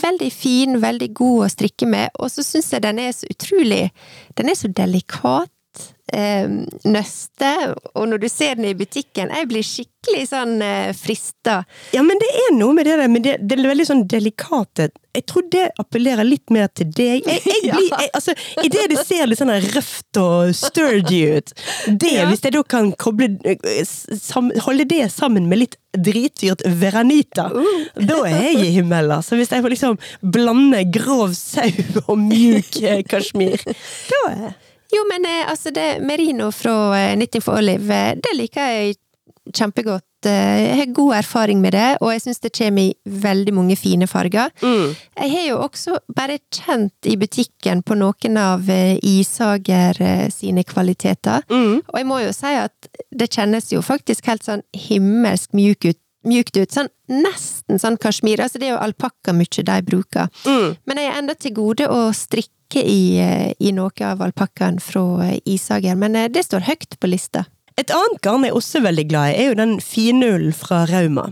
veldig 0.02 0.32
fin, 0.32 0.80
veldig 0.82 1.10
god 1.18 1.46
å 1.46 1.52
strikke 1.52 1.88
med, 1.90 2.14
og 2.20 2.32
så 2.32 2.46
syns 2.46 2.72
jeg 2.74 2.84
den 2.86 3.02
er 3.02 3.12
så 3.14 3.28
utrolig 3.30 3.90
Den 4.38 4.50
er 4.50 4.58
så 4.58 4.70
delikat. 4.72 5.52
Eh, 6.14 6.46
nøste, 6.86 7.52
og 7.98 8.04
når 8.12 8.20
du 8.22 8.28
ser 8.30 8.60
den 8.60 8.68
i 8.70 8.76
butikken 8.78 9.32
Jeg 9.34 9.48
blir 9.50 9.64
skikkelig 9.66 10.28
sånn 10.30 10.60
eh, 10.62 10.92
frista. 10.94 11.56
Ja, 11.96 12.04
men 12.06 12.20
det 12.22 12.28
er 12.44 12.52
noe 12.54 12.76
med 12.78 12.86
det 12.86 13.00
der, 13.00 13.10
men 13.10 13.24
det, 13.26 13.32
det 13.42 13.56
er 13.58 13.66
veldig 13.72 13.88
sånn 13.90 14.04
delikate 14.12 14.92
Jeg 15.18 15.24
tror 15.26 15.48
det 15.50 15.64
appellerer 15.82 16.28
litt 16.28 16.54
mer 16.54 16.70
til 16.78 16.92
deg. 16.94 17.26
Jeg, 17.26 17.42
jeg 17.42 17.64
blir, 17.74 17.90
jeg, 17.90 18.12
altså, 18.20 18.36
I 18.62 18.70
det 18.70 19.00
ser 19.02 19.32
litt 19.32 19.42
sånn 19.42 19.54
røft 19.64 20.20
og 20.22 20.52
sturdy 20.54 21.24
ut, 21.40 21.56
det, 21.90 22.14
Ja. 22.20 22.28
hvis 22.30 22.46
jeg 22.46 22.54
da 22.54 22.62
kan 22.76 22.92
koble, 23.02 23.32
eh, 23.42 23.82
sam, 23.90 24.54
holde 24.68 24.86
det 24.94 25.08
sammen 25.10 25.50
med 25.50 25.64
litt 25.64 25.80
dritdyrt 25.98 26.62
veranita, 26.84 27.48
da 28.12 28.20
er 28.30 28.52
jeg 28.52 28.62
i 28.62 28.70
himmelen. 28.78 29.26
Så 29.26 29.42
hvis 29.42 29.50
jeg 29.50 29.66
får 29.66 29.74
liksom 29.74 29.98
blande 30.22 30.86
grov 30.86 31.34
sau 31.34 31.66
og 32.06 32.16
mjuk 32.28 32.78
eh, 32.84 33.02
kasjmir, 33.10 33.58
da 34.14 34.24
er 34.36 34.56
Jo, 34.94 35.06
men 35.10 35.26
eh, 35.26 35.46
altså, 35.50 35.72
det 35.74 36.02
merino 36.06 36.52
fra 36.54 36.76
eh, 37.00 37.14
Knitting 37.16 37.42
for 37.44 37.58
Olive, 37.58 37.90
eh, 37.94 38.16
det 38.22 38.36
liker 38.38 38.62
jeg 38.76 38.96
kjempegodt. 39.54 40.04
Eh, 40.26 40.62
Jeg 40.66 40.78
har 40.80 40.94
god 40.98 41.14
erfaring 41.20 41.60
med 41.62 41.74
det, 41.74 41.98
og 42.02 42.10
jeg 42.14 42.22
syns 42.24 42.40
det 42.42 42.52
kommer 42.58 42.82
i 42.82 42.96
veldig 43.06 43.54
mange 43.54 43.76
fine 43.78 44.08
farger. 44.10 44.50
mm. 44.62 44.96
Jeg 45.22 45.32
har 45.32 45.44
jo 45.50 45.58
også 45.62 46.00
bare 46.16 46.40
kjent 46.52 47.06
i 47.06 47.16
butikken 47.16 47.84
på 47.86 47.94
noen 47.98 48.38
av 48.42 48.70
eh, 48.70 48.98
Isager 49.06 50.02
eh, 50.02 50.30
sine 50.34 50.64
kvaliteter, 50.64 51.44
Mm. 51.50 51.82
og 51.88 51.98
jeg 52.00 52.06
må 52.10 52.20
jo 52.26 52.32
si 52.34 52.56
at 52.58 52.90
det 53.16 53.30
kjennes 53.32 53.70
jo 53.72 53.82
faktisk 53.86 54.26
helt 54.26 54.44
sånn 54.44 54.64
himmelsk 54.74 55.54
mjuk 55.54 55.86
ut. 55.92 56.00
Mjukt 56.26 56.58
ut, 56.58 56.74
sånn 56.74 56.90
nesten 57.12 57.80
sånn 57.82 57.98
kasjmir. 58.02 58.42
Altså, 58.42 58.60
det 58.62 58.70
er 58.70 58.76
jo 58.76 58.84
alpakka 58.84 59.34
mye 59.36 59.66
de 59.70 59.80
bruker. 59.86 60.30
Mm. 60.46 60.76
Men 60.86 61.02
jeg 61.02 61.12
er 61.12 61.20
enda 61.22 61.36
til 61.38 61.56
gode 61.58 61.90
å 61.92 62.08
strikke 62.16 62.82
i, 62.82 63.18
eh, 63.22 63.52
i 63.60 63.72
noe 63.76 63.94
av 64.04 64.24
alpakkaen 64.26 64.80
fra 64.84 65.06
eh, 65.28 65.40
Isager, 65.46 65.96
men 66.00 66.18
eh, 66.18 66.32
det 66.34 66.48
står 66.48 66.66
høyt 66.70 66.98
på 67.00 67.12
lista. 67.12 67.46
Et 67.78 67.92
annet 67.92 68.22
garn 68.24 68.46
jeg 68.46 68.54
er 68.54 68.58
også 68.58 68.82
veldig 68.86 69.06
glad 69.12 69.34
i, 69.34 69.40
er 69.44 69.50
jo 69.52 69.60
den 69.60 69.78
finullen 69.84 70.56
fra 70.56 70.86
Rauma. 70.88 71.28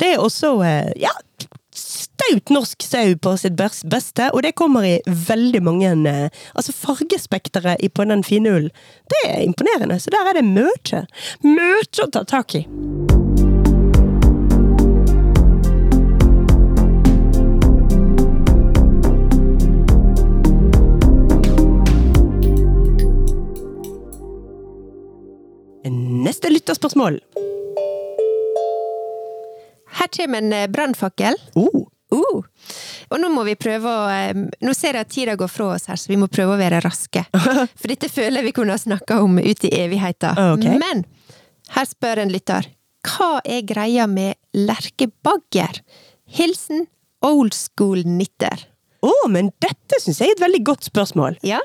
Det 0.00 0.14
er 0.14 0.22
også 0.24 0.54
ja, 0.96 1.12
staut 1.76 2.48
norsk 2.48 2.82
sau 2.86 3.12
på 3.20 3.34
sitt 3.36 3.58
beste, 3.60 4.30
og 4.32 4.40
det 4.46 4.54
kommer 4.56 4.88
i 4.88 4.94
veldig 5.04 5.62
mange 5.68 5.92
Altså 6.54 6.72
fargespekteret 6.72 7.84
på 7.92 8.08
den 8.08 8.24
finullen, 8.24 8.70
det 9.12 9.24
er 9.28 9.42
imponerende. 9.44 10.00
Så 10.00 10.10
der 10.10 10.30
er 10.30 10.40
det 10.40 10.48
mye. 10.48 11.04
Mye 11.44 12.06
å 12.06 12.08
ta 12.08 12.24
tak 12.24 12.56
i. 12.56 12.64
Neste 26.22 26.50
lytterspørsmål. 26.52 27.16
Her 29.92 30.08
kommer 30.16 30.38
en 30.38 30.52
eh, 30.52 30.68
brannfakkel. 30.70 31.34
Oh. 31.58 31.88
Uh. 32.12 32.44
Og 33.10 33.18
nå 33.20 33.30
må 33.32 33.42
vi 33.48 33.54
prøve 33.56 33.88
å 33.88 34.02
eh, 34.12 34.36
Nå 34.36 34.74
ser 34.76 34.98
jeg 34.98 35.06
at 35.06 35.10
tida 35.10 35.34
går 35.40 35.48
fra 35.50 35.70
oss 35.74 35.88
her, 35.90 35.98
så 35.98 36.12
vi 36.12 36.18
må 36.20 36.28
prøve 36.30 36.54
å 36.54 36.60
være 36.60 36.82
raske. 36.84 37.24
For 37.80 37.90
dette 37.90 38.10
føler 38.12 38.40
jeg 38.40 38.50
vi 38.50 38.54
kunne 38.60 38.76
ha 38.76 38.82
snakka 38.82 39.18
om 39.24 39.40
ut 39.40 39.66
i 39.66 39.72
evigheta. 39.80 40.34
Ok. 40.52 40.68
Men 40.78 41.02
her 41.74 41.90
spør 41.90 42.22
en 42.22 42.32
lytter. 42.34 42.70
Hva 43.08 43.40
er 43.42 43.66
greia 43.66 44.06
med 44.06 44.38
lerkebagger? 44.54 45.82
Hilsen 46.38 46.86
old 47.26 47.56
school 47.56 48.04
nitter. 48.06 48.68
Å, 49.02 49.12
men 49.32 49.50
dette 49.62 49.98
syns 49.98 50.20
jeg 50.22 50.30
er 50.30 50.36
et 50.36 50.44
veldig 50.44 50.62
godt 50.70 50.86
spørsmål. 50.86 51.40
Ja? 51.46 51.58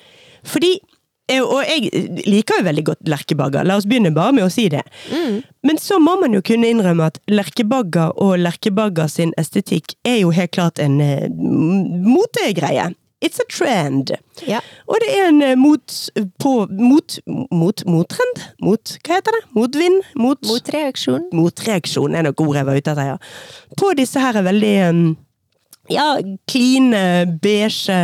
Fordi 0.48 0.80
Og 1.28 1.60
jeg 1.68 2.06
liker 2.24 2.62
jo 2.62 2.68
veldig 2.70 2.84
godt 2.88 3.10
lerkebagger, 3.12 3.68
la 3.68 3.76
oss 3.76 3.88
begynne 3.90 4.14
bare 4.16 4.36
med 4.38 4.46
å 4.46 4.52
si 4.52 4.70
det. 4.72 4.84
Men 5.68 5.82
så 5.82 6.00
må 6.00 6.16
man 6.22 6.38
jo 6.38 6.44
kunne 6.46 6.70
innrømme 6.72 7.10
at 7.12 7.20
lerkebagger 7.28 8.16
og 8.24 8.38
lerkebagger 8.40 9.12
sin 9.12 9.34
estetikk 9.42 9.98
er 10.08 10.22
jo 10.22 10.32
helt 10.36 10.56
klart 10.56 10.80
en 10.80 11.02
uh, 11.04 11.28
motegreie. 12.08 12.94
It's 13.20 13.40
a 13.42 13.46
trend. 13.50 14.12
Ja. 14.46 14.60
Og 14.86 15.00
det 15.02 15.08
er 15.10 15.32
en 15.32 15.42
eh, 15.42 15.56
mot 15.58 15.94
på 16.38 16.52
Mot 16.70 17.16
Mot 17.50 17.82
mottrend? 17.90 18.44
Mot 18.62 18.92
Hva 19.02 19.18
heter 19.18 19.34
det? 19.34 19.40
Motvind? 19.58 20.04
Mot, 20.22 20.38
Motreaksjon? 20.46 21.26
motreaksjon 21.34 22.14
er 22.14 22.28
nok 22.28 22.44
ordet 22.46 22.62
jeg 22.62 22.68
var 22.70 22.78
ute 22.78 22.94
etter, 22.94 23.10
ja. 23.16 23.18
På 23.82 23.90
disse 23.98 24.22
her 24.22 24.38
er 24.38 24.46
veldig 24.46 24.76
um, 24.92 25.02
ja, 25.90 26.06
kline, 26.52 27.02
beige, 27.42 27.98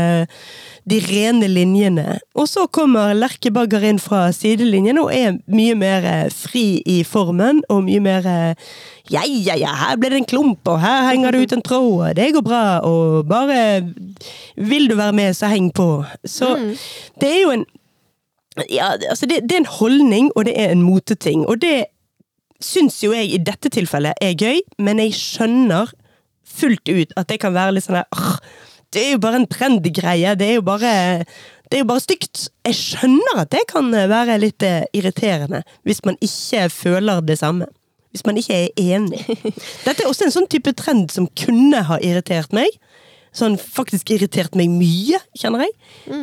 de 0.89 0.99
rene 0.99 1.47
linjene. 1.47 2.17
Og 2.35 2.47
så 2.51 2.65
kommer 2.67 3.13
Lerkebagger 3.15 3.85
inn 3.87 4.01
fra 4.03 4.25
sidelinjen 4.35 4.99
og 4.99 5.13
er 5.15 5.37
mye 5.51 5.75
mer 5.79 6.07
eh, 6.07 6.25
fri 6.33 6.81
i 6.89 7.01
formen, 7.07 7.61
og 7.71 7.85
mye 7.87 8.01
mer 8.03 8.27
eh, 8.27 8.73
ja, 9.11 9.23
ja, 9.27 9.55
ja, 9.59 9.71
her 9.79 9.99
ble 9.99 10.11
det 10.13 10.21
en 10.21 10.29
klump, 10.29 10.67
og 10.67 10.81
her 10.83 11.07
henger 11.09 11.35
det 11.35 11.43
ut 11.43 11.55
en 11.57 11.65
tråd, 11.65 11.87
og 12.09 12.17
det 12.19 12.29
går 12.35 12.45
bra, 12.45 12.65
og 12.87 13.27
bare 13.27 13.61
vil 14.55 14.89
du 14.91 14.97
være 14.99 15.15
med, 15.15 15.33
så 15.35 15.51
heng 15.51 15.71
på. 15.75 15.87
Så 16.25 16.55
det 17.21 17.31
er 17.31 17.41
jo 17.43 17.55
en 17.55 17.65
ja, 18.69 18.91
altså 19.09 19.25
det, 19.25 19.41
det 19.49 19.55
er 19.55 19.63
en 19.63 19.75
holdning, 19.79 20.29
og 20.35 20.45
det 20.45 20.53
er 20.61 20.71
en 20.71 20.83
moteting. 20.85 21.41
Og 21.49 21.57
det 21.63 21.87
syns 22.61 22.99
jo 23.03 23.11
jeg 23.15 23.31
i 23.33 23.39
dette 23.41 23.71
tilfellet 23.73 24.19
er 24.21 24.35
gøy, 24.37 24.61
men 24.77 25.01
jeg 25.01 25.15
skjønner 25.17 25.89
fullt 26.53 26.89
ut 26.89 27.15
at 27.17 27.29
det 27.31 27.39
kan 27.41 27.55
være 27.55 27.75
litt 27.75 27.87
sånn 27.87 28.03
«Åh, 28.03 28.35
Det 28.93 29.01
er 29.01 29.11
jo 29.15 29.21
bare 29.23 29.41
en 29.41 29.49
trendgreie, 29.49 30.35
det 30.37 30.51
er 30.51 30.57
jo 30.59 30.65
bare 30.65 30.93
det 31.73 31.79
er 31.79 31.81
jo 31.81 31.89
bare 31.89 32.03
stygt. 32.03 32.41
Jeg 32.67 32.75
skjønner 32.77 33.39
at 33.41 33.49
det 33.49 33.63
kan 33.71 33.87
være 33.89 34.35
litt 34.37 34.61
eh, 34.61 34.83
irriterende, 34.93 35.63
hvis 35.87 36.03
man 36.05 36.19
ikke 36.21 36.67
føler 36.69 37.23
det 37.25 37.39
samme. 37.39 37.65
hvis 38.13 38.25
man 38.27 38.37
ikke 38.37 38.53
er 38.53 38.69
enig. 38.77 39.23
Dette 39.85 40.03
er 40.03 40.05
også 40.05 40.27
en 40.27 40.35
sånn 40.35 40.45
type 40.45 40.69
trend 40.77 41.09
som 41.09 41.25
kunne 41.33 41.79
ha 41.87 41.97
irritert 41.97 42.53
meg. 42.53 42.69
Sånn 43.33 43.55
faktisk 43.57 44.11
irritert 44.13 44.53
meg 44.53 44.69
mye, 44.69 45.17
kjenner 45.33 45.65
jeg. 45.65 45.73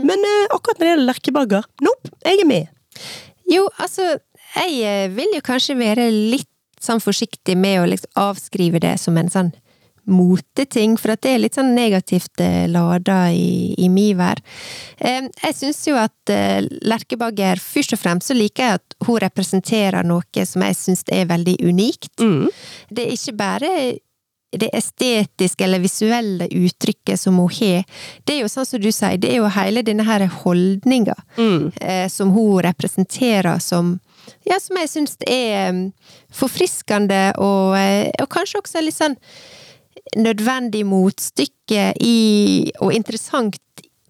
Men 0.07 0.23
eh, 0.23 0.55
akkurat 0.55 0.79
når 0.79 0.85
det 0.85 0.93
gjelder 0.93 1.09
lerkebagger, 1.09 1.67
nope, 1.83 2.13
jeg 2.23 2.45
er 2.45 2.47
med. 2.47 2.71
Jo, 3.51 3.65
altså, 3.83 4.07
jeg 4.55 4.79
eh, 4.87 5.11
vil 5.17 5.35
jo 5.35 5.43
kanskje 5.51 5.75
være 5.81 6.07
litt 6.15 6.47
sånn 6.81 7.03
forsiktig 7.03 7.59
med 7.59 7.81
å 7.83 7.91
liksom 7.91 8.23
avskrive 8.23 8.79
det 8.87 8.95
som 9.03 9.19
en 9.19 9.35
sånn 9.35 9.51
moteting, 10.05 10.97
for 11.01 11.15
at 11.15 11.23
det 11.25 11.35
er 11.35 11.43
litt 11.43 11.59
sånn 11.59 11.75
negativt 11.77 12.41
eh, 12.43 12.67
lada 12.71 13.31
i, 13.33 13.75
i 13.79 13.89
min 13.93 14.19
vær. 14.19 14.41
Eh, 14.99 15.27
jeg 15.29 15.57
syns 15.57 15.83
jo 15.89 15.97
at 16.01 16.33
eh, 16.33 16.61
Lerkebagger 16.87 17.61
Først 17.61 17.95
og 17.95 18.01
fremst 18.01 18.31
så 18.31 18.37
liker 18.37 18.67
jeg 18.67 18.81
at 18.81 18.95
hun 19.07 19.21
representerer 19.23 20.07
noe 20.07 20.45
som 20.47 20.65
jeg 20.65 20.79
syns 20.79 21.05
er 21.13 21.29
veldig 21.31 21.59
unikt. 21.65 22.13
Det 22.91 23.05
er 23.05 23.17
ikke 23.17 23.37
bare 23.39 23.73
det 24.51 24.71
estetiske 24.75 25.65
eller 25.65 25.79
visuelle 25.79 26.49
uttrykket 26.51 27.21
som 27.21 27.39
hun 27.39 27.51
har. 27.61 27.85
Det 28.25 28.35
er 28.35 28.43
jo 28.43 28.51
sånn 28.51 28.67
som 28.67 28.83
du 28.83 28.91
sier, 28.91 29.19
det 29.21 29.31
er 29.31 29.39
jo 29.39 29.51
hele 29.55 29.85
denne 29.87 30.07
her 30.07 30.27
holdninga 30.43 31.15
eh, 31.39 32.09
som 32.11 32.33
hun 32.35 32.63
representerer 32.67 33.61
som 33.63 33.99
ja, 34.47 34.59
som 34.61 34.77
jeg 34.79 34.91
syns 34.93 35.17
er 35.27 35.71
mm, 35.75 35.87
forfriskende 36.35 37.33
og, 37.41 37.75
og 37.75 38.29
kanskje 38.31 38.61
også 38.61 38.83
litt 38.85 38.97
sånn 38.97 39.17
nødvendig 40.17 40.85
motstykke 40.87 41.93
i 42.01 42.19
Og 42.81 42.95
interessant 42.95 43.59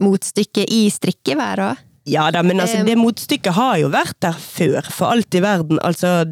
motstykke 0.00 0.64
i 0.64 0.88
strikkeværet. 0.90 1.86
Ja 2.08 2.30
da, 2.32 2.42
men 2.42 2.60
altså, 2.60 2.80
det 2.86 2.96
motstykket 2.98 3.52
har 3.54 3.76
jo 3.82 3.90
vært 3.92 4.16
der 4.24 4.36
før, 4.40 4.86
for 4.88 5.12
alt 5.12 5.34
i 5.36 5.42
verden. 5.44 5.78
Altså, 5.84 6.24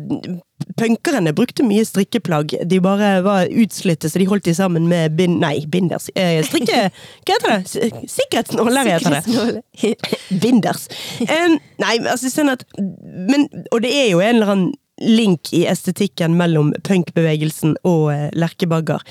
punkerne 0.80 1.34
brukte 1.36 1.66
mye 1.66 1.84
strikkeplagg. 1.86 2.54
De 2.70 2.80
bare 2.82 3.10
var 3.22 3.52
utslitte, 3.52 4.08
så 4.08 4.18
de 4.18 4.26
holdt 4.30 4.48
de 4.48 4.54
sammen 4.56 4.88
med 4.88 5.14
bind... 5.18 5.38
Nei, 5.44 5.66
binders. 5.70 6.08
Eh, 6.16 6.40
strikke... 6.46 6.88
Hva 7.28 7.36
heter 7.36 7.54
det? 7.54 8.08
Sikkerhetsnåler 8.10 8.90
heter 8.94 9.18
det. 9.18 9.94
Binders. 10.42 10.88
Um, 11.20 11.58
nei, 11.84 11.94
altså 12.08 12.32
sånn 12.32 12.54
at 12.56 12.64
men, 12.78 13.46
Og 13.74 13.82
det 13.84 13.92
er 13.92 14.08
jo 14.14 14.22
en 14.24 14.38
eller 14.38 14.54
annen 14.54 14.76
link 15.00 15.52
i 15.56 15.64
estetikken 15.70 16.36
mellom 16.38 16.72
punkbevegelsen 16.86 17.76
og 17.88 18.08
eh, 18.14 18.26
lerkebagger. 18.38 19.04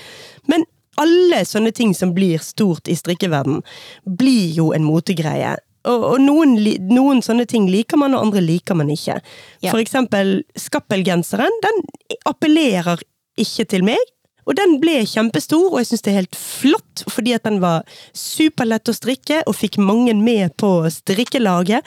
Men 0.52 0.66
alle 0.98 1.44
sånne 1.46 1.72
ting 1.76 1.94
som 1.96 2.14
blir 2.16 2.42
stort 2.42 2.90
i 2.90 2.98
strikkeverden, 2.98 3.62
blir 4.18 4.54
jo 4.58 4.72
en 4.74 4.86
motegreie. 4.88 5.56
Og, 5.88 6.04
og 6.14 6.20
noen, 6.24 6.58
noen 6.90 7.22
sånne 7.24 7.46
ting 7.50 7.70
liker 7.72 8.00
man, 8.02 8.16
og 8.18 8.28
andre 8.28 8.44
liker 8.44 8.78
man 8.78 8.90
ikke. 8.92 9.20
Ja. 9.62 9.72
For 9.72 9.82
eksempel 9.82 10.42
skappelgenseren. 10.60 11.62
Den 11.64 11.84
appellerer 12.28 13.04
ikke 13.40 13.68
til 13.70 13.86
meg. 13.88 14.02
Og 14.48 14.56
den 14.56 14.78
ble 14.80 15.02
kjempestor, 15.04 15.74
og 15.74 15.82
jeg 15.82 15.90
syns 15.90 16.06
det 16.06 16.12
er 16.14 16.22
helt 16.22 16.38
flott, 16.40 17.04
fordi 17.12 17.34
at 17.36 17.44
den 17.44 17.60
var 17.60 17.84
superlett 18.16 18.88
å 18.88 18.96
strikke, 18.96 19.42
og 19.44 19.58
fikk 19.60 19.76
mange 19.84 20.16
med 20.16 20.56
på 20.60 20.72
strikkelaget, 20.92 21.84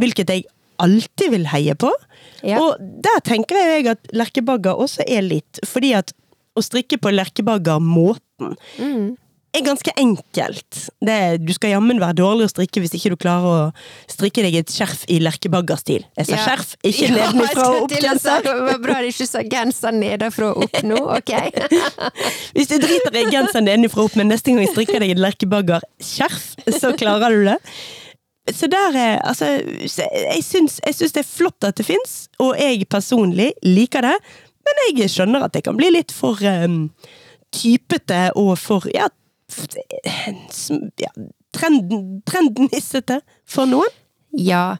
hvilket 0.00 0.32
jeg 0.34 0.44
alltid 0.82 1.32
vil 1.32 1.48
heie 1.54 1.76
på. 1.78 1.88
Ja. 2.44 2.58
Og 2.60 2.76
der 2.80 3.20
tenker 3.24 3.56
jeg 3.56 3.86
at 3.94 4.12
lerkebagger 4.12 4.74
også 4.82 5.04
er 5.06 5.22
litt, 5.22 5.60
fordi 5.68 5.94
at 5.98 6.12
å 6.58 6.62
strikke 6.64 6.98
på 7.00 7.12
lerkebaggermåten 7.14 8.56
Mm. 8.78 9.16
er 9.54 9.62
ganske 9.62 9.92
enkelt. 10.00 10.88
Det, 11.04 11.44
du 11.46 11.52
skal 11.54 11.70
jammen 11.76 12.00
være 12.00 12.16
dårlig 12.18 12.48
å 12.48 12.50
strikke 12.50 12.80
hvis 12.82 12.94
ikke 12.96 13.12
du 13.12 13.16
klarer 13.20 13.46
å 13.46 13.58
strikke 14.10 14.42
deg 14.42 14.56
et 14.58 14.72
skjerf 14.72 15.04
i 15.12 15.18
lerkebaggerstil. 15.22 16.02
Jeg 16.18 16.26
sa 16.26 16.32
Ja. 16.34 16.42
skjerf, 16.48 16.72
ikke 16.82 17.08
Ja, 17.08 17.30
nedenfra 17.30 17.66
og 17.68 17.82
opp 17.84 17.94
genser. 18.02 18.42
Det 18.42 18.54
var 18.66 18.78
bra 18.82 18.94
du 19.04 19.08
ikke 19.12 19.28
sa 19.28 19.42
genser 19.44 19.92
nedenfra 19.94 20.50
og 20.50 20.64
opp 20.64 20.82
nå, 20.82 20.98
ok? 21.18 21.32
Hvis 22.56 22.68
du 22.72 22.78
driter 22.82 23.14
i 23.20 23.24
genseren 23.30 23.68
nedenfra 23.68 24.02
og 24.02 24.10
opp, 24.10 24.16
men 24.16 24.28
neste 24.32 24.50
gang 24.50 24.64
jeg 24.64 24.72
strikker 24.74 24.98
deg 25.04 25.14
et 25.14 25.22
lerkebagger-skjerf, 25.22 26.46
så 26.80 26.96
klarer 26.98 27.30
du 27.36 27.44
det. 27.52 27.58
Så 28.52 28.68
der 28.70 28.96
er 28.98 29.18
Altså, 29.24 29.46
jeg 29.46 30.44
syns, 30.44 30.80
jeg 30.84 30.94
syns 30.94 31.12
det 31.16 31.24
er 31.24 31.28
flott 31.28 31.64
at 31.64 31.76
det 31.80 31.86
fins, 31.86 32.28
og 32.38 32.54
jeg 32.60 32.86
personlig 32.90 33.52
liker 33.62 34.04
det, 34.06 34.16
men 34.62 34.82
jeg 34.92 35.10
skjønner 35.10 35.44
at 35.44 35.54
det 35.54 35.64
kan 35.66 35.76
bli 35.76 35.90
litt 35.90 36.12
for 36.14 36.38
um, 36.46 36.86
typete 37.52 38.30
og 38.38 38.54
for 38.60 38.86
ja, 38.94 39.08
ja 41.02 41.12
trenden, 41.52 42.22
trendnissete 42.28 43.20
for 43.48 43.68
noen. 43.68 43.90
Ja. 44.32 44.78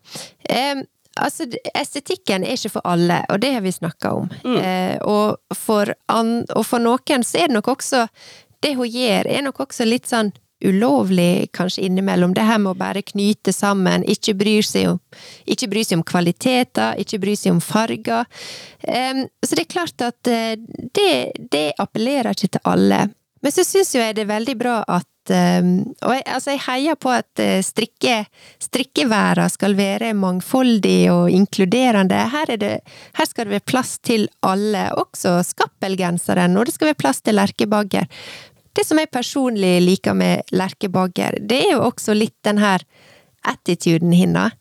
Um, 0.48 0.84
altså, 1.20 1.46
estetikken 1.74 2.46
er 2.46 2.56
ikke 2.56 2.76
for 2.78 2.88
alle, 2.88 3.20
og 3.28 3.42
det 3.42 3.52
har 3.56 3.64
vi 3.64 3.74
snakka 3.74 4.14
om. 4.22 4.30
Eh, 4.56 4.96
og, 5.02 5.42
for 5.56 5.92
an, 6.08 6.42
og 6.56 6.64
for 6.66 6.82
noen 6.82 7.26
så 7.26 7.42
er 7.42 7.50
det 7.50 7.58
nok 7.58 7.74
også 7.76 8.06
Det 8.62 8.76
hun 8.78 8.86
gjør, 8.86 9.26
er 9.26 9.42
nok 9.42 9.58
også 9.64 9.82
litt 9.84 10.06
sånn 10.06 10.28
ulovlig 10.68 11.52
kanskje 11.52 11.86
innimellom. 11.86 12.34
Det 12.34 12.46
her 12.46 12.60
med 12.62 12.74
å 12.74 12.78
bare 12.78 13.04
knyte 13.06 13.52
sammen, 13.54 14.04
ikke 14.08 14.34
bryr 14.38 14.66
seg 14.66 14.92
om, 14.94 15.00
ikke 15.44 15.70
bry 15.72 15.84
seg 15.86 16.00
om 16.00 16.04
kvaliteter, 16.06 16.98
ikke 17.02 17.20
bryr 17.22 17.38
seg 17.38 17.56
om 17.56 17.62
farger. 17.64 18.28
Um, 18.86 19.24
så 19.42 19.56
det 19.56 19.66
er 19.66 19.72
klart 19.72 20.04
at 20.04 20.30
eh, 20.30 20.54
det, 20.94 21.14
det 21.52 21.66
appellerer 21.82 22.34
ikke 22.34 22.56
til 22.56 22.70
alle. 22.72 23.06
Men 23.42 23.54
så 23.54 23.64
syns 23.66 23.90
jo 23.94 24.02
jeg 24.02 24.14
det 24.14 24.26
er 24.26 24.36
veldig 24.36 24.58
bra 24.58 24.82
at 24.86 25.08
Og 25.30 26.10
jeg, 26.16 26.22
altså 26.34 26.50
jeg 26.50 26.60
heier 26.64 26.96
på 26.98 27.10
at 27.14 27.38
uh, 27.38 27.60
strikke, 27.62 28.24
strikkeværa 28.58 29.44
skal 29.54 29.76
være 29.78 30.08
mangfoldig 30.18 31.12
og 31.12 31.30
inkluderende. 31.30 32.24
Her, 32.32 32.50
er 32.50 32.58
det, 32.58 32.72
her 33.14 33.28
skal 33.30 33.46
det 33.46 33.54
være 33.54 33.70
plass 33.70 33.92
til 34.02 34.26
alle, 34.42 34.88
også 34.98 35.36
skappelgenseren, 35.46 36.58
og 36.58 36.66
det 36.66 36.74
skal 36.74 36.90
være 36.90 36.98
plass 37.04 37.22
til 37.22 37.38
lerkebagger. 37.38 38.10
Det 38.72 38.84
som 38.86 38.98
jeg 39.00 39.10
personlig 39.12 39.80
liker 39.84 40.16
med 40.16 40.52
lerkebagger, 40.52 41.38
det 41.40 41.58
er 41.66 41.74
jo 41.74 41.82
også 41.88 42.16
litt 42.16 42.38
den 42.46 42.60
her 42.62 42.84
attituden 43.42 44.12
hennes. 44.12 44.52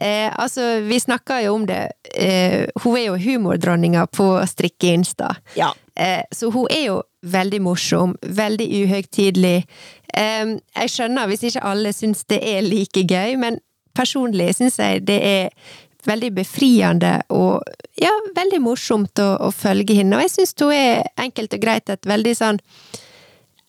Eh, 0.00 0.32
altså, 0.34 0.80
vi 0.80 1.00
snakka 1.00 1.40
jo 1.44 1.54
om 1.54 1.66
det. 1.66 1.92
Eh, 2.14 2.66
hun 2.82 2.96
er 2.98 3.04
jo 3.06 3.16
humordronninga 3.22 4.06
på 4.06 4.26
Strikke-Insta. 4.46 5.36
Ja. 5.54 5.72
Eh, 5.94 6.24
så 6.30 6.50
hun 6.50 6.66
er 6.70 6.84
jo 6.88 7.00
veldig 7.22 7.62
morsom, 7.62 8.16
veldig 8.22 8.66
uhøytidelig. 8.82 9.64
Jeg 10.16 10.90
skjønner 10.92 11.28
hvis 11.28 11.42
ikke 11.44 11.64
alle 11.66 11.90
syns 11.92 12.22
det 12.30 12.38
er 12.40 12.62
like 12.64 13.02
gøy, 13.04 13.34
men 13.40 13.58
personlig 13.96 14.54
syns 14.56 14.78
jeg 14.80 15.02
det 15.08 15.18
er 15.24 15.50
veldig 16.06 16.30
befriende 16.36 17.18
og 17.34 17.66
ja, 17.98 18.12
veldig 18.36 18.60
morsomt 18.62 19.18
å, 19.20 19.32
å 19.48 19.50
følge 19.52 19.98
henne. 19.98 20.16
Og 20.16 20.24
jeg 20.26 20.34
syns 20.36 20.54
hun 20.62 20.72
er 20.76 21.02
enkelt 21.20 21.56
og 21.56 21.62
greit 21.62 21.92
et 21.92 22.08
veldig 22.08 22.34
sånn 22.38 22.60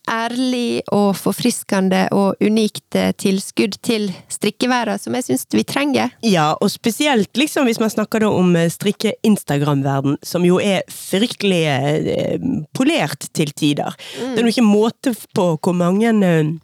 ærlig 0.09 0.81
og 0.95 1.15
forfriskende 1.19 2.05
og 2.15 2.41
unikt 2.43 2.95
eh, 2.97 3.13
tilskudd 3.17 3.77
til 3.85 4.09
strikkeverdenen 4.31 5.01
som 5.01 5.17
jeg 5.17 5.27
syns 5.27 5.47
vi 5.53 5.65
trenger. 5.67 6.13
Ja, 6.25 6.53
og 6.61 6.71
spesielt 6.73 7.37
liksom 7.37 7.67
hvis 7.67 7.81
man 7.83 7.93
snakker 7.93 8.25
om 8.27 8.55
eh, 8.55 8.69
strikke-Instagram-verden, 8.71 10.19
som 10.23 10.45
jo 10.47 10.61
er 10.63 10.85
fryktelig 10.91 11.63
eh, 11.71 12.47
polert 12.77 13.29
til 13.33 13.51
tider. 13.51 13.97
Det 14.17 14.39
er 14.39 14.47
jo 14.47 14.55
ikke 14.55 14.67
måte 14.67 15.15
på 15.35 15.51
hvor 15.57 15.75
mange 15.77 16.13
eh, 16.25 16.55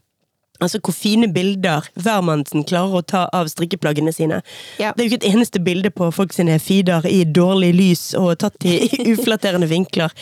Altså 0.64 0.80
hvor 0.80 0.94
fine 0.96 1.28
bilder 1.34 1.88
hvermannsen 2.00 2.64
klarer 2.68 3.00
å 3.00 3.04
ta 3.04 3.24
av 3.36 3.50
strikkeplaggene 3.52 4.14
sine. 4.16 4.40
Ja. 4.80 4.94
Det 4.94 5.02
er 5.02 5.08
jo 5.08 5.12
ikke 5.12 5.20
et 5.24 5.32
eneste 5.34 5.60
bilde 5.64 5.92
på 5.92 6.08
folk 6.16 6.32
sine 6.36 6.56
feeder 6.62 7.08
i 7.10 7.24
dårlig 7.26 7.74
lys 7.76 8.04
og 8.20 8.38
tatt 8.44 8.68
i 8.70 8.78
uflatterende 9.14 9.68
vinkler. 9.72 10.14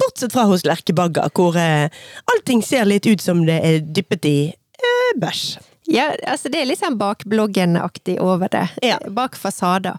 Bortsett 0.00 0.34
fra 0.34 0.46
hos 0.50 0.64
Lerkebagger, 0.66 1.30
hvor 1.36 1.56
eh, 1.60 1.86
allting 2.32 2.64
ser 2.66 2.88
litt 2.88 3.06
ut 3.06 3.22
som 3.22 3.44
det 3.46 3.60
er 3.62 3.84
dyppet 3.84 4.26
i 4.28 4.38
eh, 4.50 5.14
bæsj. 5.20 5.54
Ja, 5.90 6.06
altså 6.26 6.48
det 6.48 6.62
er 6.62 6.68
litt 6.70 6.80
sånn 6.80 6.96
bakbloggen-aktig 6.96 8.16
over 8.24 8.48
det. 8.52 8.64
Ja. 8.84 8.96
Bak 9.12 9.36
fasader. 9.36 9.98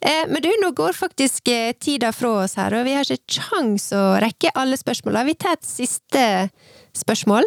Eh, 0.00 0.24
men 0.30 0.40
du, 0.44 0.48
nå 0.62 0.70
går 0.76 0.96
faktisk 0.96 1.50
eh, 1.52 1.74
tida 1.76 2.12
fra 2.16 2.46
oss 2.46 2.56
her, 2.56 2.72
og 2.72 2.86
vi 2.88 2.94
har 2.96 3.04
ikke 3.04 3.42
kjangs 3.42 3.90
å 3.96 4.04
rekke 4.24 4.54
alle 4.56 4.78
spørsmåla. 4.80 5.26
Vi 5.28 5.36
tar 5.36 5.58
et 5.58 5.68
siste 5.68 6.24
spørsmål. 6.96 7.44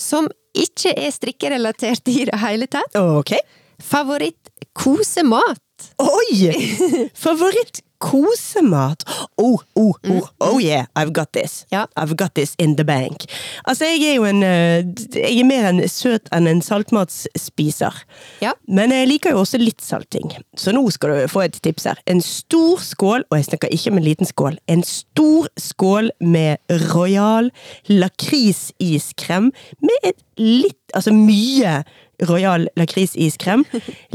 Som 0.00 0.30
ikke 0.56 0.94
er 0.96 1.12
strikkerelatert 1.12 2.08
i 2.12 2.24
det 2.30 2.40
hele 2.40 2.68
tatt. 2.72 2.96
Ok. 2.96 3.36
Favoritt 3.84 4.48
kosemat? 4.76 5.60
Oi! 5.98 6.52
Favoritt 7.24 7.82
kosemat. 7.98 9.04
Oh, 9.36 9.60
oh, 9.74 9.94
oh, 10.08 10.28
oh 10.40 10.58
yeah, 10.58 10.86
I've 10.94 11.12
got 11.12 11.32
this. 11.32 11.66
Ja. 11.70 11.86
I've 11.96 12.16
got 12.16 12.34
this 12.34 12.54
in 12.58 12.76
the 12.76 12.84
bank. 12.84 13.24
Altså, 13.64 13.84
jeg 13.84 14.02
er 14.02 14.14
jo 14.14 14.24
en 14.24 14.42
eh, 14.42 14.84
Jeg 15.14 15.40
er 15.40 15.48
mer 15.48 15.68
en 15.70 15.80
søt 15.88 16.28
enn 16.34 16.48
en 16.50 16.62
saltmatsspiser. 16.62 18.02
Ja. 18.44 18.52
Men 18.68 18.92
jeg 18.92 19.08
liker 19.08 19.34
jo 19.34 19.42
også 19.44 19.60
litt 19.60 19.82
salting. 19.84 20.32
Så 20.56 20.74
nå 20.76 20.84
skal 20.92 21.14
du 21.14 21.32
få 21.32 21.46
et 21.46 21.58
tips 21.62 21.88
her. 21.88 22.00
En 22.06 22.20
stor 22.24 22.82
skål, 22.84 23.26
og 23.30 23.40
jeg 23.40 23.50
snakker 23.50 23.72
ikke 23.72 23.94
om 23.94 24.00
en 24.00 24.08
liten 24.08 24.28
skål, 24.28 24.60
en 24.68 24.84
stor 24.86 25.48
skål 25.60 26.10
med 26.20 26.60
royal 26.92 27.50
lakrisiskrem 27.88 29.52
med 29.80 30.10
et 30.12 30.20
litt 30.40 30.76
Altså 30.94 31.10
mye 31.12 31.80
royal 32.28 32.68
lakrisiskrem, 32.76 33.64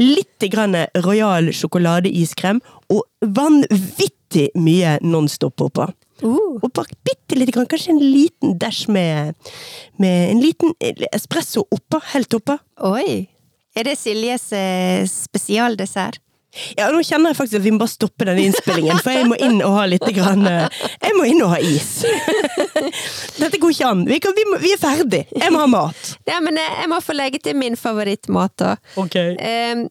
litt 0.00 0.46
grann 0.52 0.76
royal 1.04 1.52
sjokoladeiskrem 1.54 2.62
og 2.92 3.04
vanvittig 3.22 4.48
mye 4.58 4.98
Nonstop 5.04 5.60
oppå. 5.60 5.90
Uh, 6.22 6.58
Og 6.62 6.70
bak 6.70 6.92
bitte 7.02 7.34
lite 7.34 7.52
grann, 7.54 7.66
kanskje 7.66 7.96
en 7.96 8.02
liten 8.02 8.56
dash 8.62 8.88
med, 8.90 9.34
med 9.98 10.30
en 10.30 10.42
liten 10.42 10.74
espresso 11.10 11.66
oppå, 11.70 12.02
helt 12.14 12.34
oppå. 12.38 12.58
oi! 12.86 13.28
Er 13.72 13.86
det 13.88 13.94
Siljes 13.96 14.50
eh, 14.52 15.06
spesialdessert? 15.08 16.18
Ja, 16.76 16.90
nå 16.92 17.00
kjenner 17.06 17.32
jeg 17.32 17.38
faktisk 17.38 17.60
at 17.60 17.64
vi 17.64 17.72
må 17.72 17.80
bare 17.80 17.92
stoppe 17.92 18.26
denne 18.28 18.44
innspillingen, 18.44 18.98
for 19.00 19.14
jeg 19.14 19.28
må 19.30 19.38
inn 19.40 19.62
og 19.64 19.76
ha 19.78 19.86
litt 19.88 20.04
grann, 20.16 20.44
eh, 20.48 20.82
Jeg 21.00 21.16
må 21.16 21.24
inn 21.30 21.40
og 21.44 21.54
ha 21.54 21.60
is. 21.64 22.02
Dette 23.40 23.60
går 23.62 23.72
ikke 23.72 23.88
an. 23.88 24.04
Vi, 24.08 24.18
kan, 24.22 24.36
vi, 24.36 24.44
må, 24.50 24.60
vi 24.62 24.74
er 24.74 24.80
ferdig. 24.82 25.24
Jeg 25.32 25.54
må 25.54 25.62
ha 25.64 25.70
mat. 25.72 26.12
Ja, 26.28 26.42
men 26.44 26.60
jeg, 26.60 26.76
jeg 26.82 26.92
må 26.92 27.00
få 27.04 27.16
legge 27.16 27.40
til 27.42 27.56
min 27.58 27.78
favorittmat, 27.80 28.54
da. 28.60 28.74
Ok. 29.00 29.16
Em, 29.16 29.86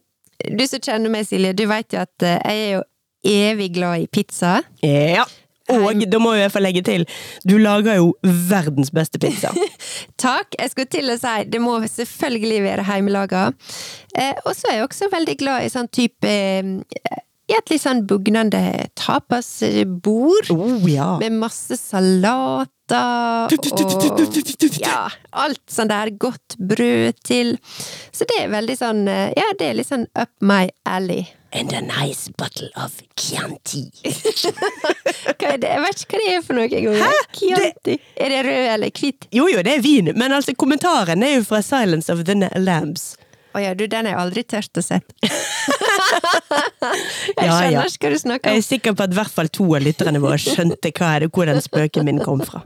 du 0.49 0.63
som 0.69 0.81
kjenner 0.83 1.13
meg, 1.13 1.25
Silje, 1.29 1.53
du 1.57 1.65
vet 1.71 1.97
jo 1.97 2.03
at 2.05 2.27
eh, 2.27 2.37
jeg 2.37 2.65
er 2.67 2.71
jo 2.77 2.83
evig 3.31 3.71
glad 3.75 4.05
i 4.05 4.07
pizza. 4.09 4.59
Ja. 4.85 5.25
Og 5.69 6.03
da 6.09 6.19
må 6.21 6.33
jeg 6.35 6.51
få 6.51 6.61
legge 6.63 6.83
til, 6.85 7.05
du 7.47 7.57
lager 7.61 7.99
jo 7.99 8.11
verdens 8.23 8.91
beste 8.93 9.21
pizza. 9.21 9.53
Takk! 10.21 10.57
Jeg 10.59 10.73
skulle 10.73 10.91
til 10.91 11.13
å 11.13 11.17
si 11.21 11.35
det 11.51 11.61
må 11.63 11.77
selvfølgelig 11.85 12.61
være 12.65 12.87
hjemmelaga. 12.87 13.49
Eh, 14.17 14.33
og 14.45 14.55
så 14.57 14.71
er 14.71 14.79
jeg 14.79 14.87
også 14.89 15.11
veldig 15.11 15.37
glad 15.39 15.65
i 15.65 15.71
sånn 15.71 15.91
type 15.93 16.27
eh, 16.27 17.21
I 17.51 17.55
et 17.57 17.71
litt 17.71 17.83
sånn 17.83 18.05
bugnende 18.09 18.89
tapasbord. 18.99 20.51
Oh 20.55 20.89
ja. 20.89 21.13
Med 21.21 21.39
masse 21.39 21.77
salater 21.79 22.69
og 22.91 23.51
Ja, 24.81 25.05
alt 25.31 25.61
sånn 25.71 25.91
der 25.91 26.11
godt 26.19 26.57
brød 26.59 27.21
til. 27.23 27.53
Så 28.11 28.27
det 28.27 28.41
er 28.41 28.51
veldig 28.51 28.75
sånn 28.79 29.05
eh, 29.07 29.29
Ja, 29.37 29.51
det 29.59 29.69
er 29.69 29.77
litt 29.79 29.91
sånn 29.91 30.09
up 30.11 30.33
my 30.43 30.65
alley. 30.83 31.29
And 31.53 31.73
a 31.73 31.81
nice 31.81 32.29
bottle 32.37 32.69
of 32.79 32.93
Chianti. 33.19 33.89
Hva 35.37 35.49
er 35.51 35.57
det? 35.59 35.67
Jeg 35.67 35.81
vet 35.83 36.03
ikke 36.05 36.15
hva 36.15 36.21
det 36.21 36.29
er 36.37 36.45
for 36.45 36.55
noe 36.55 36.69
engang. 36.69 37.17
Chianti. 37.35 37.97
Er 38.15 38.31
det 38.31 38.39
rød 38.47 38.67
eller 38.75 38.93
hvit? 38.95 39.27
Jo 39.35 39.49
jo, 39.51 39.59
det 39.67 39.73
er 39.75 39.83
vin, 39.83 40.13
men 40.15 40.31
altså 40.37 40.55
kommentaren 40.55 41.23
er 41.27 41.33
jo 41.35 41.43
fra 41.49 41.59
Silence 41.65 42.07
of 42.13 42.23
the 42.27 42.35
Lambs. 42.55 43.17
Å 43.51 43.59
ja, 43.59 43.73
du, 43.75 43.83
den 43.91 44.07
har 44.07 44.13
jeg 44.15 44.21
aldri 44.21 44.43
tørt 44.47 44.79
å 44.79 44.83
sett. 44.85 45.11
jeg 45.19 45.31
Ja, 47.35 47.51
skjønner 47.51 47.75
ja. 47.75 47.83
ikke 47.83 48.07
hva 48.07 48.13
du 48.15 48.19
snakker 48.23 48.47
om. 48.47 48.55
Jeg 48.55 48.63
er 48.63 48.67
sikker 48.69 48.95
på 48.95 49.03
at 49.03 49.11
i 49.11 49.19
hvert 49.19 49.35
fall 49.35 49.51
to 49.51 49.67
av 49.75 49.83
lytterne 49.83 50.21
våre 50.23 50.39
skjønte 50.39 50.93
hva 50.95 51.09
er 51.17 51.25
det, 51.25 51.29
hvor 51.35 51.51
den 51.51 51.59
spøken 51.63 52.07
min 52.07 52.23
kom 52.23 52.39
fra. 52.47 52.63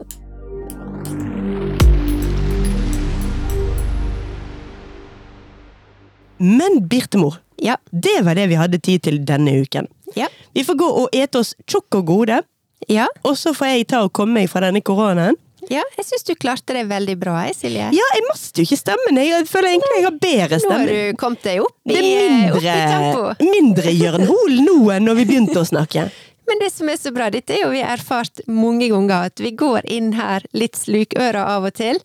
Men 6.38 6.82
Birtemor, 6.88 7.38
Ja. 7.62 7.78
det 7.92 8.22
var 8.26 8.36
det 8.36 8.48
vi 8.50 8.56
hadde 8.60 8.80
tid 8.84 9.04
til 9.04 9.20
denne 9.26 9.54
uken. 9.62 9.88
Ja. 10.16 10.28
Vi 10.54 10.64
får 10.64 10.76
gå 10.78 10.86
og 11.04 11.10
ete 11.16 11.40
oss 11.40 11.56
tjukk 11.68 11.96
og 12.02 12.06
gode, 12.06 12.42
Ja. 12.90 13.08
og 13.24 13.36
så 13.38 13.54
får 13.56 13.66
jeg 13.78 13.88
ta 13.88 14.04
og 14.04 14.12
komme 14.14 14.34
meg 14.42 14.50
fra 14.50 14.60
denne 14.62 14.82
koronaen. 14.82 15.36
ja, 15.70 15.82
jeg 15.98 16.06
syns 16.06 16.24
du 16.28 16.36
klarte 16.36 16.74
det 16.76 16.88
veldig 16.88 17.18
bra, 17.20 17.48
Silje. 17.56 17.90
Ja, 17.92 18.06
jeg 18.14 18.24
mister 18.32 18.62
jo 18.62 18.66
ikke 18.68 18.78
stemmen. 18.78 19.18
Jeg 19.18 19.48
føler 19.48 19.70
egentlig 19.74 19.96
jeg 19.96 20.04
har 20.04 20.20
bedre 20.20 20.60
stemme. 20.60 20.86
Nå 20.86 20.94
har 20.94 21.12
du 21.12 21.18
kommet 21.18 21.42
deg 21.42 21.62
opp 21.62 21.76
i, 21.88 21.94
Det 21.94 22.04
er 22.04 22.52
opp 22.52 22.62
i 22.62 22.62
tempo. 22.62 23.24
mindre, 23.40 23.52
mindre 23.52 23.92
Jørn 23.98 24.28
Hoel 24.28 24.60
nå 24.62 24.92
enn 24.94 25.06
når 25.06 25.16
vi 25.16 25.26
begynte 25.26 25.58
å 25.58 25.66
snakke. 25.66 26.12
Men 26.48 26.62
det 26.62 26.70
som 26.74 26.90
er 26.90 27.00
så 27.02 27.12
bra, 27.16 27.30
dette 27.34 27.56
er 27.56 27.64
jo 27.64 27.72
vi 27.74 27.82
har 27.82 27.98
erfart 27.98 28.44
mange 28.52 28.90
ganger, 28.92 29.32
at 29.32 29.42
vi 29.42 29.52
går 29.58 29.88
inn 29.92 30.12
her 30.18 30.46
litt 30.54 30.78
slukøra 30.78 31.48
av 31.56 31.68
og 31.70 31.76
til. 31.80 32.00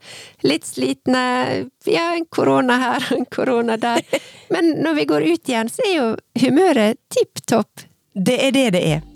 Litt 0.47 0.69
slitne. 0.69 1.25
Ja, 1.89 2.11
en 2.17 2.27
korona 2.33 2.79
her, 2.81 3.11
en 3.17 3.29
korona 3.29 3.77
der. 3.81 4.01
Men 4.53 4.75
når 4.81 5.01
vi 5.01 5.07
går 5.13 5.29
ut 5.29 5.53
igjen, 5.53 5.73
så 5.73 5.85
er 5.87 5.95
jo 5.97 6.09
humøret 6.47 7.01
tipp 7.13 7.45
topp. 7.47 7.85
Det 8.15 8.39
er 8.49 8.57
det 8.57 8.67
det 8.77 8.85
er. 8.97 9.07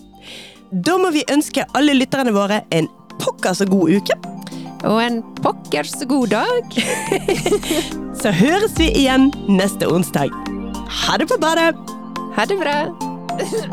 Da 0.74 0.98
må 0.98 1.10
vi 1.14 1.24
ønske 1.30 1.64
alle 1.76 1.94
lytterne 1.96 2.32
våre 2.34 2.64
en 2.74 2.88
pokker 3.22 3.54
så 3.56 3.66
god 3.70 3.96
uke. 3.98 4.16
Og 4.84 5.00
en 5.00 5.22
pokkers 5.40 5.96
god 6.08 6.34
dag. 6.34 6.78
Så 8.20 8.32
høres 8.36 8.76
vi 8.78 8.90
igjen 8.92 9.30
neste 9.48 9.88
onsdag. 9.88 10.34
Ha 11.04 11.18
det 11.18 11.30
på 11.32 11.40
badet! 11.40 11.72
Ha 12.36 12.44
det 12.50 12.60
bra. 12.60 12.78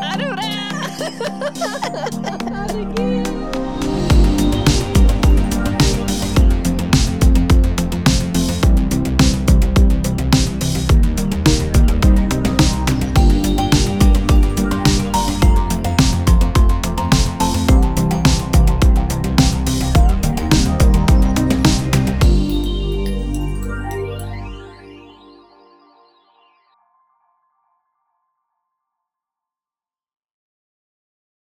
Ha 0.00 0.12
det 0.18 0.34
bra. 0.34 0.71
Herregud. 2.52 3.11